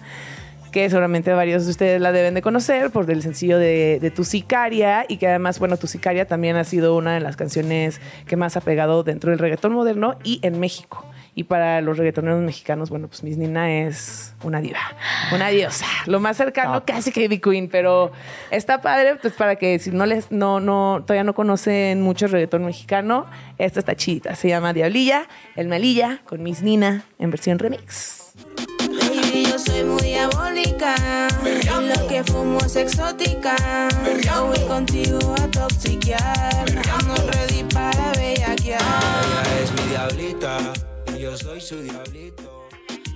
que 0.71 0.87
seguramente 0.87 1.33
varios 1.33 1.65
de 1.65 1.71
ustedes 1.71 1.99
la 1.99 2.11
deben 2.11 2.35
de 2.35 2.43
conocer 2.43 2.91
por 2.91 3.09
el 3.09 3.23
sencillo 3.23 3.57
de, 3.57 3.97
de, 3.99 4.11
Tu 4.11 4.23
Sicaria 4.23 5.03
y 5.07 5.17
que 5.17 5.27
además, 5.27 5.57
bueno, 5.57 5.77
Tu 5.77 5.87
Sicaria 5.87 6.25
también 6.25 6.57
ha 6.57 6.63
sido 6.63 6.95
una 6.95 7.15
de 7.15 7.21
las 7.21 7.35
canciones 7.35 7.99
que 8.27 8.35
más 8.35 8.55
ha 8.55 8.61
pegado 8.61 9.03
dentro 9.03 9.31
del 9.31 9.39
reggaetón 9.39 9.73
moderno 9.73 10.19
y 10.23 10.39
en 10.43 10.59
México. 10.59 11.09
Y 11.39 11.45
para 11.45 11.79
los 11.79 11.97
reggaetoneros 11.97 12.41
mexicanos, 12.41 12.89
bueno, 12.89 13.07
pues 13.07 13.23
Miss 13.23 13.37
Nina 13.37 13.71
es 13.71 14.33
una 14.43 14.59
diva, 14.59 14.81
una 15.33 15.47
diosa. 15.47 15.85
Lo 16.05 16.19
más 16.19 16.35
cercano 16.35 16.83
casi 16.83 17.13
que 17.13 17.21
Baby 17.21 17.39
Queen, 17.39 17.69
pero 17.69 18.11
está 18.51 18.81
padre, 18.81 19.15
pues 19.15 19.35
para 19.35 19.55
que 19.55 19.79
si 19.79 19.89
no 19.91 20.05
les, 20.05 20.33
no, 20.33 20.59
no, 20.59 21.01
todavía 21.07 21.23
no 21.23 21.33
conocen 21.33 22.01
mucho 22.01 22.25
el 22.25 22.33
reggaetón 22.33 22.65
mexicano, 22.65 23.25
esta 23.57 23.79
está 23.79 23.95
chida. 23.95 24.35
Se 24.35 24.49
llama 24.49 24.73
Diablilla, 24.73 25.29
El 25.55 25.69
Malilla, 25.69 26.19
con 26.25 26.43
Miss 26.43 26.61
Nina 26.61 27.05
en 27.19 27.31
versión 27.31 27.57
remix. 27.57 28.33
Baby, 28.77 29.45
yo 29.45 29.57
soy 29.57 29.85
muy 29.85 30.01
diabólica. 30.01 30.95
Y 31.45 31.87
lo 31.87 32.07
que 32.09 32.21
fumo 32.25 32.59
es 32.65 32.75
exótica. 32.75 33.55
Yo 34.25 34.47
voy 34.47 34.59
contigo 34.67 35.35
a 35.41 35.47
toxiquear. 35.47 36.65
Ando 36.99 37.15
ready 37.31 37.63
para 37.73 38.11
bellaquear. 38.17 38.81
Ella 38.81 39.63
es 39.63 39.71
mi 39.71 39.89
diablita 39.89 40.88
yo 41.20 41.36
soy 41.36 41.59
su 41.59 41.82
diablito. 41.82 42.67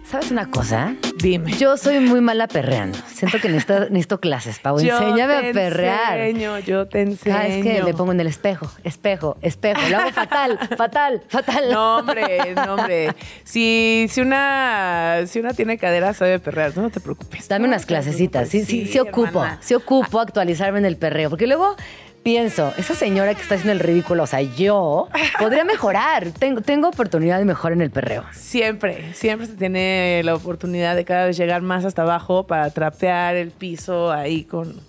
¿Sabes 0.04 0.30
una 0.30 0.52
cosa? 0.52 0.96
Dime. 1.18 1.54
Yo 1.54 1.76
soy 1.78 2.00
muy 2.00 2.22
mala 2.22 2.48
perreando. 2.48 3.00
Siento 3.08 3.40
que 3.40 3.50
necesito, 3.50 4.20
clases, 4.22 4.60
Pau. 4.60 4.78
Enséñame 4.78 5.50
a 5.50 5.54
perrear. 5.54 6.18
Yo 6.18 6.20
te 6.20 6.30
enseño, 6.30 6.60
yo 6.60 6.88
te 6.88 7.02
enseño. 7.02 7.36
Cada 7.36 7.48
vez 7.48 7.64
que 7.64 7.82
le 7.82 7.94
pongo 7.94 8.12
en 8.12 8.20
el 8.20 8.28
espejo, 8.28 8.70
espejo, 8.84 9.38
espejo. 9.42 9.82
Lo 9.90 9.98
hago 9.98 10.12
fatal, 10.12 10.60
fatal, 10.78 11.24
fatal. 11.30 11.72
No, 11.72 11.98
hombre, 11.98 12.54
no, 12.54 12.76
hombre. 12.76 13.16
Si, 13.44 14.06
si, 14.10 14.22
una, 14.22 15.22
si 15.26 15.40
una 15.40 15.54
tiene 15.54 15.78
cadera, 15.78 16.14
sabe 16.14 16.38
perrear. 16.38 16.78
No, 16.78 16.92
te 16.92 17.00
preocupes. 17.00 17.48
Dame 17.48 17.68
unas 17.68 17.86
clasecitas. 17.86 18.50
Sí, 18.50 18.66
sí, 18.66 18.86
sí, 18.86 19.00
ocupo. 19.00 19.44
Sí 19.62 19.74
ocupo 19.74 20.20
actualizarme 20.20 20.78
en 20.78 20.86
el 20.86 20.98
perreo. 20.98 21.30
Porque 21.30 21.48
luego 21.48 21.76
pienso, 22.24 22.74
esa 22.78 22.96
señora 22.96 23.36
que 23.36 23.42
está 23.42 23.56
haciendo 23.56 23.74
el 23.74 23.80
ridículo, 23.80 24.24
o 24.24 24.28
sea, 24.28 24.42
yo 24.42 25.10
podría 25.40 25.64
mejorar. 25.66 26.32
Tengo, 26.32 26.62
tengo 26.62 26.88
oportunidad 26.88 27.40
de 27.40 27.46
mejorar 27.46 27.74
en 27.74 27.82
el 27.82 27.92
perreo. 27.92 28.24
Siempre, 28.34 29.14
siempre 29.14 29.48
se 29.48 29.54
tiene 29.54 30.22
la 30.24 30.36
oportunidad 30.36 30.96
de 30.96 31.06
cada 31.06 31.26
vez 31.26 31.38
llegar 31.38 31.62
más 31.62 31.86
hasta 31.86 32.04
abajo 32.04 32.48
para 32.48 32.70
trapear 32.72 33.36
el 33.36 33.52
piso 33.52 34.12
ahí 34.12 34.44
con 34.46 34.80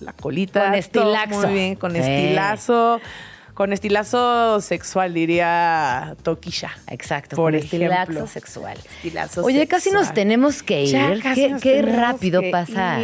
la 0.00 0.12
colita. 0.12 0.66
Con 0.66 0.74
estilazo. 0.74 1.46
Muy 1.46 1.54
bien, 1.54 1.74
con 1.76 1.96
estilazo. 1.96 3.00
Con 3.54 3.74
estilazo 3.74 4.62
sexual, 4.62 5.12
diría 5.12 6.16
Toquilla. 6.22 6.70
Exacto, 6.88 7.36
por 7.36 7.52
con 7.52 7.60
estilazo 7.60 8.26
sexual. 8.26 8.78
Oye, 9.42 9.66
casi 9.66 9.90
nos 9.90 10.14
tenemos 10.14 10.62
que 10.62 10.84
ir. 10.84 11.22
qué, 11.60 11.82
rápido 11.82 12.40
pasa. 12.50 12.98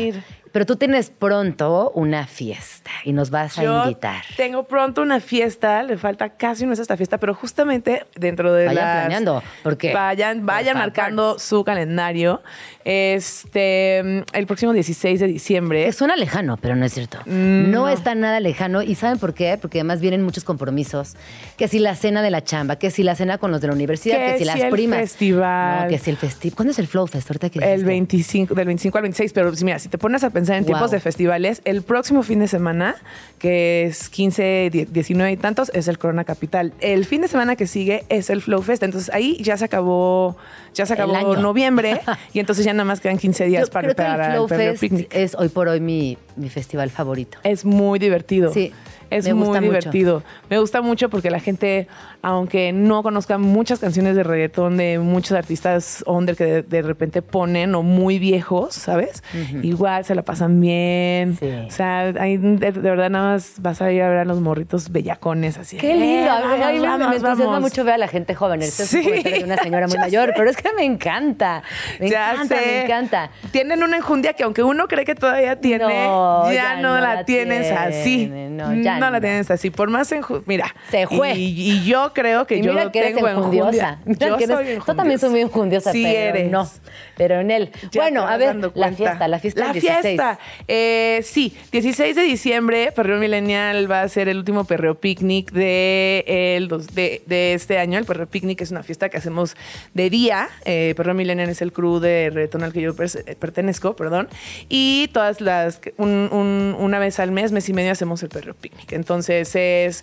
Pero 0.52 0.66
tú 0.66 0.76
tienes 0.76 1.10
pronto 1.10 1.92
una 1.94 2.26
fiesta 2.26 2.90
y 3.04 3.12
nos 3.12 3.30
vas 3.30 3.58
a 3.58 3.64
invitar. 3.64 4.22
Tengo 4.36 4.64
pronto 4.64 5.02
una 5.02 5.20
fiesta, 5.20 5.82
le 5.82 5.96
falta 5.98 6.30
casi 6.30 6.64
un 6.64 6.70
mes 6.70 6.78
a 6.78 6.82
esta 6.82 6.96
fiesta, 6.96 7.18
pero 7.18 7.34
justamente 7.34 8.06
dentro 8.16 8.52
de 8.52 8.66
vayan 8.66 9.00
planeando, 9.00 9.42
porque 9.62 9.92
vayan, 9.92 10.46
vayan 10.46 10.76
marcando 10.76 11.38
su 11.38 11.64
calendario. 11.64 12.42
Este, 12.84 13.98
el 13.98 14.46
próximo 14.46 14.72
16 14.72 15.20
de 15.20 15.26
diciembre. 15.26 15.84
Que 15.84 15.92
suena 15.92 16.16
lejano, 16.16 16.56
pero 16.56 16.74
no 16.74 16.86
es 16.86 16.94
cierto. 16.94 17.18
Mm, 17.26 17.70
no, 17.70 17.88
está 17.88 18.14
nada 18.14 18.40
lejano. 18.40 18.82
¿Y 18.82 18.94
saben 18.94 19.18
por 19.18 19.34
qué? 19.34 19.58
Porque 19.60 19.78
además 19.78 20.00
vienen 20.00 20.22
muchos 20.22 20.44
compromisos. 20.44 21.14
Que 21.56 21.68
si 21.68 21.78
la 21.78 21.94
cena 21.94 22.22
de 22.22 22.30
la 22.30 22.42
chamba, 22.42 22.76
que 22.76 22.90
si 22.90 23.02
la 23.02 23.14
cena 23.14 23.38
con 23.38 23.50
los 23.50 23.60
de 23.60 23.68
la 23.68 23.74
universidad, 23.74 24.16
que, 24.16 24.38
si, 24.38 24.44
las 24.44 24.58
el 24.58 24.70
primas. 24.70 25.00
festival. 25.00 25.88
que 25.88 25.98
si 25.98 26.10
el 26.10 26.16
festival. 26.16 26.56
¿Cuándo 26.56 26.72
es 26.72 26.78
el 26.78 26.86
Flow 26.86 27.06
Fest? 27.06 27.30
Ahorita 27.30 27.50
que 27.50 27.58
el 27.58 27.84
25, 27.84 28.54
del 28.54 28.66
25 28.66 28.98
al 28.98 29.02
26. 29.02 29.32
Pero 29.32 29.52
mira, 29.62 29.78
si 29.78 29.88
te 29.88 29.98
pones 29.98 30.24
a 30.24 30.30
pensar 30.38 30.56
en 30.56 30.64
tiempos 30.64 30.90
de 30.90 31.00
festivales, 31.00 31.60
el 31.64 31.82
próximo 31.82 32.22
fin 32.22 32.38
de 32.38 32.48
semana, 32.48 32.96
que 33.38 33.84
es 33.84 34.08
15, 34.08 34.86
19 34.90 35.32
y 35.32 35.36
tantos, 35.36 35.70
es 35.74 35.88
el 35.88 35.98
Corona 35.98 36.24
Capital. 36.24 36.72
El 36.80 37.04
fin 37.04 37.20
de 37.20 37.28
semana 37.28 37.56
que 37.56 37.66
sigue 37.66 38.04
es 38.08 38.30
el 38.30 38.40
Flow 38.40 38.62
Fest. 38.62 38.82
Entonces 38.82 39.12
ahí 39.12 39.36
ya 39.42 39.56
se 39.56 39.64
acabó, 39.64 40.36
ya 40.74 40.86
se 40.86 40.94
acabó 40.94 41.36
noviembre 41.36 42.00
y 42.32 42.40
entonces 42.40 42.64
ya 42.64 42.72
nada 42.72 42.84
más 42.84 43.00
quedan 43.00 43.18
15 43.18 43.46
días 43.46 43.70
para, 43.70 43.88
el 43.88 44.32
Flow 44.32 44.48
Fest 44.48 44.82
Es 45.10 45.34
hoy 45.34 45.48
por 45.48 45.68
hoy 45.68 45.80
mi, 45.80 46.16
mi 46.36 46.48
festival 46.48 46.90
favorito. 46.90 47.38
Es 47.42 47.64
muy 47.64 47.98
divertido. 47.98 48.52
Sí. 48.52 48.72
Es 49.10 49.32
muy 49.34 49.58
divertido. 49.60 50.22
Me 50.50 50.58
gusta 50.58 50.82
mucho 50.82 51.08
porque 51.08 51.30
la 51.30 51.40
gente, 51.40 51.88
aunque 52.22 52.72
no 52.72 53.02
conozca 53.02 53.38
muchas 53.38 53.78
canciones 53.78 54.16
de 54.16 54.22
reggaetón 54.22 54.76
de 54.76 54.98
muchos 54.98 55.36
artistas 55.36 56.04
under 56.06 56.36
que 56.36 56.62
de, 56.62 56.82
repente 56.82 57.22
ponen 57.22 57.74
o 57.74 57.82
muy 57.82 58.18
viejos, 58.18 58.74
¿sabes? 58.74 59.22
Igual 59.62 60.04
se 60.04 60.14
la 60.14 60.22
pasan 60.22 60.60
bien. 60.60 61.38
O 61.66 61.70
sea, 61.70 62.12
de, 62.12 62.70
verdad 62.70 63.10
nada 63.10 63.32
más 63.32 63.54
vas 63.60 63.80
a 63.82 63.90
ir 63.92 64.02
a 64.02 64.08
ver 64.08 64.18
a 64.18 64.24
los 64.24 64.40
morritos 64.40 64.90
bellacones 64.90 65.58
así. 65.58 65.76
Qué 65.76 65.94
lindo. 65.94 66.26
Eh, 66.26 66.62
a 66.62 66.72
mí, 66.72 66.80
me, 66.80 67.16
entusiasma 67.16 67.60
mucho 67.60 67.84
ver 67.84 67.94
a 67.94 67.98
la 67.98 68.08
gente 68.08 68.34
joven. 68.34 68.62
Este 68.62 68.82
es 68.82 68.94
un 68.94 69.02
de 69.02 69.44
una 69.44 69.56
señora 69.56 69.86
muy 69.86 69.98
mayor, 69.98 70.32
pero 70.36 70.50
es 70.50 70.56
que 70.56 70.72
me 70.72 70.84
encanta. 70.84 71.62
Me 71.98 72.08
encanta, 72.08 72.54
me 72.54 72.84
encanta. 72.84 73.30
Tienen 73.50 73.82
una 73.82 73.96
enjundia 73.96 74.34
que 74.34 74.44
aunque 74.44 74.62
uno 74.62 74.88
cree 74.88 75.04
que 75.04 75.14
todavía 75.14 75.56
tiene, 75.60 76.04
ya, 76.52 76.78
no, 76.80 76.98
la, 76.98 77.24
tienes 77.24 77.70
así. 77.70 78.26
No, 78.26 78.74
ya 78.74 78.97
no, 78.98 79.10
la 79.10 79.20
tienes 79.20 79.50
así. 79.50 79.70
Por 79.70 79.90
más 79.90 80.12
Mira. 80.46 80.74
Se 80.90 81.06
fue. 81.06 81.34
Y, 81.36 81.84
yo 81.84 82.12
creo 82.14 82.46
que 82.46 82.60
yo 82.60 82.72
mira 82.72 82.90
que 82.90 83.00
tengo 83.02 83.18
eres 83.26 83.38
enjundiosa. 83.38 83.98
yo 84.06 84.38
soy 84.38 84.78
Tú 84.84 84.94
también 84.94 85.18
soy 85.18 85.30
muy 85.30 85.40
enjundiosa, 85.40 85.92
sí 85.92 86.02
pero 86.04 86.18
eres. 86.18 86.50
no. 86.50 86.68
Pero 87.16 87.40
en 87.40 87.50
él. 87.50 87.70
bueno, 87.94 88.26
a 88.26 88.36
ver, 88.36 88.56
la 88.74 88.92
fiesta, 88.92 89.28
la 89.28 89.38
fiesta 89.38 89.66
La 89.66 89.72
16. 89.72 90.02
fiesta. 90.02 90.38
Eh, 90.66 91.20
sí, 91.24 91.56
16 91.72 92.14
de 92.16 92.22
diciembre, 92.22 92.92
Perreo 92.94 93.18
Millennial 93.18 93.90
va 93.90 94.02
a 94.02 94.08
ser 94.08 94.28
el 94.28 94.38
último 94.38 94.64
Perreo 94.64 94.94
Picnic 94.94 95.50
de, 95.52 96.24
el, 96.56 96.68
de, 96.68 97.22
de 97.26 97.54
este 97.54 97.78
año. 97.78 97.98
El 97.98 98.04
Perreo 98.04 98.26
Picnic 98.26 98.60
es 98.60 98.70
una 98.70 98.82
fiesta 98.82 99.08
que 99.08 99.16
hacemos 99.16 99.56
de 99.94 100.10
día. 100.10 100.48
Eh, 100.64 100.94
Perreo 100.96 101.14
Millennial 101.14 101.48
es 101.48 101.60
el 101.62 101.72
crew 101.72 101.98
de 101.98 102.30
reggaetón 102.32 102.62
al 102.62 102.72
que 102.72 102.80
yo 102.80 102.94
pertenezco, 102.94 103.96
perdón. 103.96 104.28
Y 104.68 105.08
todas 105.12 105.40
las, 105.40 105.80
un, 105.96 106.28
un, 106.32 106.76
una 106.78 106.98
vez 106.98 107.18
al 107.18 107.32
mes, 107.32 107.52
mes 107.52 107.68
y 107.68 107.72
medio, 107.72 107.92
hacemos 107.92 108.22
el 108.22 108.28
Perreo 108.28 108.54
Picnic. 108.54 108.87
Entonces 108.92 109.54
es 109.54 110.02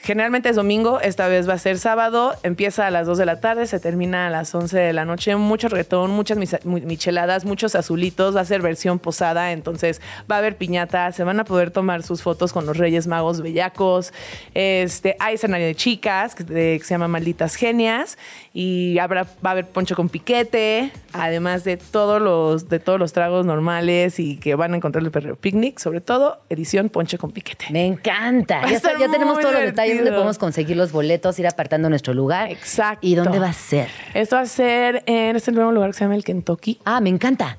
Generalmente 0.00 0.48
es 0.48 0.56
domingo, 0.56 1.00
esta 1.00 1.28
vez 1.28 1.48
va 1.48 1.54
a 1.54 1.58
ser 1.58 1.78
sábado, 1.78 2.34
empieza 2.42 2.88
a 2.88 2.90
las 2.90 3.06
2 3.06 3.18
de 3.18 3.26
la 3.26 3.40
tarde, 3.40 3.66
se 3.66 3.78
termina 3.78 4.26
a 4.26 4.30
las 4.30 4.52
11 4.52 4.76
de 4.76 4.92
la 4.92 5.04
noche, 5.04 5.36
mucho 5.36 5.68
reggaetón, 5.68 6.10
muchas 6.10 6.38
micheladas, 6.64 7.44
muchos 7.44 7.76
azulitos, 7.76 8.34
va 8.34 8.40
a 8.40 8.44
ser 8.44 8.62
versión 8.62 8.98
posada, 8.98 9.52
entonces 9.52 10.00
va 10.30 10.36
a 10.36 10.38
haber 10.38 10.56
piñata, 10.56 11.12
se 11.12 11.24
van 11.24 11.38
a 11.40 11.44
poder 11.44 11.70
tomar 11.70 12.02
sus 12.02 12.22
fotos 12.22 12.52
con 12.52 12.66
los 12.66 12.76
Reyes 12.76 13.06
Magos 13.06 13.42
bellacos, 13.42 14.12
este, 14.54 15.16
hay 15.20 15.36
escenario 15.36 15.66
de 15.66 15.74
chicas 15.74 16.34
que, 16.34 16.80
se 16.82 16.94
llama 16.94 17.06
Malditas 17.06 17.54
Genias 17.54 18.18
y 18.52 18.98
habrá, 18.98 19.22
va 19.24 19.50
a 19.50 19.52
haber 19.52 19.66
poncho 19.66 19.94
con 19.94 20.08
piquete, 20.08 20.90
además 21.12 21.64
de 21.64 21.76
todos 21.76 22.20
los, 22.20 22.68
de 22.68 22.80
todos 22.80 22.98
los 22.98 23.12
tragos 23.12 23.46
normales 23.46 24.18
y 24.18 24.36
que 24.36 24.56
van 24.56 24.74
a 24.74 24.76
encontrar 24.76 25.04
el 25.04 25.10
perreo 25.10 25.36
picnic, 25.36 25.78
sobre 25.78 26.00
todo 26.00 26.40
edición 26.48 26.88
poncho 26.88 27.18
con 27.18 27.30
piquete. 27.30 27.66
Me 27.70 27.86
encanta, 27.86 28.21
ya, 28.48 28.98
ya 28.98 29.10
tenemos 29.10 29.40
todos 29.40 29.54
los 29.54 29.62
detalles 29.62 29.96
dónde 29.96 30.12
podemos 30.12 30.38
conseguir 30.38 30.76
los 30.76 30.92
boletos, 30.92 31.38
ir 31.38 31.46
apartando 31.46 31.88
nuestro 31.88 32.14
lugar. 32.14 32.50
Exacto. 32.50 33.06
¿Y 33.06 33.14
dónde 33.14 33.38
va 33.38 33.48
a 33.48 33.52
ser? 33.52 33.88
Esto 34.14 34.36
va 34.36 34.42
a 34.42 34.46
ser 34.46 35.02
en 35.06 35.36
este 35.36 35.52
nuevo 35.52 35.72
lugar 35.72 35.90
que 35.90 35.98
se 35.98 36.04
llama 36.04 36.14
el 36.14 36.24
Kentucky. 36.24 36.78
Ah, 36.84 37.00
me 37.00 37.10
encanta. 37.10 37.58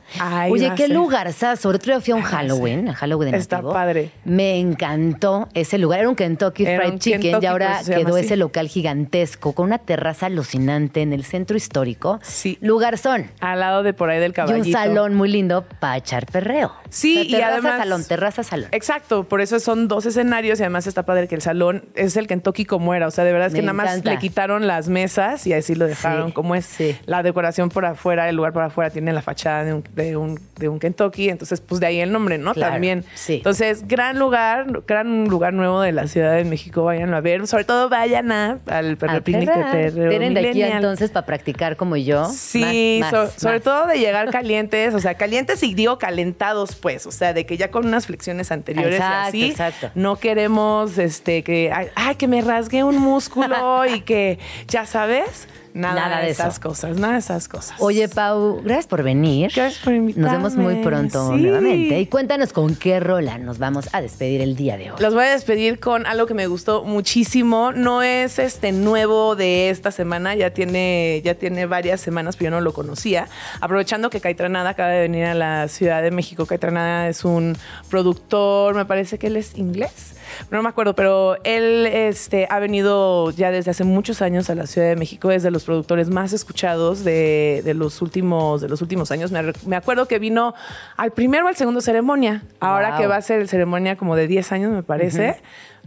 Oye, 0.50 0.72
qué 0.76 0.88
lugar, 0.88 1.32
Sobre 1.34 1.80
todo 1.80 2.02
fui 2.02 2.14
a 2.14 2.16
un 2.16 2.22
Halloween, 2.22 2.90
a 2.90 2.94
Halloween 2.94 3.32
de 3.32 3.38
Está 3.38 3.62
padre. 3.62 4.12
Me 4.24 4.60
encantó 4.60 5.48
ese 5.54 5.78
lugar. 5.78 6.00
Era 6.00 6.10
un 6.10 6.16
Kentucky 6.16 6.66
Fried 6.66 7.00
Chicken 7.00 7.40
y 7.42 7.46
ahora 7.46 7.82
quedó 7.86 8.18
ese 8.18 8.38
local 8.38 8.68
gigantesco 8.68 9.54
con 9.54 9.68
una 9.68 9.78
terraza 9.78 10.28
alucinante 10.28 11.02
en 11.02 11.14
el 11.14 11.24
centro 11.24 11.58
histórico. 11.58 12.20
Sí. 12.24 12.58
Lugar 12.62 12.98
son. 12.98 13.30
Al 13.40 13.60
lado 13.60 13.84
de 13.84 13.94
por 13.94 14.10
ahí 14.10 14.20
del 14.20 14.34
caballito. 14.34 14.66
Y 14.66 14.70
un 14.70 14.74
salón 14.74 15.16
muy 15.16 15.30
lindo 15.30 15.66
para 15.80 15.98
echar 15.98 16.26
perreo. 16.26 16.74
Sí, 16.90 17.28
y 17.28 17.36
además. 17.36 17.80
salón, 17.80 18.04
terraza, 18.06 18.44
salón. 18.44 18.70
Exacto, 18.72 19.24
por 19.24 19.42
eso 19.42 19.60
son 19.60 19.88
dos 19.88 20.06
escenarios 20.06 20.53
y 20.60 20.64
además 20.64 20.88
está 20.88 21.04
padre 21.04 21.28
que 21.28 21.36
el 21.36 21.42
salón 21.42 21.86
es 21.96 22.18
el 22.18 22.28
Kentucky 22.28 22.66
como 22.66 22.94
era. 22.94 23.08
O 23.08 23.12
sea, 23.12 23.24
de 23.24 23.32
verdad 23.32 23.48
es 23.48 23.54
que 23.54 23.62
nada 23.62 23.74
más 23.74 24.04
le 24.04 24.18
quitaron 24.18 24.68
las 24.68 24.90
mesas 24.90 25.46
y 25.48 25.54
así 25.54 25.76
lo 25.76 25.86
dejaron 25.86 26.32
como 26.32 26.56
es. 26.56 26.78
La 27.06 27.24
decoración 27.24 27.70
por 27.70 27.86
afuera, 27.86 28.30
el 28.30 28.36
lugar 28.36 28.54
por 28.54 28.64
afuera 28.64 28.90
tiene 28.90 29.14
la 29.14 29.22
fachada 29.22 29.64
de 29.64 29.74
un, 29.74 29.84
de 29.96 30.18
un, 30.18 30.40
de 30.58 30.70
un 30.70 30.80
Kentucky. 30.80 31.30
Entonces, 31.30 31.62
pues 31.62 31.80
de 31.80 31.88
ahí 31.88 32.00
el 32.00 32.12
nombre, 32.12 32.38
¿no? 32.38 32.54
También. 32.54 33.04
Sí. 33.16 33.36
Entonces, 33.36 33.88
gran 33.88 34.20
lugar, 34.20 34.84
gran 34.88 35.26
lugar 35.26 35.54
nuevo 35.54 35.82
de 35.82 35.92
la 35.92 36.08
Ciudad 36.08 36.36
de 36.36 36.46
México. 36.46 36.84
Váyanlo 36.84 37.18
a 37.18 37.22
ver. 37.22 37.48
Sobre 37.48 37.64
todo 37.64 37.90
vayan 37.90 38.32
a, 38.32 38.60
al 38.68 38.98
Perro 38.98 39.24
Picnic 39.24 39.54
de 39.54 39.92
Tienen 39.92 40.34
de 40.34 40.50
aquí 40.50 40.64
entonces 40.64 41.12
para 41.12 41.26
practicar 41.26 41.76
como 41.78 41.98
yo. 41.98 42.26
Sí, 42.26 43.02
sobre 43.38 43.60
todo 43.60 43.88
de 43.88 44.00
llegar 44.00 44.30
calientes, 44.32 44.94
o 44.94 45.00
sea, 45.00 45.16
calientes 45.16 45.62
y 45.64 45.74
digo 45.74 45.98
calentados, 45.98 46.76
pues. 46.76 47.06
O 47.06 47.12
sea, 47.12 47.34
de 47.34 47.46
que 47.46 47.58
ya 47.58 47.72
con 47.72 47.86
unas 47.86 48.08
flexiones 48.08 48.52
anteriores 48.52 48.96
exacto, 48.96 49.38
y 49.38 49.42
así. 49.42 49.52
Exacto. 49.52 49.92
No 49.96 50.18
este 50.98 51.44
que 51.44 51.72
ay, 51.72 52.16
que 52.16 52.28
me 52.28 52.42
rasgue 52.42 52.84
un 52.84 52.98
músculo 52.98 53.86
y 53.86 54.02
que 54.02 54.40
ya 54.68 54.86
sabes. 54.86 55.48
Nada, 55.74 56.20
de, 56.20 56.30
esas 56.30 56.60
cosas, 56.60 56.98
nada 56.98 57.14
de 57.14 57.20
esas 57.20 57.48
cosas. 57.48 57.76
Oye, 57.80 58.08
Pau, 58.08 58.62
gracias 58.64 58.88
por 58.88 59.02
venir. 59.02 59.52
Gracias 59.56 59.84
por 59.84 59.94
invitarme. 59.94 60.30
Nos 60.30 60.38
vemos 60.38 60.56
muy 60.56 60.84
pronto 60.84 61.36
nuevamente. 61.36 62.00
Y 62.00 62.06
cuéntanos 62.06 62.54
con 62.54 62.76
qué 62.76 63.00
rola 63.00 63.38
nos 63.40 63.58
vamos 63.58 63.90
a 63.92 64.02
despedir 64.02 64.42
el 64.42 64.56
día 64.56 64.78
de 64.78 64.92
hoy. 64.92 64.98
Los 65.00 65.14
voy 65.14 65.26
a 65.26 65.32
despedir 65.32 65.80
con 65.80 66.06
algo 66.06 66.28
que 66.28 66.36
me 66.36 66.46
gustó 66.48 66.84
muchísimo. 66.84 67.72
No 67.72 68.04
es 68.04 68.38
este 68.38 68.72
nuevo 68.72 69.36
de 69.36 69.70
esta 69.72 69.92
semana, 69.92 70.36
ya 70.36 70.52
tiene, 70.52 71.22
ya 71.24 71.36
tiene 71.36 71.66
varias 71.66 72.02
semanas, 72.02 72.38
pero 72.38 72.52
yo 72.52 72.58
no 72.58 72.62
lo 72.62 72.74
conocía. 72.74 73.28
Aprovechando 73.60 74.10
que 74.10 74.22
Caitranada 74.22 74.72
acaba 74.72 74.90
de 74.90 75.02
venir 75.02 75.26
a 75.26 75.34
la 75.34 75.68
Ciudad 75.68 76.04
de 76.04 76.12
México. 76.12 76.46
Caitranada 76.46 77.10
es 77.10 77.26
un 77.26 77.58
productor, 77.90 78.76
me 78.76 78.86
parece 78.86 79.18
que 79.18 79.28
él 79.28 79.38
es 79.38 79.58
inglés 79.58 80.14
no 80.52 80.62
me 80.62 80.70
acuerdo, 80.70 80.96
pero 80.96 81.38
él 81.44 81.86
este, 81.86 82.48
ha 82.50 82.60
venido 82.60 83.32
ya 83.32 83.52
desde 83.52 83.72
hace 83.72 83.84
muchos 83.84 84.22
años 84.22 84.50
a 84.50 84.56
la 84.56 84.68
Ciudad 84.68 84.88
de 84.88 84.96
México, 84.96 85.32
es 85.32 85.44
de 85.44 85.52
los 85.64 85.66
productores 85.66 86.10
más 86.10 86.34
escuchados 86.34 87.04
de, 87.04 87.64
los, 87.76 88.02
últimos, 88.02 88.62
de 88.62 88.68
los 88.68 88.82
últimos 88.82 89.12
años. 89.12 89.32
Me, 89.32 89.76
acuerdo 89.76 90.08
que 90.08 90.20
vino 90.20 90.54
al 90.98 91.12
primero 91.12 91.46
o 91.46 91.48
al 91.48 91.56
segundo 91.56 91.80
ceremonia, 91.82 92.44
ahora 92.60 92.98
que 92.98 93.08
va 93.08 93.16
a 93.16 93.22
ser 93.22 93.40
el 93.40 93.48
ceremonia 93.48 93.96
como 93.96 94.16
de 94.16 94.28
10 94.28 94.52
años, 94.52 94.72
me 94.72 94.84
parece 94.84 95.42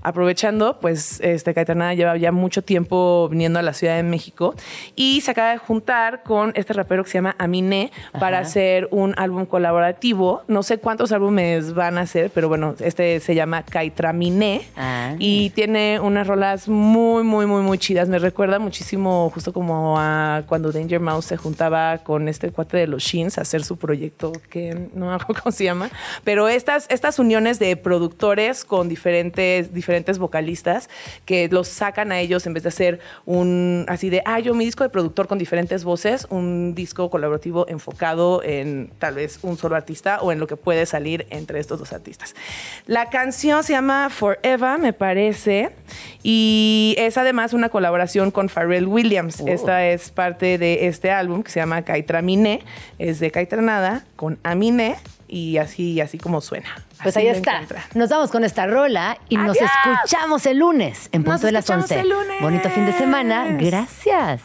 aprovechando, 0.07 0.79
pues 0.81 1.19
este 1.21 1.53
Caetana 1.53 1.93
lleva 1.93 2.17
ya 2.17 2.31
mucho 2.31 2.63
tiempo 2.63 3.29
viniendo 3.29 3.59
a 3.59 3.63
la 3.63 3.73
Ciudad 3.73 3.97
de 3.97 4.05
México 4.05 4.55
y 4.95 5.21
se 5.23 5.33
acaba 5.33 5.51
de 5.51 5.59
juntar 5.59 6.23
con 6.23 6.53
este 6.55 6.75
rapero 6.75 7.03
que 7.03 7.11
se 7.11 7.19
llama 7.19 7.35
Aminé 7.39 7.91
para 8.13 8.39
hacer 8.39 8.87
un 8.93 9.15
álbum 9.17 9.47
colaborativo. 9.47 10.45
No 10.47 10.63
sé 10.63 10.79
cuántos 10.79 11.11
álbumes 11.11 11.75
van 11.75 11.99
a 11.99 12.03
hacer, 12.03 12.31
pero 12.33 12.49
bueno, 12.49 12.77
este 12.79 13.19
se 13.19 13.35
llama 13.35 13.65
Caetraminé 13.65 14.63
ah. 14.77 15.17
y 15.19 15.51
tiene 15.51 15.99
unas 15.99 16.29
rolas 16.29 16.69
muy, 16.69 17.25
muy, 17.25 17.47
muy, 17.47 17.63
muy 17.63 17.77
chidas. 17.77 18.09
Me 18.09 18.21
recuerda 18.21 18.61
muchísimo 18.61 19.29
justo 19.35 19.53
como 19.53 19.99
a 19.99 20.45
cuando 20.47 20.71
Danger 20.71 21.01
Mouse 21.01 21.25
se 21.25 21.37
juntaba 21.37 21.99
con 21.99 22.29
este 22.29 22.53
cuate 22.53 22.77
de 22.77 22.87
los 22.87 23.03
Shins 23.03 23.39
a 23.39 23.41
hacer 23.41 23.65
su 23.65 23.77
proyecto 23.77 24.31
que 24.51 24.89
no 24.95 25.07
me 25.07 25.15
acuerdo 25.15 25.43
cómo 25.43 25.51
se 25.53 25.65
llama, 25.65 25.91
pero 26.23 26.49
estas, 26.49 26.87
estas 26.91 27.19
uniones 27.19 27.59
de 27.59 27.77
productores 27.77 28.65
con 28.65 28.89
diferentes, 28.89 29.75
diferentes 29.75 29.96
vocalistas 30.19 30.89
que 31.25 31.49
los 31.49 31.69
sacan 31.69 32.13
a 32.13 32.21
ellos 32.21 32.47
en 32.47 32.55
vez 32.55 32.63
de 32.63 32.69
hacer 32.69 33.01
un 33.25 33.85
así 33.89 34.11
de, 34.11 34.23
ah, 34.25 34.39
yo 34.41 34.55
mi 34.55 34.65
disco 34.65 34.85
de 34.85 34.91
productor 34.91 35.29
con 35.29 35.39
diferentes 35.39 35.85
voces, 35.85 36.27
un 36.31 36.75
disco 36.75 37.11
colaborativo 37.11 37.67
enfocado 37.69 38.43
en 38.43 38.91
tal 38.99 39.15
vez 39.15 39.39
un 39.43 39.57
solo 39.57 39.77
artista 39.77 40.21
o 40.21 40.33
en 40.33 40.39
lo 40.39 40.47
que 40.47 40.57
puede 40.57 40.87
salir 40.87 41.27
entre 41.31 41.61
estos 41.61 41.79
dos 41.79 41.93
artistas. 41.93 42.35
La 42.87 43.11
canción 43.11 43.63
se 43.63 43.73
llama 43.73 44.11
Forever, 44.11 44.79
me 44.79 44.93
parece, 44.93 45.71
y 46.23 46.95
es 46.99 47.17
además 47.19 47.53
una 47.53 47.69
colaboración 47.69 48.31
con 48.31 48.49
Pharrell 48.49 48.87
Williams. 48.87 49.41
Oh. 49.41 49.49
Esta 49.49 49.87
es 49.87 50.11
parte 50.11 50.59
de 50.59 50.87
este 50.87 51.11
álbum 51.11 51.43
que 51.43 51.51
se 51.51 51.61
llama 51.61 51.85
Miné, 52.23 52.63
es 52.99 53.21
de 53.21 53.31
Caitranada 53.31 54.05
con 54.17 54.39
Aminé 54.43 54.97
y 55.29 55.59
así, 55.59 56.01
así 56.01 56.19
como 56.19 56.41
suena. 56.41 56.86
Pues 57.03 57.17
ahí 57.17 57.29
está. 57.29 57.63
Nos 57.95 58.09
vamos 58.09 58.31
con 58.31 58.45
esta 58.45 58.67
rola 58.67 59.19
y 59.29 59.37
nos 59.37 59.57
escuchamos 59.57 60.47
el 60.47 60.59
lunes 60.59 61.09
en 61.13 61.25
punto 61.25 61.47
de 61.47 61.53
las 61.53 61.69
11. 61.69 62.05
Bonito 62.41 62.71
fin 62.71 62.87
de 62.87 62.93
semana. 62.93 63.47
Gracias. 63.59 64.43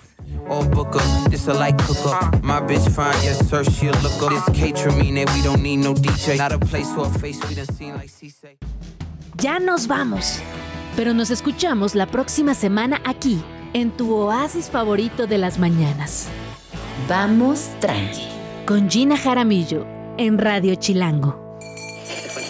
Ya 9.36 9.60
nos 9.60 9.88
vamos, 9.88 10.40
pero 10.96 11.14
nos 11.14 11.32
escuchamos 11.32 11.96
la 11.96 12.06
próxima 12.06 12.54
semana 12.54 13.02
aquí, 13.06 13.42
en 13.74 13.92
tu 13.92 14.14
oasis 14.14 14.70
favorito 14.70 15.26
de 15.26 15.38
las 15.38 15.58
mañanas. 15.58 16.28
Vamos 17.08 17.70
tranqui, 17.80 18.28
con 18.66 18.90
Gina 18.90 19.18
Jaramillo 19.18 19.86
en 20.18 20.38
Radio 20.38 20.76
Chilango. 20.76 21.51